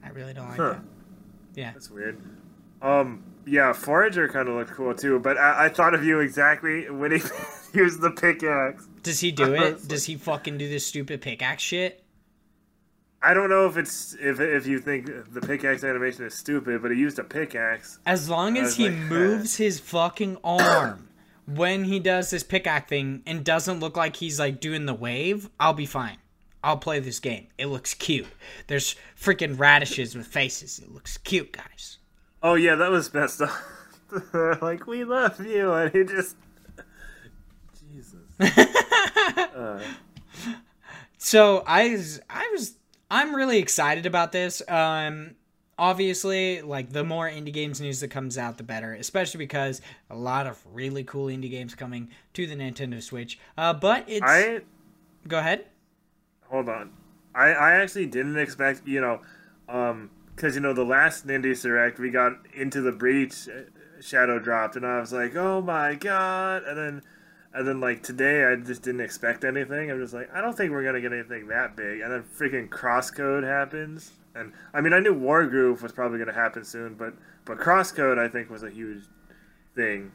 I 0.05 0.09
really 0.11 0.35
don't 0.35 0.49
like 0.49 0.57
Huh. 0.57 0.71
it. 0.73 0.79
Yeah. 1.55 1.73
That's 1.73 1.91
weird. 1.91 2.21
Um, 2.83 3.23
yeah, 3.47 3.73
Forager 3.73 4.29
kind 4.29 4.49
of 4.49 4.57
looked 4.57 4.73
cool 4.73 4.95
too. 4.95 5.19
But 5.21 5.39
I, 5.39 5.67
I 5.67 5.69
thought 5.69 5.95
of 5.95 6.05
you 6.05 6.19
exactly 6.21 6.91
when 6.91 7.13
he 7.13 7.23
used 7.73 8.01
the 8.01 8.11
pickaxe. 8.11 8.87
Does 9.03 9.21
he 9.21 9.31
do 9.31 9.55
it? 9.55 9.87
Does 9.87 10.05
he 10.05 10.17
fucking 10.17 10.59
do 10.59 10.69
this 10.69 10.85
stupid 10.87 11.21
pickaxe 11.21 11.63
shit? 11.63 12.03
I 13.23 13.35
don't 13.35 13.49
know 13.51 13.67
if 13.67 13.77
it's 13.77 14.15
if 14.21 14.41
if 14.41 14.67
you 14.67 14.79
think 14.79 15.07
the 15.33 15.41
pickaxe 15.41 15.83
animation 15.83 16.25
is 16.25 16.35
stupid, 16.35 16.83
but 16.83 16.91
he 16.91 16.99
used 16.99 17.19
a 17.19 17.25
pickaxe. 17.25 17.99
As 18.07 18.29
long 18.29 18.57
as 18.57 18.77
he 18.77 18.89
like, 18.89 18.99
moves 19.11 19.57
his 19.57 19.81
fucking 19.81 20.37
arm 20.45 21.09
when 21.47 21.85
he 21.85 21.99
does 21.99 22.31
this 22.31 22.43
pickaxe 22.43 22.89
thing 22.89 23.23
and 23.27 23.45
doesn't 23.45 23.81
look 23.81 23.97
like 23.97 24.17
he's 24.17 24.39
like 24.39 24.61
doing 24.61 24.87
the 24.87 24.95
wave, 24.95 25.49
I'll 25.59 25.73
be 25.73 25.87
fine. 25.87 26.19
I'll 26.63 26.77
play 26.77 26.99
this 27.01 27.21
game. 27.21 27.47
It 27.59 27.67
looks 27.67 27.95
cute. 27.95 28.27
There's 28.67 28.97
freaking 29.21 29.59
radishes 29.59 30.17
with 30.17 30.27
faces. 30.27 30.79
It 30.81 30.93
looks 30.93 31.17
cute, 31.19 31.53
guys. 31.53 31.99
Oh 32.43 32.55
yeah, 32.55 32.75
that 32.75 32.91
was 32.91 33.13
messed 33.15 33.41
up. 33.43 33.51
like 34.63 34.87
we 34.87 35.05
love 35.05 35.45
you, 35.45 35.73
and 35.73 35.93
he 35.93 36.05
just 36.05 36.37
Jesus. 37.93 38.21
uh, 38.41 39.81
So 41.19 41.65
I 41.67 41.91
was, 41.91 42.21
I 42.31 42.49
was, 42.53 42.76
I'm 43.11 43.35
really 43.35 43.59
excited 43.59 44.07
about 44.07 44.33
this. 44.33 44.63
Um, 44.69 45.37
obviously, 45.79 46.63
like 46.63 46.91
the 46.91 47.05
more 47.05 47.29
indie 47.29 47.53
games 47.53 47.81
news 47.81 48.01
that 48.01 48.09
comes 48.09 48.37
out, 48.37 48.59
the 48.59 48.65
better. 48.65 48.95
Especially 48.95 49.39
because 49.39 49.81
a 50.11 50.17
lot 50.17 50.47
of 50.47 50.63
really 50.73 51.05
cool 51.05 51.27
indie 51.27 51.51
games 51.51 51.75
coming 51.75 52.09
to 52.35 52.47
the 52.47 52.57
Nintendo 52.57 53.03
Switch. 53.03 53.39
Uh, 53.57 53.73
but 53.73 54.05
it's 54.09 54.25
I 54.25 54.61
go 55.29 55.39
ahead. 55.39 55.67
hold 56.49 56.69
on. 56.69 56.91
I 57.35 57.49
I 57.49 57.73
actually 57.75 58.07
didn't 58.07 58.39
expect 58.39 58.87
you 58.87 59.01
know, 59.01 59.21
um, 59.69 60.11
because 60.35 60.55
you 60.55 60.61
know 60.61 60.73
the 60.73 60.85
last 60.85 61.27
Nintendo 61.27 61.61
Direct 61.63 61.99
we 61.99 62.11
got 62.11 62.33
into 62.55 62.81
the 62.81 62.93
breach, 62.93 63.49
uh, 63.49 63.71
Shadow 64.01 64.39
dropped, 64.39 64.77
and 64.77 64.85
I 64.85 65.01
was 65.01 65.13
like, 65.13 65.37
oh 65.37 65.61
my 65.63 65.95
god, 65.95 66.65
and 66.65 66.77
then. 66.77 67.03
And 67.55 67.67
then, 67.67 67.81
like 67.81 68.03
today, 68.03 68.45
I 68.45 68.57
just 68.57 68.83
didn't 68.83 69.01
expect 69.01 69.45
anything. 69.45 69.91
I'm 69.91 70.01
just 70.01 70.13
like, 70.13 70.29
I 70.35 70.41
don't 70.41 70.57
think 70.57 70.73
we're 70.73 70.85
gonna 70.85 71.01
get 71.01 71.13
anything 71.13 71.49
that 71.49 71.77
big. 71.77 72.01
And 72.01 72.13
then 72.13 72.23
freaking 72.23 72.69
Crosscode 72.69 73.45
happens, 73.45 74.13
and 74.35 74.53
I 74.75 74.81
mean, 74.81 74.93
I 74.93 74.99
knew 74.99 75.15
Wargroove 75.15 75.81
was 75.83 75.93
probably 75.93 76.19
gonna 76.19 76.33
happen 76.33 76.65
soon, 76.65 76.95
but 76.95 77.15
but 77.45 77.59
Crosscode 77.59 78.19
I 78.19 78.29
think 78.29 78.51
was 78.51 78.63
a 78.63 78.71
huge 78.71 79.05
thing. 79.75 80.13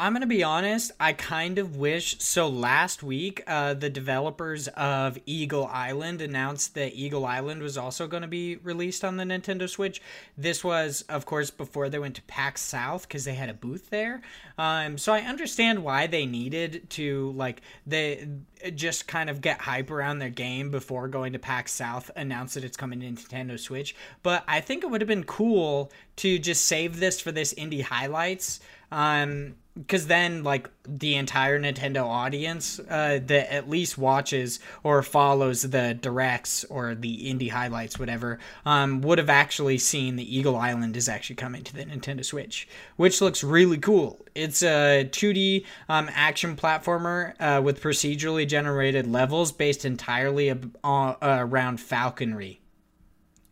I'm 0.00 0.12
gonna 0.12 0.28
be 0.28 0.44
honest. 0.44 0.92
I 1.00 1.12
kind 1.12 1.58
of 1.58 1.76
wish. 1.76 2.20
So 2.20 2.46
last 2.46 3.02
week, 3.02 3.42
uh, 3.48 3.74
the 3.74 3.90
developers 3.90 4.68
of 4.68 5.18
Eagle 5.26 5.66
Island 5.66 6.22
announced 6.22 6.76
that 6.76 6.94
Eagle 6.94 7.26
Island 7.26 7.62
was 7.62 7.76
also 7.76 8.06
going 8.06 8.22
to 8.22 8.28
be 8.28 8.56
released 8.56 9.04
on 9.04 9.16
the 9.16 9.24
Nintendo 9.24 9.68
Switch. 9.68 10.00
This 10.36 10.62
was, 10.62 11.02
of 11.08 11.26
course, 11.26 11.50
before 11.50 11.88
they 11.88 11.98
went 11.98 12.14
to 12.14 12.22
PAX 12.22 12.60
South 12.60 13.08
because 13.08 13.24
they 13.24 13.34
had 13.34 13.48
a 13.48 13.54
booth 13.54 13.90
there. 13.90 14.22
Um, 14.56 14.98
so 14.98 15.12
I 15.12 15.22
understand 15.22 15.82
why 15.82 16.06
they 16.06 16.26
needed 16.26 16.88
to 16.90 17.32
like 17.32 17.60
they 17.84 18.28
just 18.76 19.08
kind 19.08 19.28
of 19.28 19.40
get 19.40 19.60
hype 19.60 19.90
around 19.90 20.20
their 20.20 20.30
game 20.30 20.70
before 20.70 21.08
going 21.08 21.32
to 21.32 21.40
PAX 21.40 21.72
South, 21.72 22.08
announce 22.14 22.54
that 22.54 22.62
it's 22.62 22.76
coming 22.76 23.00
to 23.00 23.06
Nintendo 23.06 23.58
Switch. 23.58 23.96
But 24.22 24.44
I 24.46 24.60
think 24.60 24.84
it 24.84 24.90
would 24.90 25.00
have 25.00 25.08
been 25.08 25.24
cool 25.24 25.90
to 26.16 26.38
just 26.38 26.66
save 26.66 27.00
this 27.00 27.20
for 27.20 27.32
this 27.32 27.52
indie 27.54 27.82
highlights. 27.82 28.60
Um, 28.90 29.56
because 29.78 30.06
then 30.08 30.42
like 30.42 30.68
the 30.86 31.14
entire 31.14 31.58
Nintendo 31.58 32.04
audience 32.04 32.80
uh, 32.80 33.20
that 33.26 33.52
at 33.52 33.68
least 33.68 33.96
watches 33.96 34.58
or 34.82 35.02
follows 35.02 35.62
the 35.62 35.94
directs 35.94 36.64
or 36.64 36.94
the 36.94 37.32
indie 37.32 37.50
highlights, 37.50 37.98
whatever, 37.98 38.38
um, 38.66 39.00
would 39.02 39.18
have 39.18 39.30
actually 39.30 39.78
seen 39.78 40.16
the 40.16 40.36
Eagle 40.36 40.56
Island 40.56 40.96
is 40.96 41.08
actually 41.08 41.36
coming 41.36 41.62
to 41.64 41.74
the 41.74 41.84
Nintendo 41.84 42.24
Switch, 42.24 42.68
which 42.96 43.20
looks 43.20 43.44
really 43.44 43.78
cool. 43.78 44.24
It's 44.34 44.62
a 44.62 45.08
2D 45.10 45.64
um, 45.88 46.10
action 46.12 46.56
platformer 46.56 47.34
uh, 47.40 47.62
with 47.62 47.80
procedurally 47.80 48.48
generated 48.48 49.06
levels 49.06 49.52
based 49.52 49.84
entirely 49.84 50.50
ab- 50.50 50.76
uh, 50.82 51.14
around 51.22 51.80
falconry. 51.80 52.60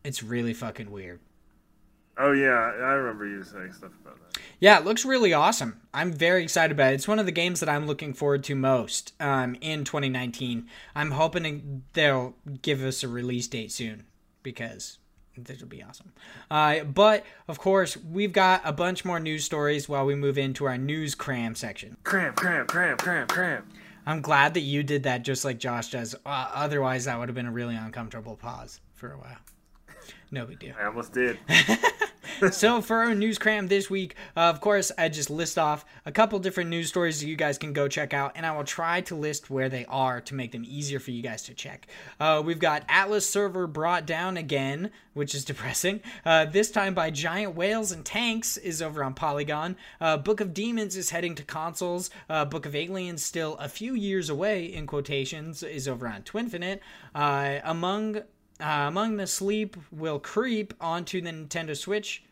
It's 0.03 0.22
really 0.22 0.55
fucking 0.55 0.91
weird. 0.91 1.20
Oh 2.18 2.33
yeah, 2.33 2.49
I 2.49 2.93
remember 2.93 3.27
you 3.27 3.43
saying 3.43 3.72
stuff 3.72 3.93
about 4.01 4.18
that. 4.20 4.26
Yeah, 4.61 4.78
it 4.78 4.84
looks 4.84 5.05
really 5.05 5.32
awesome. 5.32 5.80
I'm 5.93 6.12
very 6.12 6.43
excited 6.43 6.72
about 6.72 6.93
it. 6.93 6.97
It's 6.97 7.09
one 7.09 7.18
of 7.18 7.26
the 7.26 7.32
games 7.32 7.61
that 7.61 7.68
I'm 7.68 7.87
looking 7.87 8.14
forward 8.14 8.45
to 8.45 8.55
most 8.55 9.12
um, 9.20 9.57
in 9.61 9.84
2019. 9.84 10.66
I'm 10.95 11.11
hoping 11.12 11.82
they'll 11.93 12.34
give 12.62 12.82
us 12.82 13.03
a 13.03 13.09
release 13.09 13.47
date 13.49 13.72
soon 13.72 14.05
because 14.43 14.99
this 15.37 15.61
will 15.61 15.68
be 15.68 15.82
awesome. 15.82 16.12
Uh, 16.51 16.84
but 16.84 17.24
of 17.49 17.59
course, 17.59 17.97
we've 17.97 18.32
got 18.32 18.62
a 18.64 18.72
bunch 18.72 19.05
more 19.05 19.20
news 19.20 19.45
stories 19.45 19.89
while 19.89 20.07
we 20.07 20.14
move 20.14 20.39
into 20.39 20.64
our 20.64 20.78
news 20.78 21.14
cram 21.14 21.55
section. 21.55 21.97
Cram, 22.05 22.34
cram, 22.34 22.66
cram, 22.66 22.97
cram, 22.97 23.26
cram. 23.26 23.68
I'm 24.07 24.20
glad 24.20 24.55
that 24.55 24.61
you 24.61 24.82
did 24.82 25.03
that 25.03 25.22
just 25.22 25.45
like 25.45 25.59
Josh 25.59 25.91
does. 25.91 26.14
Uh, 26.24 26.51
otherwise, 26.55 27.07
that 27.07 27.18
would 27.18 27.28
have 27.28 27.34
been 27.34 27.47
a 27.47 27.53
really 27.53 27.74
uncomfortable 27.74 28.37
pause 28.37 28.80
for 28.95 29.12
a 29.12 29.18
while. 29.18 29.37
No 30.30 30.47
big 30.47 30.59
deal. 30.59 30.74
I 30.80 30.87
almost 30.87 31.12
did. 31.12 31.39
so 32.51 32.80
for 32.80 32.97
our 32.97 33.14
news 33.14 33.39
cram 33.39 33.68
this 33.68 33.89
week, 33.89 34.14
uh, 34.37 34.41
of 34.41 34.61
course, 34.61 34.93
I 34.99 35.09
just 35.09 35.30
list 35.30 35.59
off 35.59 35.84
a 36.05 36.12
couple 36.12 36.39
different 36.39 36.70
news 36.70 36.89
stories 36.89 37.20
that 37.20 37.26
you 37.26 37.37
guys 37.37 37.59
can 37.59 37.72
go 37.72 37.89
check 37.89 38.12
out, 38.12 38.32
and 38.34 38.45
I 38.45 38.57
will 38.57 38.64
try 38.64 39.01
to 39.03 39.14
list 39.14 39.51
where 39.51 39.68
they 39.68 39.87
are 39.87 40.20
to 40.22 40.34
make 40.34 40.53
them 40.53 40.64
easier 40.66 40.99
for 40.99 41.11
you 41.11 41.22
guys 41.22 41.43
to 41.45 41.55
check. 41.55 41.87
Uh, 42.20 42.43
we've 42.45 42.59
got 42.59 42.84
Atlas 42.89 43.28
server 43.28 43.66
brought 43.66 44.07
down 44.07 44.37
again, 44.37 44.91
which 45.14 45.34
is 45.34 45.45
depressing. 45.47 46.01
Uh, 46.24 46.45
this 46.45 46.70
time 46.70 46.95
by 46.95 47.11
giant 47.11 47.55
whales 47.55 47.93
and 47.93 48.05
tanks 48.05 48.57
is 48.57 48.82
over 48.82 49.03
on 49.03 49.14
Polygon. 49.14 49.76
Uh, 50.01 50.16
Book 50.16 50.41
of 50.41 50.53
Demons 50.53 50.97
is 50.97 51.11
heading 51.11 51.34
to 51.37 51.43
consoles. 51.43 52.11
Uh, 52.28 52.45
Book 52.45 52.66
of 52.66 52.74
Aliens 52.74 53.24
still 53.24 53.57
a 53.57 53.68
few 53.68 53.95
years 53.95 54.28
away 54.28 54.64
in 54.64 54.87
quotations 54.87 55.62
is 55.62 55.89
over 55.89 56.07
on 56.09 56.22
Twinfinite. 56.22 56.80
Uh, 57.14 57.61
among 57.64 58.22
uh, 58.61 58.87
Among 58.89 59.16
the 59.16 59.26
Sleep 59.26 59.76
will 59.93 60.18
creep 60.18 60.72
onto 60.80 61.20
the 61.20 61.30
Nintendo 61.30 61.76
Switch. 61.76 62.22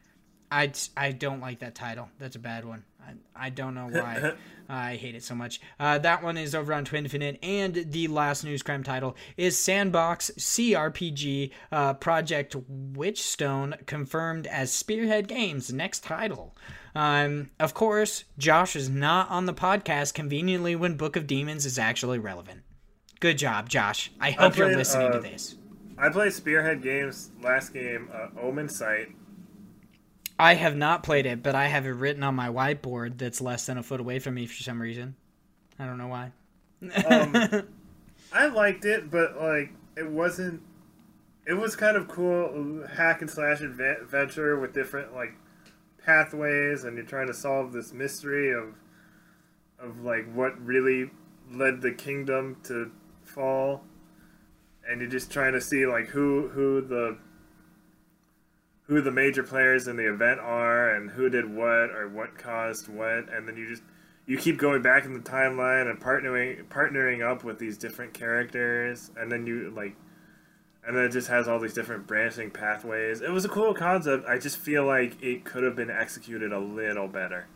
I, 0.55 0.73
I 0.97 1.11
don't 1.11 1.41
like 1.41 1.59
that 1.59 1.75
title. 1.75 2.09
That's 2.21 2.37
a 2.37 2.39
bad 2.39 2.65
one. 2.65 2.85
I, 3.05 3.47
I 3.47 3.51
don't 3.51 3.75
know 3.75 3.89
why. 3.89 4.35
I 4.69 4.95
hate 4.95 5.17
it 5.17 5.25
so 5.25 5.35
much. 5.35 5.61
Uh, 5.81 5.99
that 5.99 6.23
one 6.23 6.39
is 6.39 6.55
over 6.55 6.73
on 6.73 6.85
Twinfinite. 6.85 7.39
And 7.43 7.75
the 7.75 8.07
last 8.07 8.45
news 8.45 8.63
crime 8.63 8.85
title 8.85 9.17
is 9.37 9.59
Sandbox 9.59 10.31
CRPG 10.39 11.51
uh, 11.73 11.95
Project 11.95 12.57
Witchstone 12.93 13.85
confirmed 13.87 14.47
as 14.47 14.73
Spearhead 14.73 15.27
Games' 15.27 15.73
next 15.73 16.05
title. 16.05 16.57
Um, 16.95 17.51
of 17.59 17.75
course, 17.75 18.23
Josh 18.39 18.77
is 18.77 18.89
not 18.89 19.29
on 19.31 19.47
the 19.47 19.55
podcast 19.55 20.15
conveniently 20.15 20.77
when 20.77 20.97
Book 20.97 21.17
of 21.17 21.27
Demons 21.27 21.67
is 21.67 21.81
actually 21.81 22.21
relevant. 22.21 22.63
Good 23.19 23.39
job, 23.39 23.69
Josh. 23.69 24.13
I 24.21 24.31
hope 24.31 24.57
you're 24.57 24.77
listening 24.77 25.11
to 25.11 25.19
this. 25.19 25.57
I 25.99 26.11
played 26.11 26.33
Spearhead 26.33 26.81
Games 26.81 27.31
last 27.43 27.73
game, 27.73 28.09
uh, 28.13 28.29
Omensight. 28.41 29.15
I 30.39 30.55
have 30.55 30.77
not 30.77 31.03
played 31.03 31.27
it, 31.27 31.43
but 31.43 31.55
I 31.55 31.67
have 31.69 31.87
it 31.87 31.91
written 31.91 32.23
on 32.23 32.35
my 32.35 32.49
whiteboard 32.49 33.19
that's 33.19 33.41
less 33.41 33.67
than 33.67 33.79
a 33.79 33.83
foot 33.83 34.01
away 34.01 34.19
from 34.19 34.35
me 34.35 34.47
for 34.47 34.63
some 34.63 34.81
reason. 34.81 35.15
I 35.79 35.87
don't 35.87 35.99
know 35.99 36.09
why. 36.09 36.33
um, 37.07 37.69
I 38.33 38.47
liked 38.47 38.85
it, 38.85 39.11
but 39.11 39.41
like 39.41 39.73
it 39.97 40.11
wasn't. 40.11 40.63
It 41.47 41.55
was 41.55 41.77
kind 41.77 41.97
of 41.97 42.09
cool 42.09 42.87
hack 42.95 43.21
and 43.21 43.31
slash 43.31 43.61
adventure 43.61 44.59
with 44.59 44.73
different 44.73 45.15
like 45.15 45.35
pathways, 46.05 46.85
and 46.85 46.97
you're 46.97 47.07
trying 47.07 47.27
to 47.29 47.35
solve 47.35 47.73
this 47.73 47.93
mystery 47.93 48.53
of 48.53 48.75
of 49.79 50.03
like 50.03 50.33
what 50.33 50.59
really 50.65 51.11
led 51.53 51.83
the 51.83 51.93
kingdom 51.93 52.57
to 52.65 52.91
fall 53.23 53.85
and 54.89 55.01
you're 55.01 55.11
just 55.11 55.31
trying 55.31 55.53
to 55.53 55.61
see 55.61 55.87
like 55.87 56.07
who 56.07 56.49
who 56.49 56.81
the 56.81 57.17
who 58.87 59.01
the 59.01 59.11
major 59.11 59.43
players 59.43 59.89
in 59.89 59.97
the 59.97 60.09
event 60.09 60.41
are 60.41 60.91
and 60.95 61.11
who 61.11 61.29
did 61.29 61.55
what 61.55 61.91
or 61.91 62.09
what 62.09 62.37
caused 62.37 62.89
what 62.89 63.33
and 63.33 63.49
then 63.49 63.57
you 63.57 63.69
just 63.69 63.83
you 64.27 64.39
keep 64.39 64.59
going 64.59 64.83
back 64.83 65.05
in 65.05 65.13
the 65.13 65.21
timeline 65.21 65.91
and 65.91 66.01
partnering 66.01 66.65
partnering 66.69 67.23
up 67.23 67.45
with 67.45 67.59
these 67.59 67.79
different 67.79 68.13
characters 68.15 69.11
and 69.17 69.31
then 69.31 69.47
you 69.47 69.73
like 69.75 69.97
and 70.87 70.97
then 70.97 71.05
it 71.05 71.13
just 71.13 71.29
has 71.29 71.49
all 71.49 71.59
these 71.59 71.73
different 71.73 72.07
branching 72.07 72.51
pathways. 72.51 73.23
It 73.23 73.31
was 73.31 73.45
a 73.45 73.49
cool 73.49 73.73
concept. 73.73 74.27
I 74.29 74.39
just 74.39 74.59
feel 74.59 74.85
like 74.85 75.23
it 75.23 75.45
could 75.45 75.63
have 75.63 75.75
been 75.75 75.91
executed 75.91 76.53
a 76.53 76.59
little 76.59 77.09
better. 77.09 77.47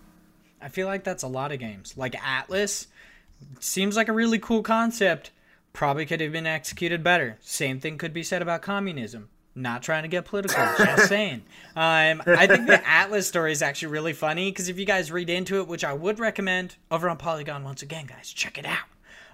I 0.63 0.69
feel 0.69 0.87
like 0.87 1.05
that's 1.05 1.23
a 1.23 1.29
lot 1.29 1.53
of 1.53 1.59
games. 1.59 1.95
Like 1.97 2.17
Atlas 2.27 2.87
seems 3.61 3.97
like 3.97 4.09
a 4.09 4.13
really 4.13 4.39
cool 4.39 4.63
concept. 4.63 5.31
Probably 5.75 6.07
could 6.07 6.21
have 6.21 6.33
been 6.33 6.47
executed 6.47 7.05
better. 7.05 7.37
Same 7.41 7.81
thing 7.81 7.99
could 7.99 8.15
be 8.15 8.23
said 8.23 8.41
about 8.41 8.63
communism. 8.63 9.29
Not 9.59 9.83
trying 9.83 10.05
to 10.05 10.09
get 10.09 10.25
political, 10.25 10.65
just 10.79 11.09
saying. 11.09 11.43
Um, 11.75 12.23
I 12.27 12.47
think 12.47 12.69
the 12.69 12.81
Atlas 12.89 13.27
story 13.27 13.51
is 13.51 13.61
actually 13.61 13.89
really 13.89 14.13
funny 14.13 14.51
because 14.53 14.69
if 14.69 14.79
you 14.79 14.85
guys 14.85 15.11
read 15.11 15.29
into 15.29 15.59
it, 15.61 15.67
which 15.67 15.85
I 15.85 15.93
would 15.93 16.21
recommend 16.21 16.77
over 16.93 17.09
on 17.09 17.17
Polygon 17.17 17.65
once 17.65 17.83
again, 17.83 18.07
guys, 18.07 18.33
check 18.33 18.57
it 18.57 18.65
out. 18.65 18.87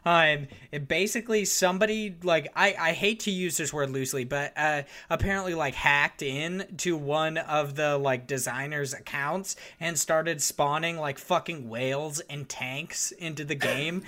Um, 0.04 0.48
basically 0.86 1.44
somebody 1.44 2.14
like 2.22 2.48
I, 2.54 2.74
I 2.78 2.92
hate 2.92 3.20
to 3.20 3.30
use 3.30 3.56
this 3.56 3.72
word 3.72 3.90
loosely, 3.90 4.24
but 4.24 4.52
uh, 4.56 4.82
apparently 5.08 5.54
like 5.54 5.74
hacked 5.74 6.22
in 6.22 6.66
to 6.78 6.96
one 6.96 7.38
of 7.38 7.74
the 7.74 7.96
like 7.96 8.26
designers' 8.26 8.92
accounts 8.92 9.56
and 9.80 9.98
started 9.98 10.42
spawning 10.42 10.98
like 10.98 11.18
fucking 11.18 11.68
whales 11.68 12.20
and 12.20 12.48
tanks 12.48 13.12
into 13.12 13.44
the 13.44 13.54
game, 13.54 14.02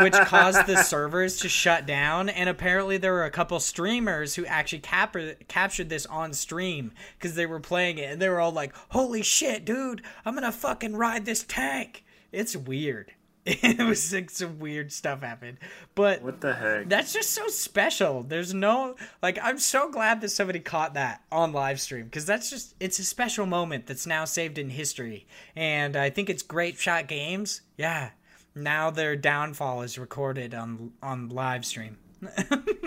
which 0.00 0.14
caused 0.14 0.66
the 0.66 0.82
servers 0.82 1.38
to 1.40 1.48
shut 1.48 1.86
down. 1.86 2.28
And 2.28 2.48
apparently 2.48 2.96
there 2.96 3.12
were 3.12 3.24
a 3.24 3.30
couple 3.30 3.60
streamers 3.60 4.34
who 4.34 4.46
actually 4.46 4.80
cap- 4.80 5.16
captured 5.48 5.88
this 5.88 6.06
on 6.06 6.32
stream 6.32 6.92
because 7.18 7.34
they 7.34 7.46
were 7.46 7.60
playing 7.60 7.98
it 7.98 8.10
and 8.12 8.22
they 8.22 8.28
were 8.28 8.40
all 8.40 8.52
like, 8.52 8.74
"Holy 8.90 9.22
shit, 9.22 9.64
dude! 9.64 10.02
I'm 10.24 10.34
gonna 10.34 10.52
fucking 10.52 10.96
ride 10.96 11.26
this 11.26 11.44
tank." 11.44 12.04
It's 12.32 12.56
weird. 12.56 13.12
it 13.46 13.84
was 13.84 14.12
like 14.12 14.30
some 14.30 14.60
weird 14.60 14.92
stuff 14.92 15.22
happened. 15.22 15.58
But 15.96 16.22
what 16.22 16.40
the 16.40 16.54
heck? 16.54 16.88
that's 16.88 17.12
just 17.12 17.30
so 17.30 17.48
special. 17.48 18.22
There's 18.22 18.54
no 18.54 18.94
like 19.20 19.38
i'm 19.42 19.58
so 19.58 19.90
glad 19.90 20.20
that 20.20 20.28
somebody 20.28 20.60
caught 20.60 20.94
that 20.94 21.22
on 21.32 21.52
live 21.52 21.80
stream 21.80 22.04
because 22.04 22.24
that's 22.24 22.50
just 22.50 22.74
it's 22.78 23.00
a 23.00 23.04
special 23.04 23.44
moment 23.46 23.86
that's 23.86 24.06
now 24.06 24.24
saved 24.24 24.58
in 24.58 24.70
history. 24.70 25.26
And 25.56 25.96
i 25.96 26.08
think 26.08 26.30
it's 26.30 26.44
Grapeshot 26.44 27.08
Games. 27.08 27.62
Yeah. 27.76 28.10
Now 28.54 28.90
their 28.90 29.16
downfall 29.16 29.82
is 29.82 29.98
recorded 29.98 30.54
on 30.54 30.92
on 31.02 31.28
live 31.28 31.64
stream 31.64 31.98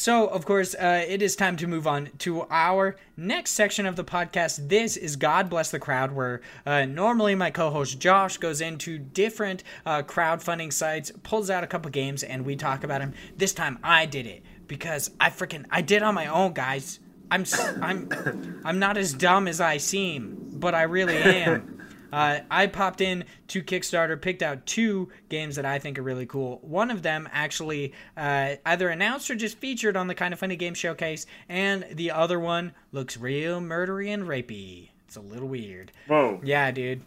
So, 0.00 0.28
of 0.28 0.46
course, 0.46 0.74
uh, 0.74 1.04
it 1.06 1.20
is 1.20 1.36
time 1.36 1.58
to 1.58 1.66
move 1.66 1.86
on 1.86 2.08
to 2.20 2.46
our 2.48 2.96
next 3.18 3.50
section 3.50 3.84
of 3.84 3.96
the 3.96 4.02
podcast. 4.02 4.70
This 4.70 4.96
is 4.96 5.16
God 5.16 5.50
Bless 5.50 5.70
the 5.70 5.78
Crowd, 5.78 6.12
where 6.12 6.40
uh, 6.64 6.86
normally 6.86 7.34
my 7.34 7.50
co 7.50 7.68
host 7.68 8.00
Josh 8.00 8.38
goes 8.38 8.62
into 8.62 8.96
different 8.96 9.62
uh, 9.84 10.00
crowdfunding 10.00 10.72
sites, 10.72 11.12
pulls 11.22 11.50
out 11.50 11.64
a 11.64 11.66
couple 11.66 11.90
games, 11.90 12.22
and 12.22 12.46
we 12.46 12.56
talk 12.56 12.82
about 12.82 13.02
them. 13.02 13.12
This 13.36 13.52
time 13.52 13.78
I 13.84 14.06
did 14.06 14.26
it 14.26 14.42
because 14.66 15.10
I 15.20 15.28
freaking 15.28 15.66
I 15.70 15.82
did 15.82 16.02
on 16.02 16.14
my 16.14 16.28
own, 16.28 16.54
guys. 16.54 16.98
I'm 17.30 17.44
I'm 17.82 18.60
I'm 18.64 18.78
not 18.78 18.96
as 18.96 19.12
dumb 19.12 19.46
as 19.46 19.60
I 19.60 19.76
seem, 19.76 20.48
but 20.54 20.74
I 20.74 20.84
really 20.84 21.18
am. 21.18 21.79
Uh, 22.12 22.40
I 22.50 22.66
popped 22.66 23.00
in 23.00 23.24
to 23.48 23.62
Kickstarter, 23.62 24.20
picked 24.20 24.42
out 24.42 24.66
two 24.66 25.10
games 25.28 25.56
that 25.56 25.64
I 25.64 25.78
think 25.78 25.98
are 25.98 26.02
really 26.02 26.26
cool. 26.26 26.58
One 26.62 26.90
of 26.90 27.02
them 27.02 27.28
actually 27.32 27.92
uh, 28.16 28.56
either 28.66 28.88
announced 28.88 29.30
or 29.30 29.34
just 29.34 29.58
featured 29.58 29.96
on 29.96 30.06
the 30.06 30.14
Kind 30.14 30.32
of 30.34 30.40
Funny 30.40 30.56
Game 30.56 30.74
Showcase, 30.74 31.26
and 31.48 31.86
the 31.92 32.10
other 32.10 32.38
one 32.40 32.72
looks 32.92 33.16
real 33.16 33.60
murdery 33.60 34.12
and 34.12 34.24
rapey. 34.24 34.90
It's 35.06 35.16
a 35.16 35.20
little 35.20 35.48
weird. 35.48 35.92
Whoa. 36.06 36.40
Yeah, 36.44 36.70
dude. 36.70 37.02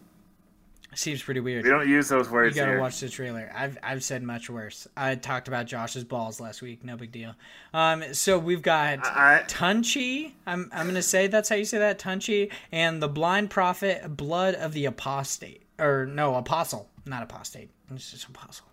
Seems 0.94 1.22
pretty 1.22 1.40
weird. 1.40 1.64
We 1.64 1.70
don't 1.70 1.88
use 1.88 2.08
those 2.08 2.30
words. 2.30 2.54
You 2.56 2.62
gotta 2.62 2.72
here. 2.72 2.80
watch 2.80 3.00
the 3.00 3.08
trailer. 3.08 3.50
I've 3.54 3.76
I've 3.82 4.02
said 4.04 4.22
much 4.22 4.48
worse. 4.48 4.86
I 4.96 5.14
talked 5.16 5.48
about 5.48 5.66
Josh's 5.66 6.04
balls 6.04 6.40
last 6.40 6.62
week. 6.62 6.84
No 6.84 6.96
big 6.96 7.12
deal. 7.12 7.34
Um, 7.72 8.04
so 8.12 8.38
we've 8.38 8.62
got 8.62 9.00
I- 9.04 9.42
Tunchi. 9.46 10.32
I'm 10.46 10.70
I'm 10.72 10.86
gonna 10.86 11.02
say 11.02 11.26
that's 11.26 11.48
how 11.48 11.56
you 11.56 11.64
say 11.64 11.78
that 11.78 11.98
Tunchi 11.98 12.50
and 12.72 13.02
the 13.02 13.08
blind 13.08 13.50
prophet, 13.50 14.16
blood 14.16 14.54
of 14.54 14.72
the 14.72 14.84
apostate, 14.86 15.62
or 15.78 16.06
no 16.06 16.34
apostle, 16.36 16.88
not 17.04 17.22
apostate. 17.22 17.70
It's 17.90 18.10
just 18.10 18.28
apostle. 18.28 18.66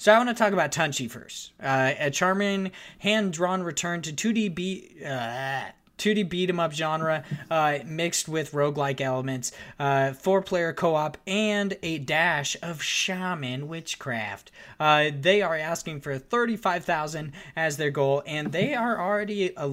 So 0.00 0.12
I 0.12 0.16
want 0.18 0.28
to 0.28 0.34
talk 0.36 0.52
about 0.52 0.70
Tunchi 0.70 1.10
first. 1.10 1.50
Uh, 1.60 1.92
a 1.98 2.08
charming 2.12 2.70
hand-drawn 3.00 3.64
return 3.64 4.00
to 4.02 4.12
2D 4.12 4.54
beat. 4.54 5.02
Uh, 5.04 5.62
2D 5.98 6.28
beat 6.28 6.48
'em 6.48 6.60
up 6.60 6.72
genre 6.72 7.24
uh, 7.50 7.78
mixed 7.84 8.28
with 8.28 8.52
roguelike 8.52 9.00
elements, 9.00 9.52
uh, 9.78 10.12
four 10.12 10.40
player 10.40 10.72
co 10.72 10.94
op, 10.94 11.18
and 11.26 11.76
a 11.82 11.98
dash 11.98 12.56
of 12.62 12.82
shaman 12.82 13.68
witchcraft. 13.68 14.50
Uh, 14.80 15.10
they 15.20 15.42
are 15.42 15.56
asking 15.56 16.00
for 16.00 16.18
35000 16.18 17.32
as 17.56 17.76
their 17.76 17.90
goal, 17.90 18.22
and 18.26 18.52
they 18.52 18.74
are 18.74 19.00
already, 19.00 19.52
a, 19.56 19.68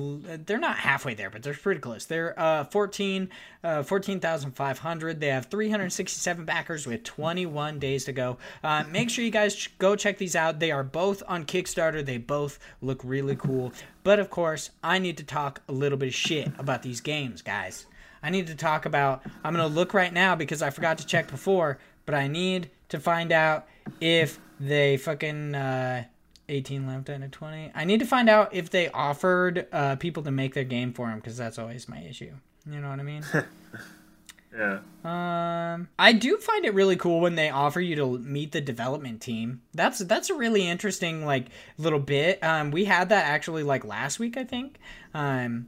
they're 0.46 0.58
not 0.58 0.78
halfway 0.78 1.14
there, 1.14 1.30
but 1.30 1.44
they're 1.44 1.54
pretty 1.54 1.80
close. 1.80 2.06
They're 2.06 2.38
uh, 2.40 2.64
14, 2.66 3.30
uh, 3.64 3.84
14,500. 3.84 5.20
They 5.20 5.28
have 5.28 5.46
367 5.46 6.46
backers 6.46 6.88
with 6.88 7.04
21 7.04 7.80
days 7.80 8.06
to 8.06 8.12
go. 8.12 8.38
Uh, 8.64 8.84
make 8.90 9.10
sure 9.10 9.24
you 9.24 9.32
guys 9.32 9.68
go 9.78 9.96
check 9.96 10.18
these 10.18 10.36
out. 10.36 10.60
They 10.60 10.72
are 10.72 10.84
both 10.84 11.22
on 11.28 11.46
Kickstarter. 11.46 12.04
They 12.06 12.18
both 12.18 12.60
look 12.82 13.02
really 13.04 13.36
cool. 13.36 13.72
But 14.06 14.20
of 14.20 14.30
course, 14.30 14.70
I 14.84 15.00
need 15.00 15.18
to 15.18 15.24
talk 15.24 15.62
a 15.68 15.72
little 15.72 15.98
bit 15.98 16.10
of 16.10 16.14
shit 16.14 16.52
about 16.60 16.84
these 16.84 17.02
games, 17.02 17.42
guys. 17.42 17.88
I 18.22 18.30
need 18.30 18.46
to 18.48 18.56
talk 18.56 18.86
about. 18.86 19.24
I'm 19.44 19.52
going 19.56 19.68
to 19.68 19.76
look 19.76 19.96
right 19.96 20.14
now 20.14 20.36
because 20.36 20.62
I 20.62 20.70
forgot 20.70 21.00
to 21.00 21.08
check 21.08 21.28
before, 21.32 21.80
but 22.06 22.14
I 22.14 22.28
need 22.28 22.70
to 22.90 23.00
find 23.00 23.32
out 23.32 23.68
if 24.00 24.40
they 24.60 24.98
fucking. 24.98 25.56
Uh, 25.56 26.04
18 26.48 26.86
left 26.86 27.10
out 27.10 27.24
of 27.24 27.32
20. 27.32 27.72
I 27.74 27.86
need 27.86 28.02
to 28.02 28.06
find 28.06 28.30
out 28.30 28.54
if 28.54 28.70
they 28.70 28.90
offered 28.90 29.66
uh, 29.72 29.96
people 29.96 30.22
to 30.22 30.30
make 30.30 30.54
their 30.54 30.64
game 30.64 30.94
for 30.94 31.08
them 31.08 31.18
because 31.18 31.36
that's 31.38 31.58
always 31.58 31.90
my 31.90 32.00
issue. 32.02 32.34
You 32.70 32.82
know 32.82 32.90
what 32.92 33.00
I 33.00 33.04
mean? 33.04 33.26
Yeah. 34.58 34.80
Um, 35.04 35.90
I 36.00 36.14
do 36.14 36.38
find 36.38 36.66
it 36.66 36.74
really 36.74 36.96
cool 36.96 37.20
when 37.20 37.36
they 37.36 37.50
offer 37.50 37.82
you 37.82 37.96
to 37.98 38.18
meet 38.20 38.54
the 38.54 38.62
development 38.62 39.22
team. 39.22 39.62
That's 39.74 40.00
that's 40.00 40.30
a 40.30 40.34
really 40.36 40.68
interesting 40.68 41.26
like 41.26 41.48
little 41.78 42.00
bit. 42.00 42.44
Um, 42.44 42.72
we 42.72 42.86
had 42.86 43.10
that 43.10 43.26
actually 43.26 43.64
like 43.64 43.84
last 43.84 44.18
week, 44.20 44.38
I 44.38 44.44
think. 44.44 44.80
Um, 45.14 45.68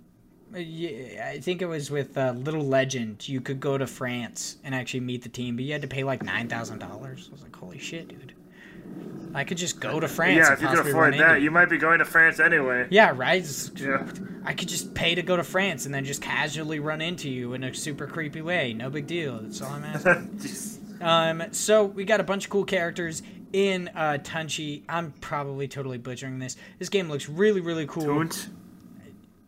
I 0.55 1.39
think 1.41 1.61
it 1.61 1.65
was 1.65 1.91
with 1.91 2.17
uh, 2.17 2.31
Little 2.31 2.63
Legend. 2.63 3.27
You 3.27 3.41
could 3.41 3.59
go 3.59 3.77
to 3.77 3.85
France 3.85 4.57
and 4.63 4.73
actually 4.73 5.01
meet 5.01 5.23
the 5.23 5.29
team, 5.29 5.57
but 5.57 5.65
you 5.65 5.73
had 5.73 5.81
to 5.81 5.89
pay 5.89 6.03
like 6.03 6.23
nine 6.23 6.47
thousand 6.47 6.79
dollars. 6.79 7.27
I 7.29 7.33
was 7.33 7.43
like, 7.43 7.55
holy 7.55 7.79
shit, 7.79 8.07
dude! 8.07 8.33
I 9.33 9.43
could 9.43 9.57
just 9.57 9.79
go 9.79 9.99
to 9.99 10.07
France. 10.07 10.37
Yeah, 10.37 10.53
if 10.53 10.61
you 10.61 10.67
can 10.67 10.79
afford 10.79 11.13
that, 11.15 11.41
you 11.41 11.51
might 11.51 11.69
be 11.69 11.77
going 11.77 11.99
to 11.99 12.05
France 12.05 12.39
anyway. 12.39 12.87
yeah, 12.89 13.13
right. 13.15 13.45
Yeah. 13.75 14.07
I 14.43 14.53
could 14.53 14.67
just 14.67 14.93
pay 14.95 15.13
to 15.15 15.21
go 15.21 15.35
to 15.35 15.43
France 15.43 15.85
and 15.85 15.93
then 15.93 16.05
just 16.05 16.21
casually 16.21 16.79
run 16.79 17.01
into 17.01 17.29
you 17.29 17.53
in 17.53 17.63
a 17.63 17.73
super 17.73 18.07
creepy 18.07 18.41
way. 18.41 18.73
No 18.73 18.89
big 18.89 19.05
deal. 19.05 19.39
That's 19.39 19.61
all 19.61 19.73
I'm 19.73 19.83
asking. 19.83 21.01
Um, 21.01 21.43
so 21.51 21.83
we 21.83 22.05
got 22.05 22.19
a 22.19 22.23
bunch 22.23 22.45
of 22.45 22.49
cool 22.49 22.63
characters 22.65 23.21
in 23.53 23.89
uh, 23.93 24.17
Tunchi. 24.23 24.83
I'm 24.89 25.11
probably 25.21 25.67
totally 25.67 25.97
butchering 25.97 26.39
this. 26.39 26.55
This 26.79 26.89
game 26.89 27.09
looks 27.09 27.29
really, 27.29 27.61
really 27.61 27.85
cool. 27.85 28.25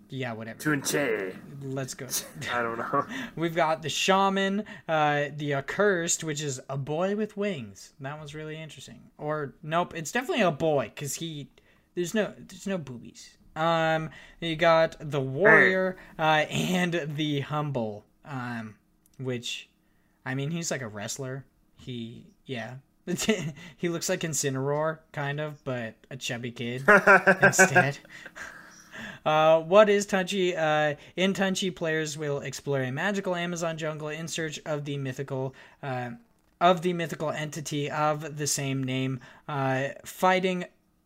Yeah, 0.09 0.33
whatever. 0.33 0.59
Tunche. 0.59 1.35
Let's 1.61 1.93
go. 1.93 2.07
I 2.53 2.63
don't 2.63 2.77
know. 2.77 3.05
We've 3.35 3.55
got 3.55 3.81
the 3.83 3.89
shaman, 3.89 4.65
uh, 4.87 5.25
the 5.35 5.53
accursed, 5.53 6.23
which 6.23 6.41
is 6.41 6.59
a 6.69 6.77
boy 6.77 7.15
with 7.15 7.37
wings. 7.37 7.93
That 7.99 8.17
one's 8.17 8.33
really 8.33 8.59
interesting. 8.59 9.01
Or 9.17 9.53
nope, 9.61 9.93
it's 9.95 10.11
definitely 10.11 10.43
a 10.43 10.51
boy 10.51 10.91
because 10.93 11.15
he 11.15 11.49
there's 11.95 12.13
no 12.13 12.33
there's 12.37 12.67
no 12.67 12.77
boobies. 12.77 13.37
Um, 13.55 14.09
you 14.39 14.55
got 14.55 14.95
the 14.99 15.21
warrior 15.21 15.97
uh, 16.17 16.45
and 16.49 17.13
the 17.15 17.41
humble, 17.41 18.05
um, 18.25 18.75
which 19.19 19.69
I 20.25 20.33
mean 20.33 20.49
he's 20.49 20.71
like 20.71 20.81
a 20.81 20.87
wrestler. 20.87 21.45
He 21.77 22.25
yeah. 22.45 22.75
he 23.77 23.89
looks 23.89 24.07
like 24.07 24.19
Incineroar, 24.19 24.99
kind 25.11 25.39
of, 25.39 25.63
but 25.63 25.95
a 26.11 26.17
chubby 26.17 26.51
kid 26.51 26.83
instead. 27.41 27.97
Uh, 29.25 29.59
what 29.59 29.89
is 29.89 30.05
Tunchi? 30.05 30.57
Uh, 30.57 30.95
in 31.15 31.33
Tunchi, 31.33 31.73
players 31.75 32.17
will 32.17 32.39
explore 32.39 32.81
a 32.81 32.91
magical 32.91 33.35
Amazon 33.35 33.77
jungle 33.77 34.09
in 34.09 34.27
search 34.27 34.59
of 34.65 34.85
the 34.85 34.97
mythical, 34.97 35.53
uh, 35.83 36.11
of 36.61 36.81
the 36.81 36.93
mythical 36.93 37.29
entity 37.31 37.89
of 37.89 38.37
the 38.37 38.47
same 38.47 38.83
name. 38.83 39.19
Uh, 39.47 39.89
fighting 40.05 40.65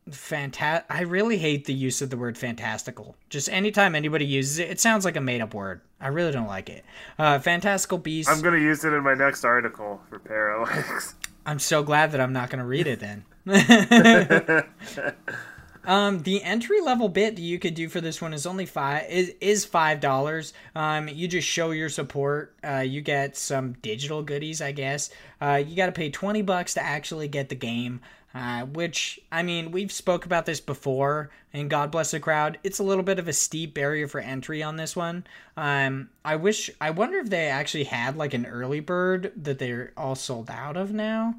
fanta- 0.10 0.84
I 0.90 1.02
really 1.02 1.38
hate 1.38 1.66
the 1.66 1.74
use 1.74 2.02
of 2.02 2.10
the 2.10 2.18
word 2.18 2.38
fantastical. 2.38 3.16
Just 3.30 3.50
anytime 3.50 3.96
anybody 3.96 4.26
uses 4.26 4.60
it, 4.60 4.70
it 4.70 4.80
sounds 4.80 5.06
like 5.06 5.16
a 5.16 5.22
made-up 5.22 5.54
word. 5.54 5.82
I 6.02 6.08
really 6.08 6.32
don't 6.32 6.48
like 6.48 6.70
it. 6.70 6.84
Uh, 7.18 7.40
fantastical 7.40 7.98
beast. 7.98 8.30
I'm 8.30 8.42
gonna 8.42 8.58
use 8.58 8.84
it 8.84 8.94
in 8.94 9.04
my 9.04 9.14
next 9.14 9.46
article 9.46 10.02
for 10.10 10.20
Parallax. 10.20 11.16
I'm 11.46 11.60
so 11.60 11.84
glad 11.84 12.12
that 12.12 12.22
I'm 12.22 12.34
not 12.34 12.50
going 12.50 12.60
to 12.60 12.66
read 12.66 12.88
it 12.88 13.00
then. 13.02 13.26
um, 15.86 16.24
the 16.24 16.44
entry 16.44 16.82
level 16.82 17.10
bit 17.10 17.36
that 17.36 17.42
you 17.42 17.60
could 17.60 17.74
do 17.74 17.90
for 17.90 18.02
this 18.02 18.22
one 18.22 18.34
is 18.34 18.46
only 18.46 18.66
five 18.66 19.10
is 19.10 19.34
is 19.42 19.66
five 19.66 20.00
dollars. 20.00 20.54
Um, 20.76 21.08
you 21.08 21.28
just 21.28 21.48
show 21.48 21.72
your 21.72 21.90
support. 21.90 22.56
Uh, 22.64 22.78
you 22.78 23.02
get 23.02 23.38
some 23.38 23.74
digital 23.82 24.24
goodies, 24.24 24.62
I 24.62 24.72
guess. 24.72 25.10
Uh, 25.42 25.64
you 25.66 25.76
got 25.76 25.88
to 25.88 25.92
pay 25.92 26.10
twenty 26.10 26.42
bucks 26.42 26.74
to 26.76 26.84
actually 26.84 27.28
get 27.28 27.50
the 27.50 27.56
game. 27.56 28.02
Uh, 28.36 28.66
which 28.66 29.20
I 29.32 29.44
mean, 29.44 29.70
we've 29.70 29.92
spoke 29.92 30.26
about 30.26 30.48
this 30.48 30.60
before, 30.60 31.30
and 31.54 31.70
God 31.70 31.92
bless 31.92 32.10
the 32.10 32.20
crowd. 32.20 32.58
It's 32.64 32.80
a 32.80 32.84
little 32.84 33.04
bit 33.04 33.20
of 33.20 33.28
a 33.28 33.34
steep 33.34 33.76
barrier 33.76 34.08
for 34.08 34.20
entry 34.20 34.64
on 34.64 34.76
this 34.76 34.96
one. 34.96 35.28
Um, 35.56 36.10
I 36.26 36.38
wish, 36.38 36.72
I 36.82 36.90
wonder 36.90 37.20
if 37.20 37.30
they 37.30 37.46
actually 37.46 37.84
had 37.84 38.18
like 38.18 38.34
an 38.34 38.48
early 38.48 38.80
bird 38.80 39.34
that 39.36 39.60
they're 39.60 39.94
all 39.96 40.16
sold 40.16 40.50
out 40.50 40.78
of 40.78 40.92
now. 40.92 41.36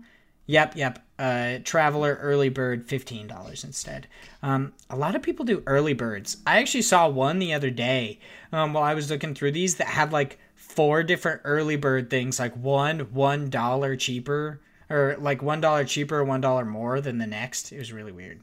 Yep, 0.47 0.76
yep. 0.76 0.99
Uh, 1.18 1.59
Traveler 1.64 2.18
early 2.20 2.49
bird, 2.49 2.84
fifteen 2.86 3.26
dollars 3.26 3.64
instead. 3.64 4.09
Um, 4.42 4.72
a 4.90 4.97
lot 4.97 5.14
of 5.14 5.22
people 5.22 5.45
do 5.45 5.62
early 5.66 5.95
birds. 5.95 6.38
I 6.47 6.59
actually 6.59 6.82
saw 6.82 7.09
one 7.09 7.38
the 7.38 7.55
other 7.55 7.70
day 7.70 8.18
um, 8.53 8.72
while 8.72 8.82
I 8.84 8.95
was 8.95 9.11
looking 9.11 9.34
through 9.34 9.53
these 9.53 9.76
that 9.76 9.86
had 9.86 10.12
like 10.12 10.38
four 10.55 11.03
different 11.03 11.42
early 11.45 11.76
bird 11.76 12.11
things, 12.11 12.38
like 12.38 12.55
one 12.57 13.01
one 13.12 13.49
dollar 13.49 13.97
cheaper, 13.97 14.61
or 14.90 15.16
like 15.18 15.40
one 15.40 15.61
dollar 15.61 15.84
cheaper, 15.84 16.22
one 16.24 16.40
dollar 16.40 16.64
more 16.64 17.01
than 17.01 17.18
the 17.18 17.26
next. 17.26 17.72
It 17.72 17.78
was 17.78 17.92
really 17.92 18.12
weird. 18.12 18.40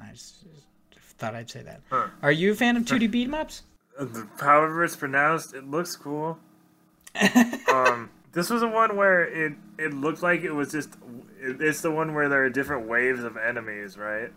I 0.00 0.10
just, 0.12 0.44
just 0.90 1.06
thought 1.18 1.34
I'd 1.34 1.50
say 1.50 1.62
that. 1.62 1.80
Huh. 1.90 2.08
Are 2.22 2.32
you 2.32 2.52
a 2.52 2.54
fan 2.54 2.76
of 2.76 2.84
2D 2.84 3.10
beat 3.10 3.28
'em 3.28 3.34
ups? 3.34 3.62
The- 3.98 4.26
However 4.40 4.84
it's 4.84 4.96
pronounced, 4.96 5.54
it 5.54 5.64
looks 5.66 5.96
cool. 5.96 6.38
um, 7.72 8.10
this 8.36 8.50
was 8.50 8.60
the 8.60 8.68
one 8.68 8.96
where 8.96 9.24
it 9.24 9.54
it 9.78 9.94
looked 9.94 10.22
like 10.22 10.42
it 10.42 10.52
was 10.52 10.70
just. 10.70 10.90
It, 11.40 11.62
it's 11.62 11.80
the 11.80 11.90
one 11.90 12.12
where 12.12 12.28
there 12.28 12.44
are 12.44 12.50
different 12.50 12.86
waves 12.86 13.24
of 13.24 13.38
enemies, 13.38 13.96
right? 13.96 14.30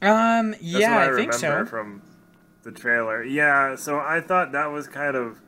Um, 0.00 0.52
That's 0.52 0.62
yeah, 0.62 0.96
I, 0.96 1.12
I, 1.12 1.16
think 1.16 1.32
remember 1.32 1.64
so. 1.64 1.70
from 1.70 2.02
the 2.62 2.70
trailer. 2.70 3.24
Yeah, 3.24 3.74
so 3.74 3.98
I 3.98 4.20
thought 4.20 4.52
that 4.52 4.66
was 4.66 4.86
kind 4.86 5.16
of. 5.16 5.40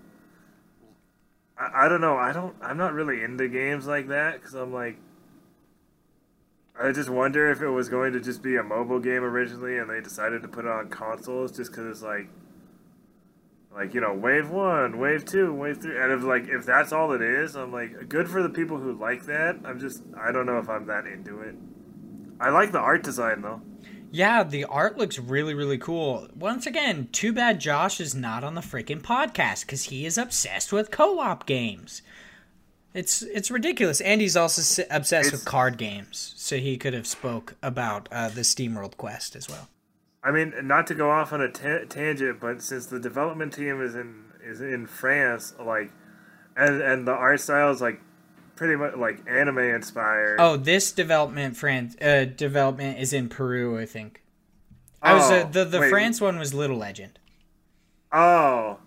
I, 1.56 1.86
I 1.86 1.88
don't 1.88 2.00
know. 2.00 2.16
I 2.16 2.32
don't. 2.32 2.56
I'm 2.60 2.76
not 2.76 2.94
really 2.94 3.22
into 3.22 3.46
games 3.46 3.86
like 3.86 4.08
that 4.08 4.40
because 4.40 4.54
I'm 4.54 4.72
like. 4.72 4.96
I 6.80 6.90
just 6.90 7.08
wonder 7.08 7.48
if 7.48 7.62
it 7.62 7.68
was 7.68 7.88
going 7.88 8.12
to 8.12 8.20
just 8.20 8.42
be 8.42 8.56
a 8.56 8.62
mobile 8.64 8.98
game 8.98 9.22
originally, 9.22 9.78
and 9.78 9.88
they 9.88 10.00
decided 10.00 10.42
to 10.42 10.48
put 10.48 10.64
it 10.64 10.70
on 10.70 10.88
consoles 10.88 11.56
just 11.56 11.70
because 11.70 11.86
it's 11.86 12.02
like, 12.02 12.28
like 13.74 13.94
you 13.94 14.00
know, 14.00 14.12
wave 14.14 14.50
one, 14.50 14.98
wave 14.98 15.24
two, 15.24 15.52
wave 15.52 15.78
three, 15.80 15.96
and 16.00 16.12
if 16.12 16.22
like 16.22 16.48
if 16.48 16.64
that's 16.66 16.92
all 16.92 17.12
it 17.12 17.22
is, 17.22 17.54
I'm 17.56 17.72
like, 17.72 18.08
good 18.08 18.28
for 18.28 18.42
the 18.42 18.48
people 18.48 18.78
who 18.78 18.92
like 18.92 19.26
that. 19.26 19.56
I'm 19.64 19.78
just, 19.78 20.02
I 20.20 20.32
don't 20.32 20.46
know 20.46 20.58
if 20.58 20.68
I'm 20.68 20.86
that 20.86 21.06
into 21.06 21.40
it. 21.40 21.54
I 22.40 22.50
like 22.50 22.72
the 22.72 22.78
art 22.80 23.02
design 23.02 23.42
though. 23.42 23.60
Yeah, 24.10 24.42
the 24.42 24.64
art 24.64 24.96
looks 24.96 25.18
really, 25.18 25.52
really 25.52 25.76
cool. 25.76 26.28
Once 26.34 26.66
again, 26.66 27.08
too 27.12 27.30
bad 27.32 27.60
Josh 27.60 28.00
is 28.00 28.14
not 28.14 28.42
on 28.42 28.54
the 28.54 28.62
freaking 28.62 29.02
podcast 29.02 29.66
because 29.66 29.84
he 29.84 30.06
is 30.06 30.16
obsessed 30.16 30.72
with 30.72 30.90
co-op 30.90 31.44
games. 31.44 32.00
It's 32.94 33.20
it's 33.22 33.50
ridiculous, 33.50 34.00
and 34.00 34.20
he's 34.22 34.34
also 34.36 34.82
obsessed 34.90 35.28
It's- 35.28 35.32
with 35.32 35.44
card 35.44 35.76
games, 35.76 36.32
so 36.36 36.56
he 36.56 36.78
could 36.78 36.94
have 36.94 37.06
spoke 37.06 37.54
about 37.62 38.08
uh, 38.10 38.30
the 38.30 38.40
SteamWorld 38.40 38.96
Quest 38.96 39.36
as 39.36 39.46
well. 39.48 39.68
I 40.22 40.30
mean, 40.32 40.52
not 40.64 40.86
to 40.88 40.94
go 40.94 41.10
off 41.10 41.32
on 41.32 41.40
a 41.40 41.48
ta- 41.50 41.84
tangent, 41.88 42.40
but 42.40 42.60
since 42.62 42.86
the 42.86 42.98
development 42.98 43.52
team 43.52 43.80
is 43.80 43.94
in 43.94 44.24
is 44.44 44.60
in 44.60 44.86
France, 44.86 45.54
like, 45.64 45.90
and 46.56 46.80
and 46.82 47.06
the 47.06 47.12
art 47.12 47.40
style 47.40 47.70
is 47.70 47.80
like 47.80 48.00
pretty 48.56 48.76
much 48.76 48.96
like 48.96 49.20
anime 49.28 49.58
inspired. 49.58 50.40
Oh, 50.40 50.56
this 50.56 50.90
development 50.92 51.56
France 51.56 51.96
uh, 52.00 52.24
development 52.24 52.98
is 52.98 53.12
in 53.12 53.28
Peru, 53.28 53.78
I 53.78 53.86
think. 53.86 54.22
I 55.00 55.14
was 55.14 55.30
uh, 55.30 55.44
Oh, 55.46 55.50
the 55.50 55.64
the 55.64 55.80
wait. 55.80 55.90
France 55.90 56.20
one 56.20 56.38
was 56.38 56.52
Little 56.52 56.76
Legend. 56.78 57.18
Oh, 58.12 58.78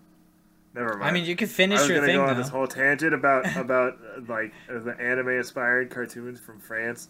Never 0.73 0.93
mind. 0.97 1.03
I 1.03 1.11
mean, 1.11 1.25
you 1.25 1.35
can 1.35 1.47
I 1.47 1.51
finish 1.51 1.79
was 1.79 1.89
your 1.89 1.97
gonna 1.97 2.07
thing 2.07 2.15
go 2.17 2.25
though. 2.25 2.31
on 2.31 2.37
this 2.37 2.49
whole 2.49 2.67
tangent 2.67 3.13
about 3.13 3.55
about 3.57 3.93
uh, 3.93 4.21
like 4.27 4.53
uh, 4.69 4.79
the 4.79 4.95
anime-inspired 4.99 5.89
cartoons 5.89 6.39
from 6.39 6.59
France. 6.59 7.09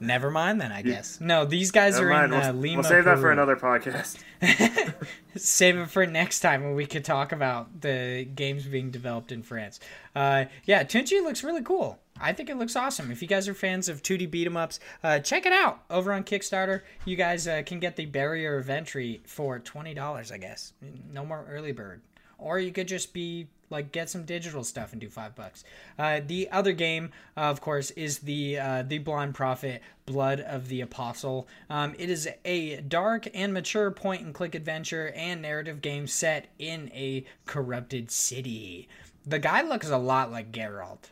Never 0.00 0.30
mind 0.30 0.60
then, 0.60 0.72
I 0.72 0.82
guess. 0.82 1.20
No, 1.20 1.44
these 1.44 1.70
guys 1.70 1.94
Never 1.94 2.12
are 2.12 2.24
in 2.24 2.30
mind. 2.30 2.44
uh, 2.44 2.50
We'll, 2.52 2.62
Lima. 2.62 2.82
we'll 2.82 2.90
save 2.90 3.04
that 3.04 3.18
for 3.18 3.30
another 3.30 3.56
podcast. 3.56 4.18
Save 5.36 5.76
it 5.78 5.90
for 5.90 6.04
next 6.06 6.40
time 6.40 6.64
when 6.64 6.74
we 6.74 6.86
could 6.86 7.04
talk 7.04 7.30
about 7.32 7.80
the 7.80 8.26
games 8.34 8.64
being 8.66 8.90
developed 8.90 9.30
in 9.30 9.42
France. 9.42 9.78
Uh, 10.16 10.46
yeah, 10.64 10.82
Tunchi 10.82 11.22
looks 11.22 11.44
really 11.44 11.62
cool. 11.62 11.98
I 12.20 12.32
think 12.32 12.50
it 12.50 12.56
looks 12.56 12.74
awesome. 12.74 13.12
If 13.12 13.22
you 13.22 13.28
guys 13.28 13.46
are 13.46 13.54
fans 13.54 13.88
of 13.88 14.02
2D 14.02 14.28
beat 14.30 14.46
'em 14.46 14.56
ups, 14.56 14.80
uh, 15.04 15.20
check 15.20 15.46
it 15.46 15.52
out 15.52 15.82
over 15.90 16.12
on 16.12 16.24
Kickstarter. 16.24 16.80
You 17.04 17.14
guys 17.14 17.46
uh, 17.46 17.62
can 17.64 17.78
get 17.78 17.94
the 17.94 18.06
barrier 18.06 18.56
of 18.58 18.68
entry 18.68 19.20
for 19.26 19.60
twenty 19.60 19.94
dollars, 19.94 20.32
I 20.32 20.38
guess. 20.38 20.72
No 21.12 21.24
more 21.24 21.46
early 21.48 21.70
bird, 21.72 22.00
or 22.38 22.58
you 22.58 22.72
could 22.72 22.88
just 22.88 23.12
be 23.12 23.46
like 23.70 23.92
get 23.92 24.10
some 24.10 24.24
digital 24.24 24.64
stuff 24.64 24.92
and 24.92 25.00
do 25.00 25.08
five 25.08 25.34
bucks. 25.34 25.64
Uh, 25.98 26.20
the 26.26 26.48
other 26.50 26.72
game, 26.72 27.10
uh, 27.36 27.42
of 27.42 27.60
course, 27.60 27.90
is 27.92 28.20
the 28.20 28.58
uh, 28.58 28.82
the 28.82 28.98
Blind 28.98 29.34
Prophet 29.34 29.82
Blood 30.06 30.40
of 30.40 30.68
the 30.68 30.80
Apostle. 30.80 31.48
Um, 31.68 31.94
it 31.98 32.10
is 32.10 32.28
a 32.44 32.80
dark 32.80 33.28
and 33.34 33.52
mature 33.52 33.90
point 33.90 34.22
and 34.22 34.34
click 34.34 34.54
adventure 34.54 35.12
and 35.14 35.42
narrative 35.42 35.80
game 35.80 36.06
set 36.06 36.48
in 36.58 36.90
a 36.94 37.24
corrupted 37.46 38.10
city. 38.10 38.88
The 39.26 39.38
guy 39.38 39.62
looks 39.62 39.90
a 39.90 39.98
lot 39.98 40.30
like 40.30 40.52
Geralt, 40.52 41.10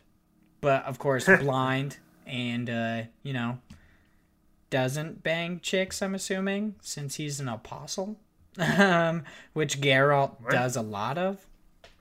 but 0.61 0.83
of 0.85 0.99
course 0.99 1.25
blind 1.39 1.97
and 2.25 2.69
uh, 2.69 3.01
you 3.23 3.33
know 3.33 3.59
doesn't 4.69 5.23
bang 5.23 5.59
chicks. 5.61 6.01
I'm 6.01 6.15
assuming 6.15 6.75
since 6.81 7.15
he's 7.15 7.39
an 7.39 7.47
apostle, 7.47 8.17
um, 8.57 9.23
which 9.53 9.79
Geralt 9.81 10.49
does 10.49 10.75
a 10.75 10.81
lot 10.81 11.17
of. 11.17 11.45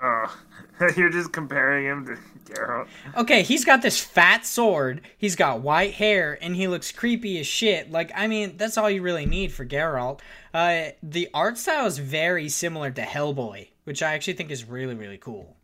Oh, 0.02 0.38
you're 0.96 1.10
just 1.10 1.32
comparing 1.32 1.86
him 1.86 2.06
to 2.06 2.52
Geralt. 2.52 2.86
Okay, 3.16 3.42
he's 3.42 3.64
got 3.64 3.82
this 3.82 3.98
fat 3.98 4.44
sword, 4.44 5.00
he's 5.16 5.36
got 5.36 5.60
white 5.60 5.94
hair, 5.94 6.38
and 6.40 6.54
he 6.54 6.68
looks 6.68 6.92
creepy 6.92 7.38
as 7.40 7.46
shit. 7.46 7.90
Like, 7.90 8.12
I 8.14 8.26
mean, 8.26 8.56
that's 8.56 8.76
all 8.76 8.90
you 8.90 9.02
really 9.02 9.26
need 9.26 9.52
for 9.52 9.64
Geralt. 9.64 10.20
Uh, 10.52 10.90
the 11.02 11.28
art 11.32 11.58
style 11.58 11.86
is 11.86 11.98
very 11.98 12.48
similar 12.48 12.90
to 12.90 13.02
Hellboy, 13.02 13.68
which 13.84 14.02
I 14.02 14.14
actually 14.14 14.34
think 14.34 14.50
is 14.50 14.64
really, 14.64 14.94
really 14.94 15.18
cool. 15.18 15.56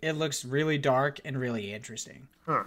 It 0.00 0.12
looks 0.12 0.44
really 0.44 0.78
dark 0.78 1.20
and 1.24 1.38
really 1.38 1.72
interesting. 1.72 2.28
Huh. 2.46 2.64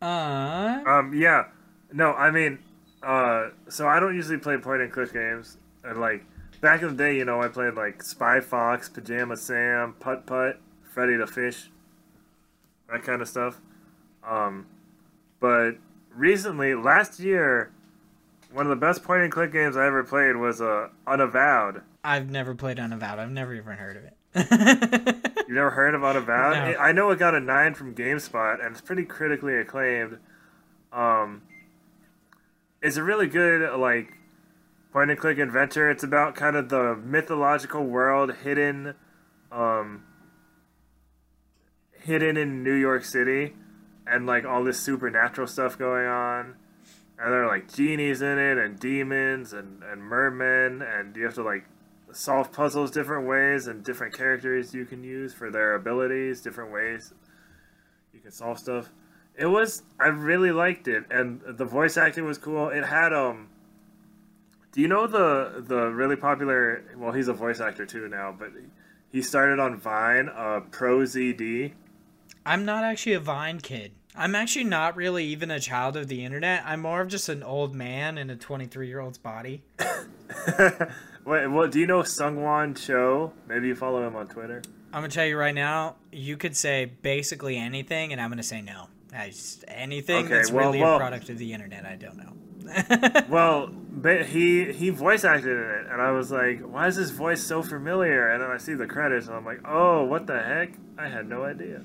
Uh, 0.00 0.82
Um, 0.86 1.12
yeah. 1.14 1.46
No, 1.92 2.12
I 2.12 2.30
mean, 2.30 2.58
uh, 3.02 3.48
so 3.68 3.88
I 3.88 4.00
don't 4.00 4.14
usually 4.14 4.38
play 4.38 4.56
point 4.58 4.82
and 4.82 4.92
click 4.92 5.12
games. 5.12 5.56
And 5.84 5.98
like 6.00 6.24
back 6.60 6.82
in 6.82 6.88
the 6.88 6.94
day, 6.94 7.16
you 7.16 7.24
know, 7.24 7.42
I 7.42 7.48
played 7.48 7.74
like 7.74 8.02
Spy 8.02 8.40
Fox, 8.40 8.88
Pajama 8.88 9.36
Sam, 9.36 9.94
Putt 10.00 10.26
Putt, 10.26 10.60
Freddy 10.82 11.16
the 11.16 11.26
Fish, 11.26 11.70
that 12.90 13.02
kind 13.02 13.22
of 13.22 13.28
stuff. 13.28 13.60
Um, 14.26 14.66
but 15.40 15.72
recently, 16.14 16.74
last 16.74 17.20
year, 17.20 17.70
one 18.52 18.66
of 18.66 18.70
the 18.70 18.76
best 18.76 19.02
point 19.02 19.22
and 19.22 19.32
click 19.32 19.52
games 19.52 19.76
I 19.76 19.86
ever 19.86 20.02
played 20.04 20.36
was 20.36 20.60
uh, 20.60 20.88
Unavowed. 21.06 21.82
I've 22.02 22.30
never 22.30 22.54
played 22.54 22.78
Unavowed. 22.78 23.18
I've 23.18 23.30
never 23.30 23.54
even 23.54 23.76
heard 23.76 23.96
of 23.96 24.04
it. 24.04 24.14
You've 25.48 25.56
never 25.56 25.70
heard 25.70 25.94
of 25.94 26.04
Unavowed? 26.04 26.74
No. 26.74 26.78
I 26.78 26.92
know 26.92 27.10
it 27.10 27.18
got 27.18 27.34
a 27.34 27.40
nine 27.40 27.74
from 27.74 27.94
GameSpot, 27.94 28.64
and 28.64 28.72
it's 28.72 28.80
pretty 28.80 29.04
critically 29.04 29.56
acclaimed. 29.56 30.18
Um, 30.92 31.42
it's 32.82 32.96
a 32.96 33.02
really 33.02 33.26
good 33.26 33.78
like 33.78 34.17
point 34.92 35.10
and 35.10 35.18
click 35.18 35.38
adventure. 35.38 35.90
It's 35.90 36.04
about 36.04 36.34
kind 36.34 36.56
of 36.56 36.68
the 36.68 36.96
mythological 36.96 37.84
world 37.84 38.34
hidden, 38.42 38.94
um, 39.52 40.04
hidden 41.92 42.36
in 42.36 42.62
New 42.62 42.74
York 42.74 43.04
City, 43.04 43.54
and 44.06 44.26
like 44.26 44.44
all 44.44 44.64
this 44.64 44.80
supernatural 44.80 45.46
stuff 45.46 45.78
going 45.78 46.06
on. 46.06 46.56
And 47.18 47.32
there 47.32 47.44
are 47.44 47.48
like 47.48 47.72
genies 47.72 48.22
in 48.22 48.38
it, 48.38 48.58
and 48.58 48.78
demons, 48.78 49.52
and 49.52 49.82
and 49.82 50.02
mermen, 50.02 50.82
and 50.82 51.16
you 51.16 51.24
have 51.24 51.34
to 51.34 51.42
like 51.42 51.64
solve 52.12 52.52
puzzles 52.52 52.90
different 52.90 53.26
ways, 53.26 53.66
and 53.66 53.84
different 53.84 54.16
characters 54.16 54.72
you 54.72 54.84
can 54.84 55.02
use 55.04 55.34
for 55.34 55.50
their 55.50 55.74
abilities, 55.74 56.40
different 56.40 56.72
ways 56.72 57.12
you 58.14 58.20
can 58.20 58.30
solve 58.30 58.58
stuff. 58.58 58.90
It 59.36 59.46
was 59.46 59.82
I 60.00 60.06
really 60.06 60.52
liked 60.52 60.88
it, 60.88 61.04
and 61.10 61.40
the 61.46 61.64
voice 61.64 61.96
acting 61.96 62.24
was 62.24 62.38
cool. 62.38 62.68
It 62.70 62.84
had 62.84 63.12
um. 63.12 63.48
Do 64.72 64.80
you 64.80 64.88
know 64.88 65.06
the 65.06 65.62
the 65.66 65.88
really 65.88 66.16
popular? 66.16 66.84
Well, 66.96 67.12
he's 67.12 67.28
a 67.28 67.32
voice 67.32 67.60
actor 67.60 67.86
too 67.86 68.08
now, 68.08 68.34
but 68.38 68.50
he 69.10 69.22
started 69.22 69.58
on 69.58 69.76
Vine. 69.76 70.28
Uh, 70.28 70.60
ProZD. 70.70 71.72
I'm 72.44 72.64
not 72.64 72.84
actually 72.84 73.14
a 73.14 73.20
Vine 73.20 73.60
kid. 73.60 73.92
I'm 74.14 74.34
actually 74.34 74.64
not 74.64 74.96
really 74.96 75.24
even 75.26 75.50
a 75.50 75.60
child 75.60 75.96
of 75.96 76.08
the 76.08 76.24
internet. 76.24 76.62
I'm 76.66 76.80
more 76.80 77.00
of 77.00 77.08
just 77.08 77.28
an 77.28 77.42
old 77.42 77.74
man 77.74 78.18
in 78.18 78.30
a 78.30 78.36
23 78.36 78.88
year 78.88 79.00
old's 79.00 79.18
body. 79.18 79.62
Wait, 81.24 81.46
what? 81.46 81.70
Do 81.70 81.78
you 81.80 81.86
know 81.86 82.00
Sungwon 82.00 82.76
Cho? 82.76 83.32
Maybe 83.46 83.68
you 83.68 83.74
follow 83.74 84.06
him 84.06 84.16
on 84.16 84.26
Twitter. 84.28 84.62
I'm 84.92 85.02
gonna 85.02 85.08
tell 85.08 85.26
you 85.26 85.36
right 85.36 85.54
now, 85.54 85.96
you 86.10 86.36
could 86.36 86.56
say 86.56 86.86
basically 87.02 87.56
anything, 87.58 88.12
and 88.12 88.20
I'm 88.20 88.30
gonna 88.30 88.42
say 88.42 88.62
no. 88.62 88.86
I 89.14 89.28
just, 89.28 89.64
anything 89.68 90.24
Okay, 90.26 90.34
that's 90.34 90.50
well- 90.50 90.66
really 90.66 90.80
well- 90.80 90.96
a 90.96 90.98
product 90.98 91.28
of 91.28 91.38
the 91.38 91.52
internet, 91.52 91.84
I 91.84 91.96
don't 91.96 92.16
know. 92.16 92.32
Well, 93.28 93.68
but 93.68 94.26
he 94.26 94.72
he 94.72 94.90
voice 94.90 95.24
acted 95.24 95.56
in 95.56 95.70
it, 95.80 95.86
and 95.90 96.00
I 96.00 96.12
was 96.12 96.30
like, 96.30 96.60
"Why 96.60 96.86
is 96.86 96.96
his 96.96 97.10
voice 97.10 97.42
so 97.42 97.62
familiar?" 97.62 98.28
And 98.28 98.42
then 98.42 98.50
I 98.50 98.58
see 98.58 98.74
the 98.74 98.86
credits, 98.86 99.26
and 99.26 99.36
I'm 99.36 99.44
like, 99.44 99.60
"Oh, 99.64 100.04
what 100.04 100.26
the 100.26 100.38
heck? 100.40 100.74
I 100.96 101.08
had 101.08 101.28
no 101.28 101.44
idea." 101.44 101.82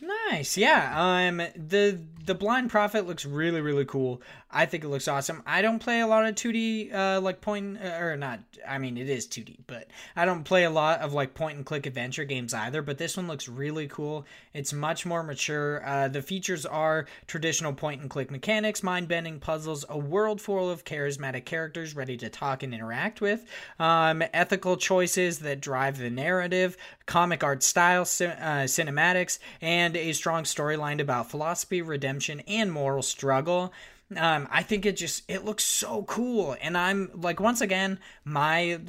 Nice, 0.00 0.56
yeah. 0.56 0.94
Um, 0.96 1.38
the 1.56 2.00
the 2.28 2.34
Blind 2.34 2.68
Prophet 2.70 3.06
looks 3.06 3.24
really 3.24 3.62
really 3.62 3.86
cool. 3.86 4.20
I 4.50 4.66
think 4.66 4.84
it 4.84 4.88
looks 4.88 5.08
awesome. 5.08 5.42
I 5.46 5.62
don't 5.62 5.78
play 5.78 6.00
a 6.00 6.06
lot 6.06 6.26
of 6.26 6.34
2D 6.34 6.94
uh 6.94 7.20
like 7.22 7.40
point 7.40 7.78
uh, 7.82 7.88
or 8.00 8.16
not. 8.16 8.40
I 8.66 8.76
mean, 8.76 8.98
it 8.98 9.08
is 9.08 9.26
2D, 9.26 9.60
but 9.66 9.88
I 10.14 10.26
don't 10.26 10.44
play 10.44 10.64
a 10.64 10.70
lot 10.70 11.00
of 11.00 11.14
like 11.14 11.32
point 11.32 11.56
and 11.56 11.64
click 11.64 11.86
adventure 11.86 12.24
games 12.24 12.52
either. 12.52 12.82
But 12.82 12.98
this 12.98 13.16
one 13.16 13.28
looks 13.28 13.48
really 13.48 13.88
cool. 13.88 14.26
It's 14.52 14.74
much 14.74 15.06
more 15.06 15.22
mature. 15.22 15.82
Uh, 15.86 16.08
the 16.08 16.20
features 16.20 16.66
are 16.66 17.06
traditional 17.26 17.72
point 17.72 18.02
and 18.02 18.10
click 18.10 18.30
mechanics, 18.30 18.82
mind 18.82 19.08
bending 19.08 19.40
puzzles, 19.40 19.86
a 19.88 19.96
world 19.96 20.40
full 20.40 20.68
of 20.68 20.84
charismatic 20.84 21.46
characters 21.46 21.96
ready 21.96 22.18
to 22.18 22.28
talk 22.28 22.62
and 22.62 22.74
interact 22.74 23.22
with, 23.22 23.46
um, 23.78 24.22
ethical 24.34 24.76
choices 24.76 25.38
that 25.38 25.62
drive 25.62 25.96
the 25.96 26.10
narrative, 26.10 26.76
comic 27.06 27.42
art 27.42 27.62
style, 27.62 28.02
uh, 28.02 28.66
cinematics, 28.66 29.38
and 29.62 29.96
a 29.96 30.12
strong 30.12 30.44
storyline 30.44 31.00
about 31.00 31.30
philosophy, 31.30 31.80
redemption, 31.80 32.17
and 32.46 32.72
moral 32.72 33.02
struggle. 33.02 33.72
Um, 34.16 34.48
I 34.50 34.62
think 34.62 34.86
it 34.86 34.96
just 34.96 35.22
it 35.28 35.44
looks 35.44 35.64
so 35.64 36.02
cool, 36.04 36.56
and 36.60 36.78
I'm 36.78 37.10
like 37.14 37.40
once 37.40 37.60
again 37.60 37.98
my 38.24 38.80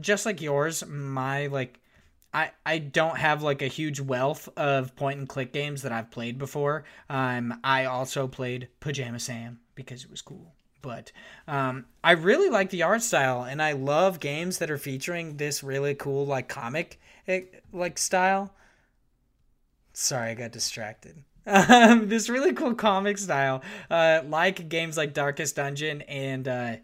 just 0.00 0.26
like 0.26 0.42
yours, 0.42 0.84
my 0.86 1.46
like 1.46 1.78
I 2.34 2.50
I 2.66 2.78
don't 2.78 3.18
have 3.18 3.42
like 3.42 3.62
a 3.62 3.68
huge 3.68 4.00
wealth 4.00 4.48
of 4.56 4.96
point 4.96 5.18
and 5.20 5.28
click 5.28 5.52
games 5.52 5.82
that 5.82 5.92
I've 5.92 6.10
played 6.10 6.38
before. 6.38 6.84
Um, 7.08 7.60
I 7.62 7.84
also 7.84 8.26
played 8.26 8.68
Pajama 8.80 9.20
Sam 9.20 9.60
because 9.74 10.04
it 10.04 10.10
was 10.10 10.22
cool. 10.22 10.54
But 10.80 11.12
um, 11.46 11.86
I 12.04 12.12
really 12.12 12.50
like 12.50 12.70
the 12.70 12.84
art 12.84 13.02
style, 13.02 13.42
and 13.42 13.60
I 13.60 13.72
love 13.72 14.20
games 14.20 14.58
that 14.58 14.70
are 14.70 14.78
featuring 14.78 15.36
this 15.36 15.62
really 15.62 15.94
cool 15.94 16.26
like 16.26 16.48
comic 16.48 17.00
eh, 17.26 17.42
like 17.72 17.98
style. 17.98 18.54
Sorry, 19.92 20.30
I 20.30 20.34
got 20.34 20.52
distracted. 20.52 21.24
Um, 21.48 22.08
this 22.08 22.28
really 22.28 22.52
cool 22.52 22.74
comic 22.74 23.16
style, 23.16 23.62
uh, 23.90 24.20
like 24.28 24.68
games 24.68 24.98
like 24.98 25.14
Darkest 25.14 25.56
Dungeon 25.56 26.02
and 26.02 26.46
uh, 26.46 26.76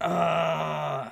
uh, 0.00 1.10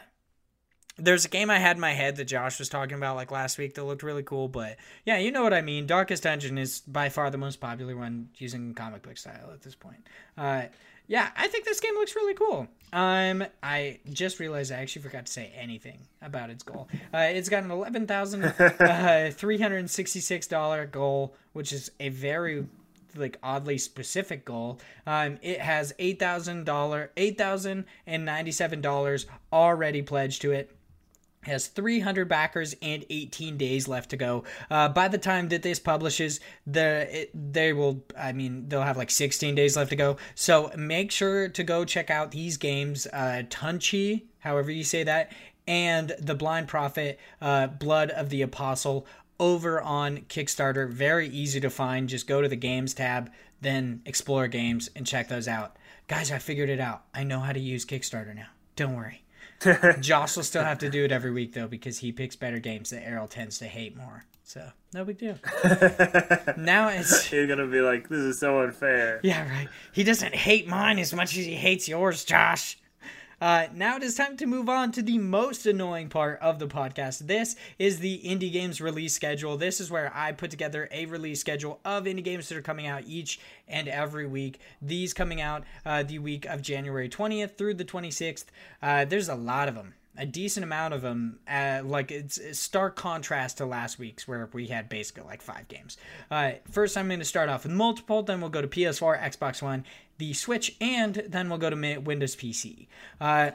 there's 0.98 1.24
a 1.26 1.28
game 1.28 1.50
I 1.50 1.58
had 1.58 1.76
in 1.76 1.80
my 1.80 1.92
head 1.92 2.16
that 2.16 2.24
Josh 2.24 2.58
was 2.58 2.68
talking 2.68 2.96
about 2.96 3.16
like 3.16 3.30
last 3.30 3.58
week 3.58 3.74
that 3.74 3.84
looked 3.84 4.02
really 4.02 4.22
cool, 4.22 4.48
but 4.48 4.76
yeah, 5.04 5.18
you 5.18 5.30
know 5.30 5.42
what 5.42 5.52
I 5.52 5.60
mean. 5.60 5.86
Darkest 5.86 6.22
Dungeon 6.22 6.58
is 6.58 6.80
by 6.80 7.08
far 7.08 7.30
the 7.30 7.38
most 7.38 7.60
popular 7.60 7.96
one 7.96 8.30
using 8.36 8.74
comic 8.74 9.02
book 9.02 9.18
style 9.18 9.50
at 9.52 9.62
this 9.62 9.74
point. 9.74 10.06
Uh, 10.36 10.62
yeah, 11.08 11.30
I 11.36 11.48
think 11.48 11.64
this 11.64 11.80
game 11.80 11.94
looks 11.94 12.16
really 12.16 12.34
cool. 12.34 12.68
Um, 12.92 13.44
I 13.62 13.98
just 14.10 14.40
realized 14.40 14.72
I 14.72 14.76
actually 14.76 15.02
forgot 15.02 15.26
to 15.26 15.32
say 15.32 15.52
anything 15.56 15.98
about 16.22 16.50
its 16.50 16.62
goal. 16.62 16.88
Uh, 17.12 17.18
it's 17.18 17.48
got 17.48 17.64
an 17.64 17.70
eleven 17.70 18.06
thousand 18.06 18.44
uh, 18.58 19.30
three 19.32 19.58
hundred 19.58 19.88
sixty-six 19.90 20.46
dollar 20.46 20.86
goal, 20.86 21.34
which 21.52 21.72
is 21.72 21.90
a 22.00 22.08
very 22.08 22.66
like 23.16 23.38
oddly 23.42 23.78
specific 23.78 24.44
goal. 24.44 24.78
Um, 25.06 25.38
it 25.42 25.60
has 25.60 25.92
eight 25.98 26.18
thousand 26.18 26.64
dollar, 26.64 27.10
eight 27.16 27.38
thousand 27.38 27.86
and 28.06 28.24
ninety-seven 28.24 28.80
dollars 28.80 29.26
already 29.52 30.02
pledged 30.02 30.42
to 30.42 30.52
it 30.52 30.75
has 31.46 31.68
300 31.68 32.28
backers 32.28 32.74
and 32.82 33.04
18 33.08 33.56
days 33.56 33.88
left 33.88 34.10
to 34.10 34.16
go. 34.16 34.44
Uh, 34.70 34.88
by 34.88 35.08
the 35.08 35.18
time 35.18 35.48
that 35.48 35.62
this 35.62 35.78
publishes, 35.78 36.40
the 36.66 37.28
they 37.34 37.72
will. 37.72 38.04
I 38.18 38.32
mean, 38.32 38.68
they'll 38.68 38.82
have 38.82 38.96
like 38.96 39.10
16 39.10 39.54
days 39.54 39.76
left 39.76 39.90
to 39.90 39.96
go. 39.96 40.16
So 40.34 40.70
make 40.76 41.10
sure 41.10 41.48
to 41.48 41.64
go 41.64 41.84
check 41.84 42.10
out 42.10 42.30
these 42.30 42.56
games. 42.56 43.06
Uh, 43.12 43.42
Tunchi, 43.48 44.24
however 44.40 44.70
you 44.70 44.84
say 44.84 45.04
that, 45.04 45.32
and 45.66 46.14
The 46.18 46.34
Blind 46.34 46.68
Prophet, 46.68 47.18
uh, 47.40 47.68
Blood 47.68 48.10
of 48.10 48.30
the 48.30 48.42
Apostle 48.42 49.06
over 49.38 49.80
on 49.80 50.18
Kickstarter. 50.28 50.90
Very 50.90 51.28
easy 51.28 51.60
to 51.60 51.70
find. 51.70 52.08
Just 52.08 52.26
go 52.26 52.40
to 52.40 52.48
the 52.48 52.56
games 52.56 52.94
tab, 52.94 53.30
then 53.60 54.02
explore 54.04 54.48
games 54.48 54.88
and 54.96 55.06
check 55.06 55.28
those 55.28 55.48
out. 55.48 55.76
Guys, 56.08 56.30
I 56.30 56.38
figured 56.38 56.70
it 56.70 56.80
out. 56.80 57.04
I 57.12 57.24
know 57.24 57.40
how 57.40 57.52
to 57.52 57.60
use 57.60 57.84
Kickstarter 57.84 58.34
now. 58.34 58.48
Don't 58.76 58.94
worry. 58.94 59.22
Josh 60.00 60.36
will 60.36 60.42
still 60.42 60.64
have 60.64 60.78
to 60.78 60.90
do 60.90 61.04
it 61.04 61.12
every 61.12 61.30
week 61.32 61.52
though 61.52 61.68
because 61.68 61.98
he 61.98 62.12
picks 62.12 62.36
better 62.36 62.58
games 62.58 62.90
that 62.90 63.06
Errol 63.06 63.26
tends 63.28 63.58
to 63.58 63.66
hate 63.66 63.96
more. 63.96 64.24
So 64.44 64.68
no 64.94 65.04
big 65.04 65.18
deal. 65.18 65.38
now 66.56 66.88
it's 66.88 67.32
You're 67.32 67.46
gonna 67.46 67.66
be 67.66 67.80
like, 67.80 68.08
this 68.08 68.20
is 68.20 68.38
so 68.38 68.62
unfair. 68.62 69.20
yeah 69.22 69.48
right. 69.50 69.68
He 69.92 70.04
doesn't 70.04 70.34
hate 70.34 70.68
mine 70.68 70.98
as 70.98 71.12
much 71.12 71.36
as 71.36 71.44
he 71.44 71.54
hates 71.54 71.88
yours, 71.88 72.24
Josh. 72.24 72.78
Uh, 73.40 73.66
now 73.74 73.96
it 73.96 74.02
is 74.02 74.14
time 74.14 74.36
to 74.36 74.46
move 74.46 74.68
on 74.68 74.90
to 74.92 75.02
the 75.02 75.18
most 75.18 75.66
annoying 75.66 76.08
part 76.08 76.40
of 76.40 76.58
the 76.58 76.66
podcast. 76.66 77.26
This 77.26 77.54
is 77.78 77.98
the 77.98 78.20
indie 78.24 78.50
games 78.50 78.80
release 78.80 79.14
schedule. 79.14 79.58
This 79.58 79.78
is 79.78 79.90
where 79.90 80.10
I 80.14 80.32
put 80.32 80.50
together 80.50 80.88
a 80.90 81.04
release 81.06 81.40
schedule 81.40 81.78
of 81.84 82.04
indie 82.04 82.24
games 82.24 82.48
that 82.48 82.56
are 82.56 82.62
coming 82.62 82.86
out 82.86 83.02
each 83.06 83.38
and 83.68 83.88
every 83.88 84.26
week. 84.26 84.58
These 84.80 85.12
coming 85.12 85.40
out 85.40 85.64
uh, 85.84 86.02
the 86.02 86.18
week 86.18 86.46
of 86.46 86.62
January 86.62 87.10
20th 87.10 87.56
through 87.58 87.74
the 87.74 87.84
26th. 87.84 88.46
Uh, 88.82 89.04
there's 89.04 89.28
a 89.28 89.34
lot 89.34 89.68
of 89.68 89.74
them 89.74 89.94
a 90.18 90.26
decent 90.26 90.64
amount 90.64 90.94
of 90.94 91.02
them. 91.02 91.38
Uh, 91.48 91.82
like 91.84 92.10
it's, 92.10 92.40
stark 92.58 92.96
contrast 92.96 93.58
to 93.58 93.66
last 93.66 93.98
week's 93.98 94.26
where 94.26 94.48
we 94.52 94.66
had 94.66 94.88
basically 94.88 95.24
like 95.24 95.42
five 95.42 95.68
games. 95.68 95.96
Uh, 96.30 96.52
first, 96.70 96.96
I'm 96.96 97.08
going 97.08 97.18
to 97.18 97.24
start 97.24 97.48
off 97.48 97.64
with 97.64 97.72
multiple. 97.72 98.22
Then 98.22 98.40
we'll 98.40 98.50
go 98.50 98.62
to 98.62 98.68
PS4, 98.68 99.20
Xbox 99.20 99.62
One, 99.62 99.84
the 100.18 100.32
Switch, 100.32 100.76
and 100.80 101.22
then 101.28 101.48
we'll 101.48 101.58
go 101.58 101.70
to 101.70 101.98
Windows 101.98 102.36
PC. 102.36 102.86
Uh, 103.20 103.50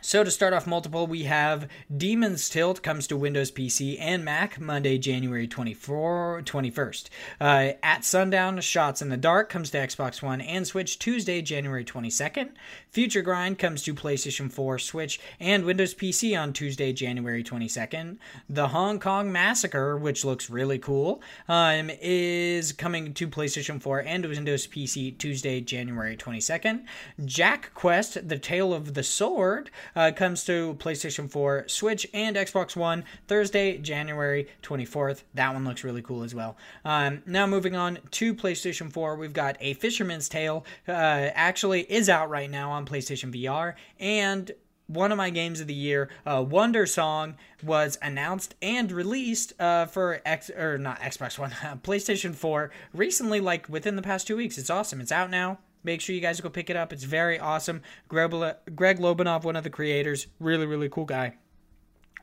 so 0.00 0.24
to 0.24 0.30
start 0.30 0.54
off 0.54 0.66
multiple, 0.66 1.06
we 1.06 1.24
have 1.24 1.68
Demon's 1.94 2.48
Tilt 2.48 2.82
comes 2.82 3.06
to 3.08 3.16
Windows 3.16 3.50
PC 3.50 3.96
and 4.00 4.24
Mac 4.24 4.58
Monday, 4.58 4.96
January 4.96 5.46
24, 5.46 6.42
21st. 6.44 7.08
Uh, 7.40 7.72
At 7.82 8.04
Sundown, 8.04 8.60
Shots 8.60 9.02
in 9.02 9.10
the 9.10 9.16
Dark 9.16 9.50
comes 9.50 9.70
to 9.70 9.78
Xbox 9.78 10.22
One 10.22 10.40
and 10.40 10.66
Switch 10.66 10.98
Tuesday, 10.98 11.42
January 11.42 11.84
22nd. 11.84 12.50
Futuregrind 12.92 13.58
comes 13.58 13.82
to 13.82 13.94
PlayStation 13.94 14.50
4, 14.50 14.78
Switch, 14.78 15.20
and 15.38 15.64
Windows 15.64 15.94
PC 15.94 16.40
on 16.40 16.52
Tuesday, 16.52 16.92
January 16.92 17.44
22nd. 17.44 18.16
The 18.48 18.68
Hong 18.68 18.98
Kong 18.98 19.30
Massacre, 19.30 19.96
which 19.96 20.24
looks 20.24 20.50
really 20.50 20.78
cool, 20.78 21.22
um, 21.48 21.90
is 22.00 22.72
coming 22.72 23.12
to 23.14 23.28
PlayStation 23.28 23.80
4 23.80 24.00
and 24.00 24.26
Windows 24.26 24.66
PC 24.66 25.18
Tuesday, 25.18 25.60
January 25.60 26.16
22nd. 26.16 26.84
Jack 27.24 27.72
Quest, 27.74 28.28
The 28.28 28.38
Tale 28.38 28.72
of 28.72 28.94
the 28.94 29.02
Sword, 29.02 29.70
uh, 29.96 30.12
comes 30.14 30.44
to 30.44 30.74
PlayStation 30.78 31.30
4, 31.30 31.64
Switch, 31.68 32.06
and 32.12 32.36
Xbox 32.36 32.76
One 32.76 33.04
Thursday, 33.26 33.78
January 33.78 34.48
24th. 34.62 35.22
That 35.34 35.54
one 35.54 35.64
looks 35.64 35.84
really 35.84 36.02
cool 36.02 36.22
as 36.22 36.34
well. 36.34 36.56
Um, 36.84 37.22
now, 37.26 37.46
moving 37.46 37.76
on 37.76 37.98
to 38.12 38.34
PlayStation 38.34 38.92
4, 38.92 39.16
we've 39.16 39.32
got 39.32 39.56
A 39.60 39.74
Fisherman's 39.74 40.28
Tale. 40.28 40.64
Uh, 40.88 40.92
actually, 40.92 41.82
is 41.82 42.08
out 42.08 42.30
right 42.30 42.50
now 42.50 42.70
on 42.70 42.86
PlayStation 42.86 43.34
VR, 43.34 43.74
and 43.98 44.52
one 44.90 45.12
of 45.12 45.18
my 45.18 45.30
games 45.30 45.60
of 45.60 45.68
the 45.68 45.74
year, 45.74 46.08
uh, 46.26 46.42
Wandersong, 46.42 47.36
was 47.62 47.96
announced 48.02 48.56
and 48.60 48.90
released 48.90 49.52
uh, 49.60 49.86
for 49.86 50.20
X 50.24 50.50
or 50.50 50.78
not 50.78 51.00
Xbox 51.00 51.38
One, 51.38 51.50
PlayStation 51.82 52.34
4 52.34 52.70
recently, 52.92 53.40
like 53.40 53.68
within 53.68 53.96
the 53.96 54.02
past 54.02 54.26
two 54.26 54.36
weeks. 54.36 54.58
It's 54.58 54.70
awesome. 54.70 55.00
It's 55.00 55.12
out 55.12 55.30
now. 55.30 55.58
Make 55.82 56.00
sure 56.00 56.14
you 56.14 56.20
guys 56.20 56.40
go 56.40 56.50
pick 56.50 56.68
it 56.70 56.76
up. 56.76 56.92
It's 56.92 57.04
very 57.04 57.38
awesome. 57.38 57.82
Greg, 58.08 58.30
Lobanov, 58.30 59.44
one 59.44 59.56
of 59.56 59.64
the 59.64 59.70
creators, 59.70 60.26
really, 60.38 60.66
really 60.66 60.88
cool 60.88 61.06
guy. 61.06 61.34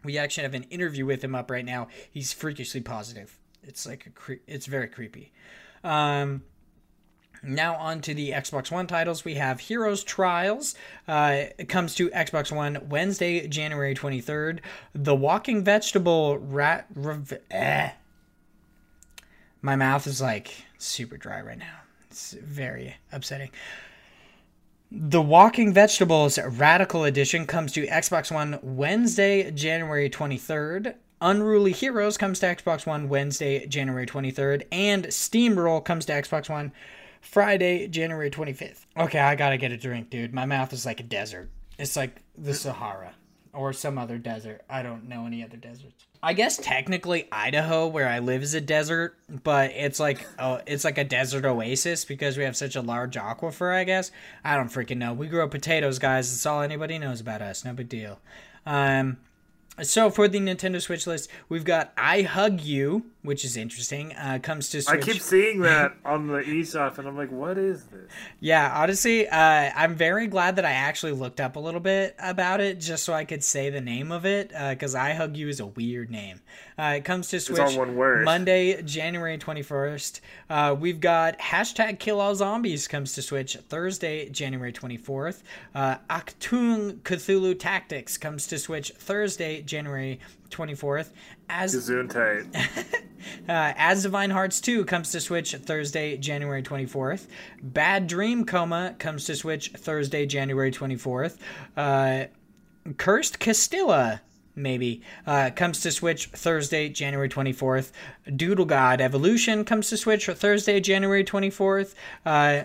We 0.03 0.17
actually 0.17 0.43
have 0.43 0.53
an 0.53 0.63
interview 0.63 1.05
with 1.05 1.23
him 1.23 1.33
up 1.33 1.49
right 1.49 1.65
now. 1.65 1.87
He's 2.11 2.33
freakishly 2.33 2.81
positive. 2.81 3.39
It's 3.63 3.85
like 3.87 4.05
a 4.05 4.09
cre- 4.11 4.33
it's 4.45 4.67
very 4.67 4.87
creepy. 4.87 5.33
Um, 5.83 6.43
now 7.43 7.75
on 7.75 8.01
to 8.01 8.13
the 8.13 8.31
Xbox 8.31 8.71
One 8.71 8.87
titles. 8.87 9.25
We 9.25 9.35
have 9.35 9.59
Heroes 9.59 10.03
Trials. 10.03 10.75
Uh, 11.07 11.45
it 11.57 11.67
comes 11.67 11.95
to 11.95 12.09
Xbox 12.09 12.55
One 12.55 12.77
Wednesday, 12.89 13.47
January 13.47 13.95
23rd. 13.95 14.59
The 14.93 15.15
Walking 15.15 15.63
Vegetable 15.63 16.37
Rat. 16.37 16.85
Rev- 16.95 17.39
eh. 17.51 17.91
My 19.61 19.75
mouth 19.75 20.05
is 20.07 20.21
like 20.21 20.65
super 20.77 21.17
dry 21.17 21.41
right 21.41 21.57
now. 21.57 21.79
It's 22.17 22.31
very 22.31 22.95
upsetting. 23.11 23.51
The 24.91 25.21
Walking 25.21 25.71
Vegetables 25.71 26.39
Radical 26.39 27.03
Edition 27.03 27.45
comes 27.45 27.73
to 27.73 27.85
Xbox 27.85 28.31
One 28.31 28.57
Wednesday, 28.63 29.51
January 29.51 30.09
23rd. 30.09 30.95
Unruly 31.21 31.73
Heroes 31.73 32.17
comes 32.17 32.39
to 32.39 32.47
Xbox 32.47 32.87
One 32.87 33.07
Wednesday, 33.07 33.67
January 33.67 34.07
23rd. 34.07 34.65
And 34.71 35.05
Steamroll 35.05 35.85
comes 35.85 36.07
to 36.07 36.13
Xbox 36.13 36.49
One 36.49 36.71
Friday, 37.21 37.87
January 37.87 38.31
25th. 38.31 38.87
Okay, 38.97 39.19
I 39.19 39.35
gotta 39.35 39.57
get 39.57 39.71
a 39.71 39.77
drink, 39.77 40.09
dude. 40.09 40.33
My 40.33 40.47
mouth 40.47 40.73
is 40.73 40.87
like 40.87 40.99
a 40.99 41.03
desert. 41.03 41.51
It's 41.77 41.95
like 41.95 42.23
the 42.35 42.55
Sahara 42.55 43.13
or 43.53 43.73
some 43.73 43.99
other 43.99 44.17
desert. 44.17 44.63
I 44.67 44.81
don't 44.81 45.07
know 45.07 45.27
any 45.27 45.43
other 45.43 45.57
deserts. 45.57 46.06
I 46.21 46.33
guess 46.33 46.57
technically 46.57 47.27
Idaho, 47.31 47.87
where 47.87 48.07
I 48.07 48.19
live, 48.19 48.41
is 48.41 48.53
a 48.53 48.61
desert, 48.61 49.15
but 49.43 49.71
it's 49.71 49.99
like 49.99 50.27
oh, 50.39 50.61
it's 50.65 50.83
like 50.83 50.97
a 50.97 51.03
desert 51.03 51.45
oasis 51.45 52.05
because 52.05 52.37
we 52.37 52.43
have 52.43 52.57
such 52.57 52.75
a 52.75 52.81
large 52.81 53.15
aquifer. 53.15 53.73
I 53.73 53.83
guess 53.83 54.11
I 54.43 54.55
don't 54.55 54.69
freaking 54.69 54.97
know. 54.97 55.13
We 55.13 55.27
grow 55.27 55.47
potatoes, 55.47 55.99
guys. 55.99 56.29
That's 56.29 56.45
all 56.45 56.61
anybody 56.61 56.97
knows 56.97 57.21
about 57.21 57.41
us. 57.41 57.63
No 57.63 57.73
big 57.73 57.89
deal. 57.89 58.19
Um, 58.65 59.17
so 59.81 60.09
for 60.09 60.27
the 60.27 60.39
Nintendo 60.39 60.81
Switch 60.81 61.05
list, 61.05 61.29
we've 61.49 61.63
got 61.63 61.93
I 61.95 62.23
Hug 62.23 62.61
You, 62.61 63.05
which 63.27 63.43
is 63.43 63.57
interesting. 63.57 64.13
Uh, 64.13 64.39
comes 64.41 64.69
to 64.69 64.81
Switch. 64.81 65.03
I 65.03 65.05
keep 65.05 65.21
seeing 65.21 65.59
that 65.59 65.97
on 66.05 66.27
the 66.27 66.39
eShop, 66.39 66.97
and 66.97 67.07
I'm 67.07 67.17
like, 67.17 67.29
what 67.29 67.57
is 67.57 67.83
this? 67.83 68.09
Yeah, 68.39 68.71
honestly, 68.73 69.27
uh, 69.27 69.37
I'm 69.75 69.95
very 69.95 70.27
glad 70.27 70.55
that 70.55 70.65
I 70.65 70.71
actually 70.71 71.11
looked 71.11 71.41
up 71.41 71.57
a 71.57 71.59
little 71.59 71.81
bit 71.81 72.15
about 72.19 72.61
it 72.61 72.79
just 72.79 73.03
so 73.03 73.13
I 73.13 73.25
could 73.25 73.43
say 73.43 73.69
the 73.69 73.81
name 73.81 74.13
of 74.13 74.25
it, 74.25 74.53
because 74.69 74.95
uh, 74.95 74.99
I 74.99 75.13
Hug 75.13 75.35
You 75.35 75.49
is 75.49 75.59
a 75.59 75.65
weird 75.65 76.09
name. 76.09 76.39
Uh, 76.79 76.93
it 76.97 77.05
comes 77.05 77.27
to 77.29 77.39
Switch 77.39 77.75
one 77.75 77.95
word. 77.95 78.23
Monday, 78.23 78.81
January 78.83 79.37
21st. 79.37 80.21
Uh, 80.49 80.75
we've 80.79 81.01
got 81.01 81.37
hashtag 81.39 81.99
Kill 81.99 82.21
All 82.21 82.35
Zombies 82.35 82.87
comes 82.87 83.13
to 83.13 83.21
Switch 83.21 83.55
Thursday, 83.67 84.29
January 84.29 84.71
24th. 84.71 85.41
Uh, 85.75 85.97
Cthulhu 86.07 87.59
Tactics 87.59 88.17
comes 88.17 88.47
to 88.47 88.57
Switch 88.57 88.91
Thursday, 88.91 89.61
January 89.63 90.19
24th. 90.49 91.09
As 91.49 91.75
Gesundheit. 91.75 92.47
uh, 93.49 93.73
Asdivine 93.73 94.31
Hearts 94.31 94.61
2 94.61 94.85
comes 94.85 95.11
to 95.11 95.21
Switch 95.21 95.53
Thursday, 95.53 96.17
January 96.17 96.63
24th. 96.63 97.27
Bad 97.61 98.07
Dream 98.07 98.45
Coma 98.45 98.95
comes 98.99 99.25
to 99.25 99.35
Switch 99.35 99.71
Thursday, 99.71 100.25
January 100.25 100.71
24th. 100.71 101.37
Uh, 101.75 102.25
Cursed 102.97 103.39
Castilla 103.39 104.21
maybe 104.55 105.01
uh, 105.25 105.51
comes 105.55 105.81
to 105.81 105.91
Switch 105.91 106.27
Thursday, 106.27 106.89
January 106.89 107.29
24th. 107.29 107.91
Doodle 108.35 108.65
God 108.65 108.99
Evolution 108.99 109.63
comes 109.63 109.89
to 109.89 109.97
Switch 109.97 110.25
Thursday, 110.25 110.79
January 110.79 111.23
24th. 111.23 111.93
Uh, 112.25 112.63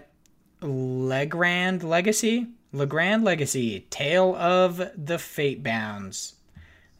Legrand 0.62 1.82
Legacy, 1.82 2.46
Legrand 2.72 3.24
Legacy, 3.24 3.86
Tale 3.90 4.34
of 4.36 4.78
the 4.96 5.18
Fatebounds. 5.18 6.34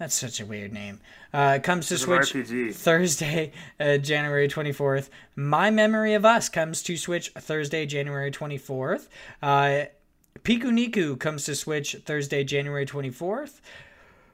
That's 0.02 0.16
such 0.16 0.40
a 0.40 0.44
weird 0.44 0.72
name. 0.72 0.98
Uh, 1.32 1.60
comes 1.62 1.86
to 1.86 1.94
It's 1.94 2.02
Switch 2.02 2.32
Thursday, 2.74 3.52
uh, 3.78 3.98
January 3.98 4.48
24th. 4.48 5.10
My 5.36 5.70
Memory 5.70 6.14
of 6.14 6.24
Us 6.24 6.48
comes 6.48 6.82
to 6.82 6.96
Switch 6.96 7.30
Thursday, 7.38 7.86
January 7.86 8.32
24th. 8.32 9.06
Uh, 9.40 9.84
Pikuniku 10.40 11.20
comes 11.20 11.44
to 11.44 11.54
Switch 11.54 11.94
Thursday, 12.04 12.42
January 12.42 12.84
24th. 12.84 13.60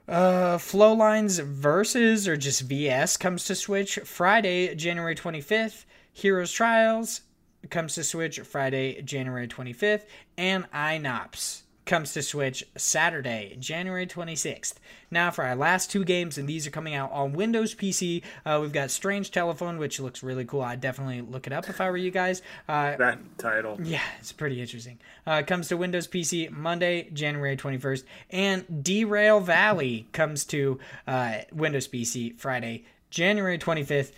Uh, 0.09 0.57
Flowlines 0.57 1.39
Versus 1.39 2.27
or 2.27 2.39
just 2.39 2.63
VS 2.63 3.19
comes 3.19 3.45
to 3.45 3.55
Switch 3.55 3.97
Friday, 4.05 4.75
January 4.75 5.15
25th. 5.15 5.85
Heroes 6.11 6.51
Trials 6.51 7.21
comes 7.69 7.95
to 7.97 8.05
Switch 8.05 8.41
Friday, 8.41 9.03
January 9.03 9.47
25th. 9.47 10.07
And 10.39 10.65
INOPS 10.73 11.65
comes 11.89 12.13
to 12.13 12.23
Switch 12.23 12.63
Saturday, 12.77 13.57
January 13.59 14.07
26th. 14.07 14.75
Now, 15.11 15.33
for 15.33 15.43
our 15.45 15.57
last 15.57 15.91
two 15.91 16.05
games, 16.05 16.39
and 16.39 16.49
these 16.49 16.67
are 16.67 16.71
coming 16.71 16.95
out 16.95 17.11
on 17.11 17.33
Windows 17.33 17.75
PC, 17.75 18.23
uh, 18.47 18.59
we've 18.63 18.73
got 18.73 18.91
Strange 18.93 19.33
Telephone, 19.33 19.79
which 19.79 19.99
looks 19.99 20.23
really 20.23 20.45
cool. 20.45 20.61
I'd 20.63 20.81
definitely 20.81 21.23
look 21.23 21.47
it 21.49 21.53
up 21.53 21.69
if 21.69 21.81
I 21.81 21.91
were 21.91 21.97
you 21.97 22.13
guys. 22.13 22.43
Uh, 22.69 22.95
That 22.97 23.19
title. 23.39 23.79
yeah, 23.83 24.03
it's 24.21 24.31
pretty 24.31 24.61
interesting. 24.61 24.99
Uh, 25.27 25.43
comes 25.45 25.67
to 25.69 25.77
Windows 25.77 26.07
PC 26.07 26.51
Monday, 26.51 27.09
January 27.13 27.57
21st. 27.57 28.05
And 28.31 28.85
Derail 28.85 29.41
Valley 29.41 30.07
comes 30.13 30.45
to 30.45 30.79
uh, 31.09 31.39
Windows 31.53 31.89
PC 31.89 32.37
Friday, 32.39 32.85
January 33.11 33.59
25th. 33.59 34.13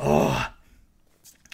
Oh, 0.00 0.48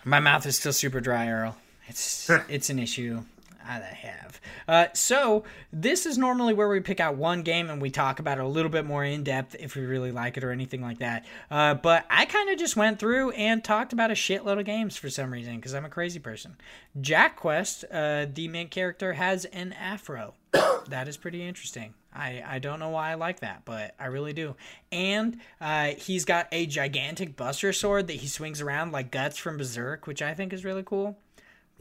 my 0.05 0.21
mouth 0.21 0.47
is 0.47 0.57
still 0.57 0.73
super 0.73 1.01
dry, 1.01 1.29
Earl. 1.29 1.57
It's 1.89 2.31
it's 2.49 2.71
an 2.71 2.79
issue. 2.79 3.25
I 3.65 3.79
have. 3.79 4.41
Uh, 4.67 4.87
so 4.95 5.45
this 5.73 6.07
is 6.07 6.19
normally 6.19 6.55
where 6.55 6.69
we 6.69 6.81
pick 6.81 7.01
out 7.01 7.17
one 7.17 7.43
game 7.43 7.71
and 7.71 7.81
we 7.81 7.91
talk 7.91 8.19
about 8.19 8.39
it 8.39 8.45
a 8.45 8.49
little 8.49 8.71
bit 8.71 8.85
more 8.85 9.05
in 9.05 9.23
depth 9.23 9.57
if 9.59 9.77
we 9.77 9.83
really 9.83 10.13
like 10.13 10.37
it 10.37 10.45
or 10.45 10.51
anything 10.51 10.83
like 10.83 10.99
that. 10.99 11.25
Uh, 11.51 11.75
but 11.75 12.07
I 12.11 12.25
kind 12.27 12.51
of 12.51 12.59
just 12.59 12.77
went 12.77 12.99
through 12.99 13.31
and 13.33 13.63
talked 13.63 13.93
about 13.93 14.11
a 14.11 14.15
shitload 14.15 14.59
of 14.59 14.67
games 14.67 14.97
for 14.97 15.11
some 15.11 15.33
reason 15.33 15.57
because 15.57 15.75
I'm 15.75 15.85
a 15.85 15.91
crazy 15.91 16.19
person. 16.19 16.57
Jack 17.01 17.37
Quest, 17.37 17.85
uh, 17.91 18.27
the 18.33 18.49
main 18.49 18.69
character, 18.69 19.15
has 19.15 19.45
an 19.47 19.73
afro. 19.73 20.35
that 20.89 21.09
is 21.09 21.17
pretty 21.17 21.47
interesting. 21.47 21.95
I, 22.13 22.43
I 22.45 22.59
don't 22.59 22.81
know 22.81 22.89
why 22.89 23.13
I 23.13 23.15
like 23.15 23.41
that, 23.41 23.65
but 23.65 23.95
I 23.99 24.07
really 24.07 24.33
do. 24.33 24.57
And 24.91 25.39
uh, 25.61 25.93
he's 25.97 26.25
got 26.25 26.49
a 26.51 26.67
gigantic 26.67 27.37
Buster 27.37 27.73
Sword 27.73 28.09
that 28.09 28.15
he 28.15 28.27
swings 28.27 28.61
around 28.61 28.91
like 28.91 29.13
Guts 29.13 29.39
from 29.39 29.59
Berserk, 29.59 30.07
which 30.07 30.21
I 30.21 30.35
think 30.35 30.53
is 30.53 30.65
really 30.65 30.83
cool. 30.85 31.19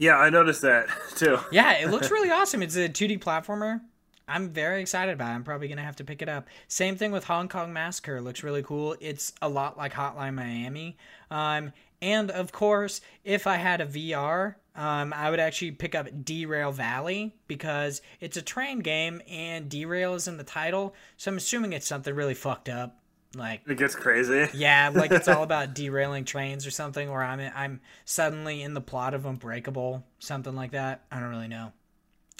Yeah, 0.00 0.16
I 0.16 0.30
noticed 0.30 0.62
that 0.62 0.88
too. 1.16 1.38
yeah, 1.52 1.74
it 1.74 1.90
looks 1.90 2.10
really 2.10 2.30
awesome. 2.30 2.62
It's 2.62 2.74
a 2.74 2.88
2D 2.88 3.20
platformer. 3.20 3.82
I'm 4.26 4.48
very 4.48 4.80
excited 4.80 5.12
about 5.12 5.32
it. 5.32 5.34
I'm 5.34 5.44
probably 5.44 5.68
going 5.68 5.78
to 5.78 5.84
have 5.84 5.96
to 5.96 6.04
pick 6.04 6.22
it 6.22 6.28
up. 6.28 6.48
Same 6.68 6.96
thing 6.96 7.12
with 7.12 7.24
Hong 7.24 7.48
Kong 7.48 7.72
Massacre. 7.72 8.16
It 8.16 8.22
looks 8.22 8.42
really 8.42 8.62
cool. 8.62 8.96
It's 9.00 9.32
a 9.42 9.48
lot 9.48 9.76
like 9.76 9.92
Hotline 9.92 10.34
Miami. 10.34 10.96
Um, 11.30 11.72
and 12.00 12.30
of 12.30 12.50
course, 12.50 13.00
if 13.24 13.46
I 13.46 13.56
had 13.56 13.80
a 13.80 13.86
VR, 13.86 14.54
um, 14.74 15.12
I 15.12 15.30
would 15.30 15.40
actually 15.40 15.72
pick 15.72 15.94
up 15.94 16.06
Derail 16.24 16.72
Valley 16.72 17.34
because 17.46 18.00
it's 18.20 18.36
a 18.36 18.42
train 18.42 18.78
game 18.78 19.20
and 19.28 19.68
Derail 19.68 20.14
is 20.14 20.28
in 20.28 20.38
the 20.38 20.44
title. 20.44 20.94
So 21.18 21.30
I'm 21.30 21.36
assuming 21.36 21.72
it's 21.74 21.86
something 21.88 22.14
really 22.14 22.34
fucked 22.34 22.68
up. 22.70 22.99
Like 23.34 23.62
it 23.68 23.78
gets 23.78 23.94
crazy. 23.94 24.48
Yeah, 24.54 24.90
like 24.92 25.12
it's 25.12 25.28
all 25.28 25.42
about 25.44 25.74
derailing 25.74 26.24
trains 26.24 26.66
or 26.66 26.70
something, 26.70 27.08
or 27.08 27.22
I'm 27.22 27.40
I'm 27.54 27.80
suddenly 28.04 28.62
in 28.62 28.74
the 28.74 28.80
plot 28.80 29.14
of 29.14 29.24
Unbreakable, 29.24 30.04
something 30.18 30.56
like 30.56 30.72
that. 30.72 31.04
I 31.12 31.20
don't 31.20 31.30
really 31.30 31.48
know. 31.48 31.72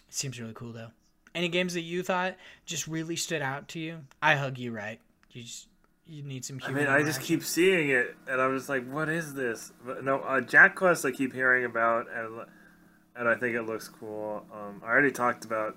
It 0.08 0.14
seems 0.14 0.40
really 0.40 0.54
cool 0.54 0.72
though. 0.72 0.90
Any 1.32 1.48
games 1.48 1.74
that 1.74 1.82
you 1.82 2.02
thought 2.02 2.36
just 2.66 2.88
really 2.88 3.14
stood 3.14 3.40
out 3.40 3.68
to 3.68 3.78
you? 3.78 3.98
I 4.20 4.34
hug 4.34 4.58
you 4.58 4.72
right. 4.72 4.98
You 5.30 5.42
just 5.42 5.68
you 6.06 6.24
need 6.24 6.44
some. 6.44 6.60
I 6.66 6.72
mean, 6.72 6.88
I 6.88 7.04
just 7.04 7.20
keep 7.20 7.44
seeing 7.44 7.90
it, 7.90 8.16
and 8.26 8.40
I'm 8.40 8.56
just 8.56 8.68
like, 8.68 8.88
what 8.90 9.08
is 9.08 9.34
this? 9.34 9.72
But 9.86 10.02
no, 10.04 10.18
uh, 10.20 10.40
Jack 10.40 10.74
Quest 10.74 11.04
I 11.04 11.12
keep 11.12 11.32
hearing 11.32 11.64
about, 11.64 12.06
and 12.12 12.46
and 13.14 13.28
I 13.28 13.36
think 13.36 13.54
it 13.54 13.62
looks 13.62 13.88
cool. 13.88 14.44
Um, 14.52 14.82
I 14.84 14.88
already 14.88 15.12
talked 15.12 15.44
about. 15.44 15.76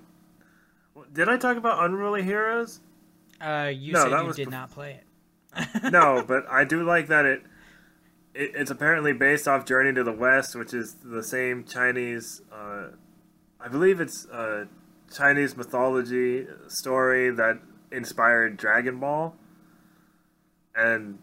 Did 1.12 1.28
I 1.28 1.36
talk 1.36 1.56
about 1.56 1.84
Unruly 1.84 2.22
Heroes? 2.22 2.80
Uh, 3.44 3.68
you 3.68 3.92
no, 3.92 4.08
said 4.08 4.26
you 4.26 4.32
did 4.32 4.50
not 4.50 4.70
play 4.70 5.00
it. 5.00 5.82
no, 5.92 6.24
but 6.28 6.46
I 6.50 6.64
do 6.64 6.82
like 6.82 7.08
that 7.08 7.26
it, 7.26 7.42
it, 8.34 8.52
It's 8.54 8.70
apparently 8.70 9.12
based 9.12 9.46
off 9.46 9.66
Journey 9.66 9.92
to 9.92 10.02
the 10.02 10.12
West, 10.12 10.56
which 10.56 10.72
is 10.72 10.96
the 11.04 11.22
same 11.22 11.64
Chinese. 11.64 12.40
Uh, 12.50 12.88
I 13.60 13.68
believe 13.68 14.00
it's 14.00 14.26
a 14.26 14.66
Chinese 15.14 15.56
mythology 15.56 16.46
story 16.68 17.30
that 17.30 17.60
inspired 17.92 18.56
Dragon 18.56 18.98
Ball, 18.98 19.36
and 20.74 21.18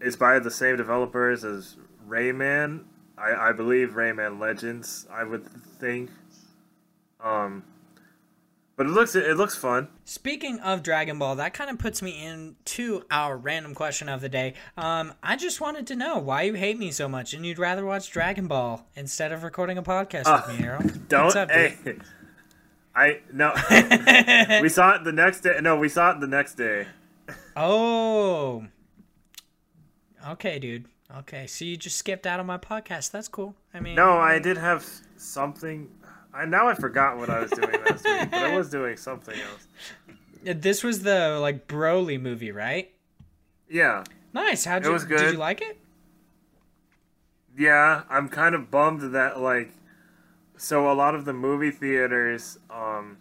it's 0.00 0.16
by 0.16 0.38
the 0.38 0.50
same 0.50 0.76
developers 0.76 1.44
as 1.44 1.76
Rayman. 2.08 2.84
I, 3.18 3.48
I 3.48 3.52
believe 3.52 3.90
Rayman 3.90 4.40
Legends. 4.40 5.06
I 5.10 5.24
would 5.24 5.46
think. 5.78 6.10
Um, 7.22 7.64
but 8.76 8.86
it 8.86 8.90
looks 8.90 9.14
it 9.14 9.36
looks 9.36 9.56
fun. 9.56 9.88
Speaking 10.04 10.60
of 10.60 10.82
Dragon 10.82 11.18
Ball, 11.18 11.36
that 11.36 11.54
kind 11.54 11.70
of 11.70 11.78
puts 11.78 12.02
me 12.02 12.24
into 12.24 13.02
our 13.10 13.36
random 13.36 13.74
question 13.74 14.08
of 14.08 14.20
the 14.20 14.28
day. 14.28 14.54
Um, 14.76 15.14
I 15.22 15.36
just 15.36 15.60
wanted 15.60 15.86
to 15.88 15.96
know 15.96 16.18
why 16.18 16.42
you 16.42 16.54
hate 16.54 16.78
me 16.78 16.90
so 16.90 17.08
much, 17.08 17.32
and 17.32 17.44
you'd 17.44 17.58
rather 17.58 17.84
watch 17.84 18.10
Dragon 18.10 18.46
Ball 18.46 18.86
instead 18.94 19.32
of 19.32 19.42
recording 19.42 19.78
a 19.78 19.82
podcast 19.82 20.26
uh, 20.26 20.42
with 20.46 20.58
me, 20.58 20.66
Arrow. 20.66 20.80
Don't. 21.08 21.34
Up, 21.34 21.50
hey, 21.50 21.76
I 22.94 23.20
no. 23.32 23.52
we 24.60 24.68
saw 24.68 24.96
it 24.96 25.04
the 25.04 25.12
next 25.12 25.40
day. 25.40 25.58
No, 25.62 25.76
we 25.76 25.88
saw 25.88 26.12
it 26.12 26.20
the 26.20 26.26
next 26.26 26.54
day. 26.54 26.86
oh. 27.56 28.66
Okay, 30.28 30.58
dude. 30.58 30.86
Okay, 31.18 31.46
so 31.46 31.64
you 31.64 31.76
just 31.76 31.96
skipped 31.96 32.26
out 32.26 32.40
on 32.40 32.46
my 32.46 32.58
podcast. 32.58 33.12
That's 33.12 33.28
cool. 33.28 33.54
I 33.72 33.80
mean, 33.80 33.94
no, 33.94 34.18
I 34.18 34.38
did 34.38 34.56
have 34.56 34.84
something. 35.16 35.88
I 36.36 36.44
now 36.44 36.68
I 36.68 36.74
forgot 36.74 37.16
what 37.16 37.30
I 37.30 37.40
was 37.40 37.50
doing 37.50 37.72
last 37.84 38.04
week, 38.04 38.30
but 38.30 38.34
I 38.34 38.56
was 38.56 38.68
doing 38.68 38.96
something 38.96 39.34
else. 39.34 39.66
This 40.60 40.84
was 40.84 41.02
the 41.02 41.38
like 41.40 41.66
Broly 41.66 42.20
movie, 42.20 42.52
right? 42.52 42.92
Yeah. 43.68 44.04
Nice. 44.32 44.64
How 44.64 44.78
did 44.78 44.88
you 44.88 45.08
did 45.08 45.32
you 45.32 45.38
like 45.38 45.62
it? 45.62 45.78
Yeah, 47.56 48.02
I'm 48.10 48.28
kind 48.28 48.54
of 48.54 48.70
bummed 48.70 49.14
that 49.14 49.40
like 49.40 49.70
so 50.58 50.90
a 50.90 50.94
lot 50.94 51.14
of 51.14 51.24
the 51.24 51.32
movie 51.32 51.70
theaters 51.70 52.58
um 52.70 53.18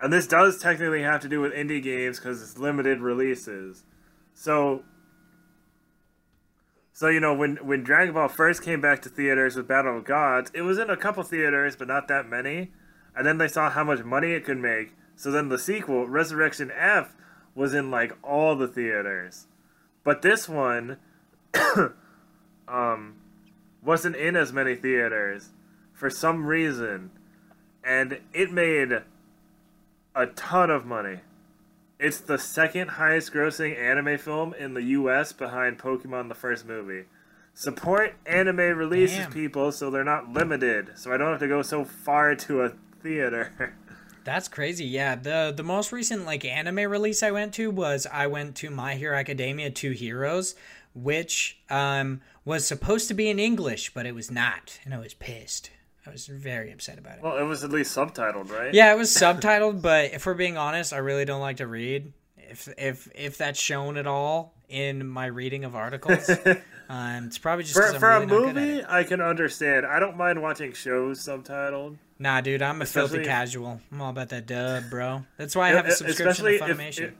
and 0.00 0.12
this 0.12 0.26
does 0.26 0.58
technically 0.58 1.02
have 1.02 1.20
to 1.20 1.28
do 1.28 1.40
with 1.40 1.52
indie 1.52 1.82
games 1.82 2.18
cuz 2.18 2.42
it's 2.42 2.58
limited 2.58 3.00
releases. 3.00 3.84
So 4.32 4.84
so 7.00 7.08
you 7.08 7.18
know 7.18 7.32
when 7.32 7.56
when 7.66 7.82
Dragon 7.82 8.12
Ball 8.12 8.28
first 8.28 8.62
came 8.62 8.82
back 8.82 9.00
to 9.00 9.08
theaters 9.08 9.56
with 9.56 9.66
Battle 9.66 9.96
of 9.96 10.04
Gods, 10.04 10.50
it 10.52 10.60
was 10.60 10.76
in 10.76 10.90
a 10.90 10.98
couple 10.98 11.22
theaters, 11.22 11.74
but 11.74 11.88
not 11.88 12.08
that 12.08 12.28
many. 12.28 12.72
And 13.16 13.26
then 13.26 13.38
they 13.38 13.48
saw 13.48 13.70
how 13.70 13.84
much 13.84 14.04
money 14.04 14.32
it 14.32 14.44
could 14.44 14.58
make. 14.58 14.92
So 15.16 15.30
then 15.30 15.48
the 15.48 15.58
sequel, 15.58 16.06
Resurrection 16.06 16.70
F, 16.70 17.16
was 17.54 17.72
in 17.72 17.90
like 17.90 18.18
all 18.22 18.54
the 18.54 18.68
theaters. 18.68 19.46
But 20.04 20.20
this 20.20 20.46
one 20.46 20.98
um 22.68 23.14
wasn't 23.82 24.16
in 24.16 24.36
as 24.36 24.52
many 24.52 24.74
theaters 24.74 25.52
for 25.94 26.10
some 26.10 26.44
reason. 26.44 27.12
And 27.82 28.20
it 28.34 28.52
made 28.52 28.92
a 30.14 30.26
ton 30.26 30.68
of 30.68 30.84
money. 30.84 31.20
It's 32.00 32.18
the 32.18 32.38
second 32.38 32.88
highest 32.92 33.30
grossing 33.30 33.78
anime 33.78 34.16
film 34.16 34.54
in 34.54 34.72
the 34.72 34.82
US 34.82 35.34
behind 35.34 35.78
Pokemon 35.78 36.28
the 36.28 36.34
first 36.34 36.66
movie. 36.66 37.04
Support 37.52 38.14
anime 38.24 38.56
releases 38.56 39.18
Damn. 39.18 39.32
people 39.32 39.70
so 39.70 39.90
they're 39.90 40.02
not 40.02 40.32
limited, 40.32 40.92
so 40.94 41.12
I 41.12 41.18
don't 41.18 41.32
have 41.32 41.40
to 41.40 41.48
go 41.48 41.60
so 41.60 41.84
far 41.84 42.34
to 42.34 42.62
a 42.62 42.72
theater. 43.02 43.76
That's 44.24 44.48
crazy. 44.48 44.86
Yeah, 44.86 45.14
the 45.14 45.52
the 45.54 45.62
most 45.62 45.92
recent 45.92 46.24
like 46.24 46.42
anime 46.42 46.90
release 46.90 47.22
I 47.22 47.32
went 47.32 47.52
to 47.54 47.70
was 47.70 48.06
I 48.10 48.28
went 48.28 48.56
to 48.56 48.70
My 48.70 48.94
Hero 48.94 49.18
Academia 49.18 49.70
2 49.70 49.90
Heroes, 49.90 50.54
which 50.94 51.58
um 51.68 52.22
was 52.46 52.66
supposed 52.66 53.08
to 53.08 53.14
be 53.14 53.28
in 53.28 53.38
English, 53.38 53.92
but 53.92 54.06
it 54.06 54.14
was 54.14 54.30
not, 54.30 54.80
and 54.86 54.94
I 54.94 54.98
was 54.98 55.12
pissed. 55.12 55.70
I 56.06 56.10
was 56.10 56.26
very 56.26 56.72
upset 56.72 56.98
about 56.98 57.18
it. 57.18 57.22
Well, 57.22 57.36
it 57.36 57.42
was 57.42 57.62
at 57.62 57.70
least 57.70 57.94
subtitled, 57.96 58.50
right? 58.50 58.72
Yeah, 58.72 58.92
it 58.92 58.96
was 58.96 59.14
subtitled, 59.14 59.82
but 59.82 60.12
if 60.12 60.24
we're 60.26 60.34
being 60.34 60.56
honest, 60.56 60.92
I 60.92 60.98
really 60.98 61.24
don't 61.24 61.40
like 61.40 61.58
to 61.58 61.66
read. 61.66 62.12
If 62.36 62.68
if 62.78 63.08
if 63.14 63.36
that's 63.36 63.60
shown 63.60 63.96
at 63.96 64.06
all 64.06 64.54
in 64.68 65.06
my 65.06 65.26
reading 65.26 65.64
of 65.64 65.76
articles, 65.76 66.28
um, 66.88 67.26
it's 67.26 67.38
probably 67.38 67.64
just 67.64 67.74
for, 67.74 67.98
for 67.98 68.08
really 68.08 68.24
a 68.24 68.26
movie. 68.26 68.84
I 68.88 69.04
can 69.04 69.20
understand. 69.20 69.86
I 69.86 70.00
don't 70.00 70.16
mind 70.16 70.42
watching 70.42 70.72
shows 70.72 71.20
subtitled. 71.20 71.96
Nah, 72.18 72.40
dude, 72.40 72.60
I'm 72.60 72.80
a 72.80 72.84
Especially 72.84 73.18
filthy 73.18 73.24
casual. 73.24 73.80
I'm 73.92 74.00
all 74.00 74.10
about 74.10 74.30
that 74.30 74.46
dub, 74.46 74.90
bro. 74.90 75.24
That's 75.36 75.54
why 75.54 75.70
I 75.70 75.74
have 75.74 75.86
a 75.86 75.92
subscription 75.92 76.44
to 76.44 76.58
Funimation. 76.58 77.04
If, 77.04 77.14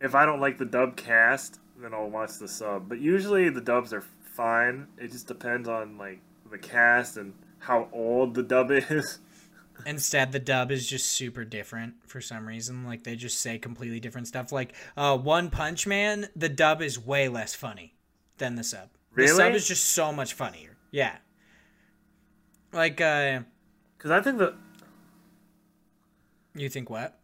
if 0.00 0.14
I 0.14 0.26
don't 0.26 0.40
like 0.40 0.58
the 0.58 0.66
dub 0.66 0.96
cast, 0.96 1.60
then 1.78 1.94
I'll 1.94 2.10
watch 2.10 2.38
the 2.38 2.48
sub. 2.48 2.88
But 2.88 3.00
usually 3.00 3.48
the 3.48 3.60
dubs 3.60 3.92
are 3.92 4.02
fine. 4.22 4.86
It 4.98 5.12
just 5.12 5.28
depends 5.28 5.68
on 5.68 5.98
like 5.98 6.20
the 6.50 6.58
cast 6.58 7.16
and 7.16 7.32
how 7.62 7.88
old 7.92 8.34
the 8.34 8.42
dub 8.42 8.70
is. 8.70 9.18
Instead, 9.86 10.32
the 10.32 10.38
dub 10.38 10.70
is 10.70 10.86
just 10.86 11.08
super 11.08 11.44
different 11.44 11.94
for 12.06 12.20
some 12.20 12.46
reason. 12.46 12.84
Like 12.84 13.04
they 13.04 13.16
just 13.16 13.40
say 13.40 13.58
completely 13.58 14.00
different 14.00 14.28
stuff. 14.28 14.52
Like 14.52 14.74
uh, 14.96 15.16
One 15.16 15.50
Punch 15.50 15.86
Man, 15.86 16.28
the 16.36 16.48
dub 16.48 16.82
is 16.82 16.98
way 16.98 17.28
less 17.28 17.54
funny 17.54 17.94
than 18.38 18.56
the 18.56 18.64
sub. 18.64 18.90
Really? 19.14 19.30
The 19.30 19.36
sub 19.36 19.52
is 19.54 19.66
just 19.66 19.86
so 19.90 20.12
much 20.12 20.34
funnier. 20.34 20.76
Yeah. 20.90 21.16
Like, 22.72 23.00
uh, 23.00 23.40
because 23.96 24.10
I 24.10 24.20
think 24.20 24.38
the. 24.38 24.54
You 26.54 26.68
think 26.68 26.90
what? 26.90 27.18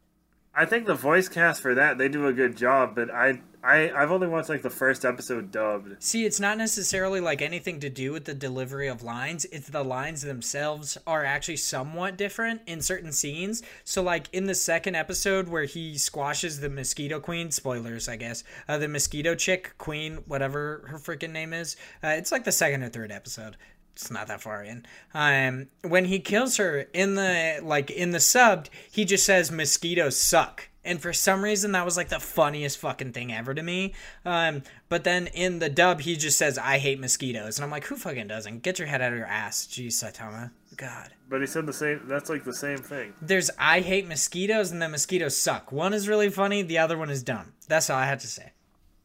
I 0.54 0.64
think 0.64 0.86
the 0.86 0.94
voice 0.94 1.28
cast 1.28 1.60
for 1.62 1.74
that 1.74 1.98
they 1.98 2.08
do 2.08 2.26
a 2.26 2.32
good 2.32 2.56
job, 2.56 2.94
but 2.94 3.10
I 3.10 3.40
I 3.62 3.90
I've 3.90 4.10
only 4.10 4.28
watched 4.28 4.48
like 4.48 4.62
the 4.62 4.70
first 4.70 5.04
episode 5.04 5.50
dubbed. 5.50 6.02
See, 6.02 6.24
it's 6.24 6.40
not 6.40 6.58
necessarily 6.58 7.20
like 7.20 7.42
anything 7.42 7.80
to 7.80 7.90
do 7.90 8.12
with 8.12 8.24
the 8.24 8.34
delivery 8.34 8.88
of 8.88 9.02
lines. 9.02 9.44
It's 9.46 9.68
the 9.68 9.84
lines 9.84 10.22
themselves 10.22 10.96
are 11.06 11.24
actually 11.24 11.56
somewhat 11.56 12.16
different 12.16 12.62
in 12.66 12.80
certain 12.80 13.12
scenes. 13.12 13.62
So 13.84 14.02
like 14.02 14.28
in 14.32 14.46
the 14.46 14.54
second 14.54 14.94
episode 14.94 15.48
where 15.48 15.64
he 15.64 15.98
squashes 15.98 16.60
the 16.60 16.70
mosquito 16.70 17.20
queen, 17.20 17.50
spoilers, 17.50 18.08
I 18.08 18.16
guess. 18.16 18.44
Uh, 18.68 18.78
the 18.78 18.88
mosquito 18.88 19.34
chick 19.34 19.74
queen, 19.78 20.18
whatever 20.26 20.84
her 20.88 20.98
freaking 20.98 21.32
name 21.32 21.52
is. 21.52 21.76
Uh, 22.02 22.08
it's 22.08 22.32
like 22.32 22.44
the 22.44 22.52
second 22.52 22.82
or 22.82 22.88
third 22.88 23.12
episode 23.12 23.56
it's 23.98 24.12
not 24.12 24.28
that 24.28 24.40
far 24.40 24.62
in. 24.62 24.86
Um, 25.12 25.66
when 25.82 26.04
he 26.04 26.20
kills 26.20 26.56
her 26.58 26.86
in 26.92 27.16
the 27.16 27.58
like 27.64 27.90
in 27.90 28.12
the 28.12 28.18
subbed, 28.18 28.68
he 28.88 29.04
just 29.04 29.26
says 29.26 29.50
mosquitoes 29.50 30.16
suck, 30.16 30.68
and 30.88 31.00
for 31.00 31.12
some 31.12 31.44
reason 31.44 31.72
that 31.72 31.84
was 31.84 31.96
like 31.96 32.08
the 32.08 32.18
funniest 32.18 32.78
fucking 32.78 33.12
thing 33.12 33.32
ever 33.32 33.54
to 33.54 33.62
me. 33.62 33.94
Um, 34.24 34.62
but 34.88 35.04
then 35.04 35.28
in 35.28 35.58
the 35.58 35.68
dub, 35.68 36.00
he 36.00 36.16
just 36.16 36.38
says, 36.38 36.58
"I 36.58 36.78
hate 36.78 36.98
mosquitoes," 36.98 37.58
and 37.58 37.64
I'm 37.64 37.70
like, 37.70 37.84
"Who 37.84 37.96
fucking 37.96 38.26
doesn't? 38.26 38.62
Get 38.62 38.78
your 38.78 38.88
head 38.88 39.02
out 39.02 39.12
of 39.12 39.18
your 39.18 39.26
ass, 39.26 39.66
jeez, 39.66 39.92
Saitama." 39.92 40.50
God. 40.76 41.10
But 41.28 41.40
he 41.40 41.46
said 41.46 41.66
the 41.66 41.72
same. 41.72 42.00
That's 42.04 42.30
like 42.30 42.44
the 42.44 42.54
same 42.54 42.78
thing. 42.78 43.12
There's 43.20 43.50
I 43.58 43.80
hate 43.80 44.06
mosquitoes, 44.08 44.70
and 44.70 44.80
then 44.80 44.92
mosquitoes 44.92 45.36
suck. 45.36 45.70
One 45.72 45.92
is 45.92 46.08
really 46.08 46.30
funny, 46.30 46.62
the 46.62 46.78
other 46.78 46.96
one 46.96 47.10
is 47.10 47.22
dumb. 47.22 47.52
That's 47.66 47.90
all 47.90 47.98
I 47.98 48.06
had 48.06 48.20
to 48.20 48.26
say. 48.28 48.52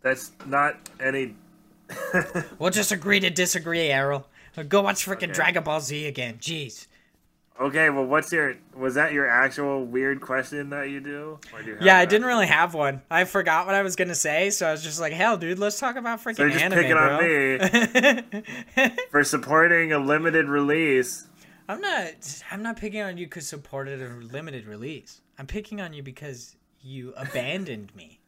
That's 0.02 0.32
not 0.46 0.90
any. 1.00 1.36
we'll 2.60 2.70
just 2.70 2.92
agree 2.92 3.20
to 3.20 3.30
disagree, 3.30 3.90
Errol. 3.90 4.28
Go 4.70 4.82
watch 4.82 5.06
freaking 5.06 5.24
Okay. 5.24 5.34
Dragon 5.34 5.64
Ball 5.64 5.82
Z 5.82 6.06
again. 6.06 6.38
Jeez. 6.40 6.88
Okay, 7.60 7.90
well, 7.92 8.06
what's 8.06 8.32
your? 8.32 8.56
Was 8.76 8.96
that 8.96 9.14
your 9.14 9.30
actual 9.30 9.86
weird 9.86 10.22
question 10.22 10.72
that 10.72 10.90
you 10.90 11.00
do? 11.00 11.40
Or 11.54 11.62
do 11.62 11.68
you 11.68 11.74
have 11.76 11.84
Yeah, 11.84 11.98
I 11.98 12.06
didn't 12.06 12.26
really 12.26 12.48
have 12.48 12.74
one. 12.74 13.04
I 13.12 13.26
forgot 13.26 13.68
what 13.68 13.76
I 13.76 13.84
was 13.84 13.96
gonna 13.96 14.16
say, 14.16 14.50
so 14.50 14.68
I 14.68 14.72
was 14.72 14.82
just 14.84 15.00
like, 15.00 15.14
"Hell, 15.14 15.38
dude, 15.38 15.60
let's 15.60 15.80
talk 15.80 15.96
about 15.96 16.20
freaking 16.20 16.38
So 16.38 16.44
you're 16.44 16.52
just 16.52 16.64
anime, 16.64 16.80
picking 16.80 16.96
bro." 16.96 17.18
on 17.18 18.88
me 18.88 18.96
for 19.12 19.24
supporting 19.24 19.94
a 19.94 20.00
limited 20.00 20.48
release. 20.48 21.28
I'm 21.70 21.80
not. 21.80 22.44
I'm 22.52 22.64
not 22.64 22.78
picking 22.78 23.02
on 23.02 23.18
you 23.18 23.28
because 23.28 23.48
supported 23.48 24.02
a 24.02 24.10
limited 24.16 24.66
release. 24.66 25.22
I'm 25.38 25.48
picking 25.48 25.80
on 25.80 25.94
you 25.94 26.02
because 26.02 26.56
you 26.82 27.14
abandoned 27.18 27.96
me 27.96 28.20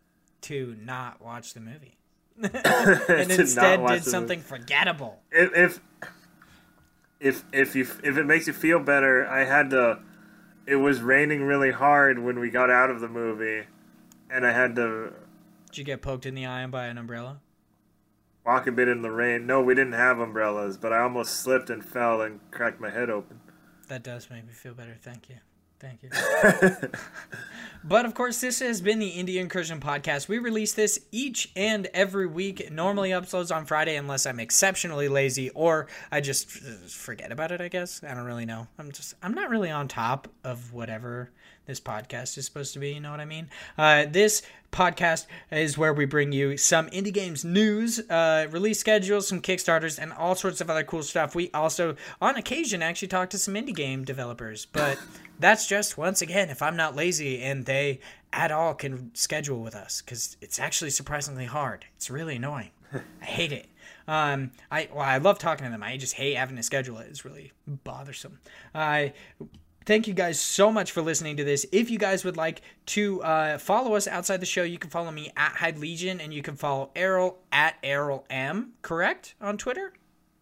to 0.41 0.75
not 0.79 1.19
watch 1.19 1.55
the 1.55 1.59
movie, 1.61 1.97
and 2.41 3.31
instead 3.31 3.85
did 3.87 4.03
something 4.03 4.39
forgettable. 4.39 5.19
If 5.31 5.51
if 5.57 5.79
if 7.25 7.43
if 7.51 7.75
you 7.75 7.87
if 8.03 8.17
it 8.17 8.25
makes 8.25 8.45
you 8.47 8.53
feel 8.53 8.79
better, 8.79 9.27
I 9.27 9.45
had 9.45 9.71
to. 9.71 9.99
It 10.67 10.77
was 10.77 11.01
raining 11.01 11.43
really 11.43 11.71
hard 11.71 12.19
when 12.19 12.39
we 12.39 12.49
got 12.49 12.69
out 12.69 12.89
of 12.89 12.99
the 12.99 13.07
movie, 13.07 13.65
and 14.29 14.45
I 14.45 14.51
had 14.51 14.75
to 14.75 15.13
Did 15.67 15.77
you 15.79 15.83
get 15.83 16.01
poked 16.01 16.25
in 16.25 16.35
the 16.35 16.45
eye 16.45 16.65
by 16.67 16.85
an 16.85 16.97
umbrella? 16.97 17.41
walk 18.45 18.67
a 18.67 18.71
bit 18.71 18.87
in 18.87 19.01
the 19.01 19.09
rain. 19.09 19.47
No, 19.47 19.59
we 19.61 19.73
didn't 19.73 19.93
have 19.93 20.19
umbrellas, 20.19 20.77
but 20.77 20.93
I 20.93 20.99
almost 20.99 21.37
slipped 21.39 21.71
and 21.71 21.83
fell 21.83 22.21
and 22.21 22.39
cracked 22.51 22.79
my 22.79 22.91
head 22.91 23.09
open. 23.09 23.39
That 23.87 24.03
does 24.03 24.29
make 24.29 24.45
me 24.45 24.53
feel 24.53 24.75
better. 24.75 24.95
Thank 25.01 25.29
you. 25.29 25.37
Thank 25.79 26.03
you. 26.03 26.09
but 27.87 28.05
of 28.05 28.15
course, 28.15 28.41
this 28.41 28.59
has 28.59 28.81
been 28.81 28.97
the 28.97 29.11
Indie 29.11 29.39
Incursion 29.39 29.79
podcast. 29.79 30.27
We 30.27 30.39
release 30.39 30.73
this 30.73 30.99
each 31.11 31.51
and 31.55 31.87
every 31.93 32.25
week. 32.25 32.71
Normally 32.71 33.11
uploads 33.11 33.55
on 33.55 33.65
Friday 33.65 33.95
unless 33.95 34.25
I'm 34.25 34.39
exceptionally 34.39 35.07
lazy 35.07 35.51
or 35.51 35.85
I 36.11 36.19
just 36.19 36.49
forget 36.49 37.31
about 37.31 37.51
it, 37.51 37.61
I 37.61 37.67
guess. 37.67 38.03
I 38.03 38.15
don't 38.15 38.25
really 38.25 38.45
know. 38.45 38.67
I'm 38.79 38.91
just, 38.91 39.13
I'm 39.21 39.35
not 39.35 39.51
really 39.51 39.69
on 39.69 39.87
top 39.87 40.27
of 40.43 40.73
whatever 40.73 41.29
this 41.67 41.79
podcast 41.79 42.37
is 42.37 42.45
supposed 42.45 42.73
to 42.73 42.79
be. 42.79 42.93
You 42.93 43.01
know 43.01 43.11
what 43.11 43.19
I 43.19 43.25
mean? 43.25 43.49
Uh, 43.77 44.05
this 44.09 44.41
podcast 44.71 45.25
is 45.51 45.77
where 45.77 45.93
we 45.93 46.05
bring 46.05 46.31
you 46.31 46.57
some 46.57 46.89
indie 46.89 47.13
games 47.13 47.45
news, 47.45 47.99
uh, 48.09 48.47
release 48.51 48.79
schedules, 48.79 49.27
some 49.27 49.41
Kickstarters, 49.41 49.97
and 49.97 50.11
all 50.13 50.35
sorts 50.35 50.59
of 50.61 50.69
other 50.69 50.83
cool 50.83 51.03
stuff. 51.03 51.33
We 51.33 51.49
also, 51.53 51.95
on 52.21 52.35
occasion, 52.35 52.81
actually 52.81 53.07
talk 53.07 53.29
to 53.31 53.37
some 53.37 53.53
indie 53.53 53.75
game 53.75 54.03
developers, 54.03 54.65
but 54.65 54.99
that's 55.39 55.67
just 55.67 55.97
once 55.97 56.21
again 56.21 56.49
if 56.49 56.61
I'm 56.61 56.75
not 56.75 56.95
lazy 56.95 57.41
and 57.41 57.65
they 57.65 57.74
at 58.33 58.51
all 58.51 58.73
can 58.73 59.13
schedule 59.15 59.61
with 59.61 59.75
us 59.75 60.01
because 60.01 60.37
it's 60.41 60.59
actually 60.59 60.89
surprisingly 60.89 61.45
hard. 61.45 61.85
It's 61.95 62.09
really 62.09 62.35
annoying. 62.35 62.71
I 63.21 63.25
hate 63.25 63.51
it. 63.51 63.67
Um, 64.07 64.51
I 64.71 64.89
well, 64.91 65.03
I 65.03 65.17
love 65.17 65.39
talking 65.39 65.65
to 65.65 65.71
them. 65.71 65.83
I 65.83 65.97
just 65.97 66.13
hate 66.13 66.35
having 66.35 66.57
to 66.57 66.63
schedule 66.63 66.97
it. 66.99 67.07
It's 67.09 67.25
really 67.25 67.51
bothersome. 67.67 68.39
I 68.73 69.13
thank 69.85 70.07
you 70.07 70.13
guys 70.13 70.39
so 70.39 70.71
much 70.71 70.91
for 70.91 71.01
listening 71.01 71.37
to 71.37 71.43
this. 71.43 71.65
If 71.71 71.89
you 71.89 71.97
guys 71.97 72.23
would 72.23 72.37
like 72.37 72.61
to 72.87 73.21
uh, 73.23 73.57
follow 73.57 73.95
us 73.95 74.07
outside 74.07 74.41
the 74.41 74.45
show, 74.45 74.63
you 74.63 74.77
can 74.77 74.89
follow 74.89 75.11
me 75.11 75.31
at 75.37 75.53
Hyde 75.53 75.77
Legion 75.77 76.19
and 76.19 76.33
you 76.33 76.41
can 76.41 76.55
follow 76.55 76.91
Errol 76.95 77.39
at 77.51 77.75
Errol 77.83 78.25
M. 78.29 78.73
Correct 78.81 79.35
on 79.41 79.57
Twitter. 79.57 79.93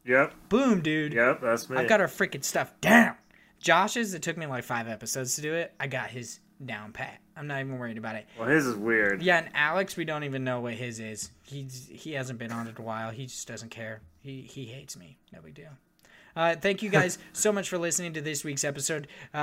Yep, 0.06 0.34
Boom, 0.50 0.82
dude. 0.82 1.14
yep, 1.14 1.40
that's 1.42 1.70
me. 1.70 1.78
I've 1.78 1.88
got 1.88 2.02
our 2.02 2.08
freaking 2.08 2.44
stuff 2.44 2.74
down. 2.82 3.16
Josh's, 3.60 4.14
it 4.14 4.22
took 4.22 4.36
me 4.36 4.46
like 4.46 4.66
five 4.66 4.90
episodes 4.90 5.36
to 5.36 5.42
do 5.42 5.54
it. 5.54 5.74
I 5.80 5.88
got 5.88 6.10
his 6.10 6.42
down 6.66 6.92
pat. 6.92 7.20
I'm 7.36 7.48
not 7.48 7.60
even 7.60 7.80
worried 7.80 7.98
about 7.98 8.16
it. 8.16 8.28
Well, 8.38 8.48
his 8.48 8.66
is 8.66 8.76
weird. 8.76 9.22
Yeah, 9.24 9.40
and 9.40 9.50
Alex, 9.54 9.96
we 9.98 10.06
don't 10.06 10.24
even 10.24 10.44
know 10.44 10.62
what 10.62 10.74
his 10.74 11.00
is. 11.00 11.32
He's 11.44 11.88
he 11.92 12.14
hasn't 12.14 12.40
been 12.40 12.52
on 12.52 12.68
it 12.68 12.78
a 12.78 12.82
while. 12.82 13.12
He 13.12 13.26
just 13.26 13.48
doesn't 13.48 13.70
care. 13.70 14.02
He 14.22 14.42
he 14.42 14.66
hates 14.66 14.98
me. 14.98 15.18
No 15.32 15.42
big 15.42 15.56
deal. 15.56 15.72
Uh, 16.36 16.56
thank 16.56 16.82
you 16.82 16.90
guys 16.90 17.18
so 17.34 17.52
much 17.52 17.70
for 17.70 17.78
listening 17.78 18.14
to 18.14 18.22
this 18.22 18.44
week's 18.44 18.64
episode. 18.64 19.08
Uh, 19.34 19.38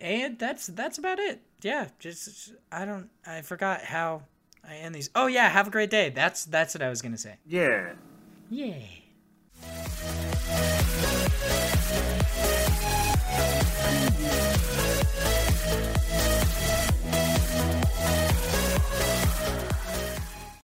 and 0.00 0.38
that's 0.38 0.66
that's 0.68 0.98
about 0.98 1.18
it. 1.18 1.40
Yeah, 1.62 1.88
just 1.98 2.52
I 2.72 2.84
don't 2.84 3.10
I 3.26 3.42
forgot 3.42 3.82
how 3.82 4.22
I 4.66 4.76
end 4.76 4.94
these. 4.94 5.10
Oh 5.14 5.26
yeah, 5.26 5.48
have 5.48 5.68
a 5.68 5.70
great 5.70 5.90
day. 5.90 6.10
That's 6.10 6.44
that's 6.44 6.74
what 6.74 6.82
I 6.82 6.88
was 6.88 7.02
gonna 7.02 7.18
say. 7.18 7.36
Yeah. 7.46 7.92
Yeah. 8.50 8.74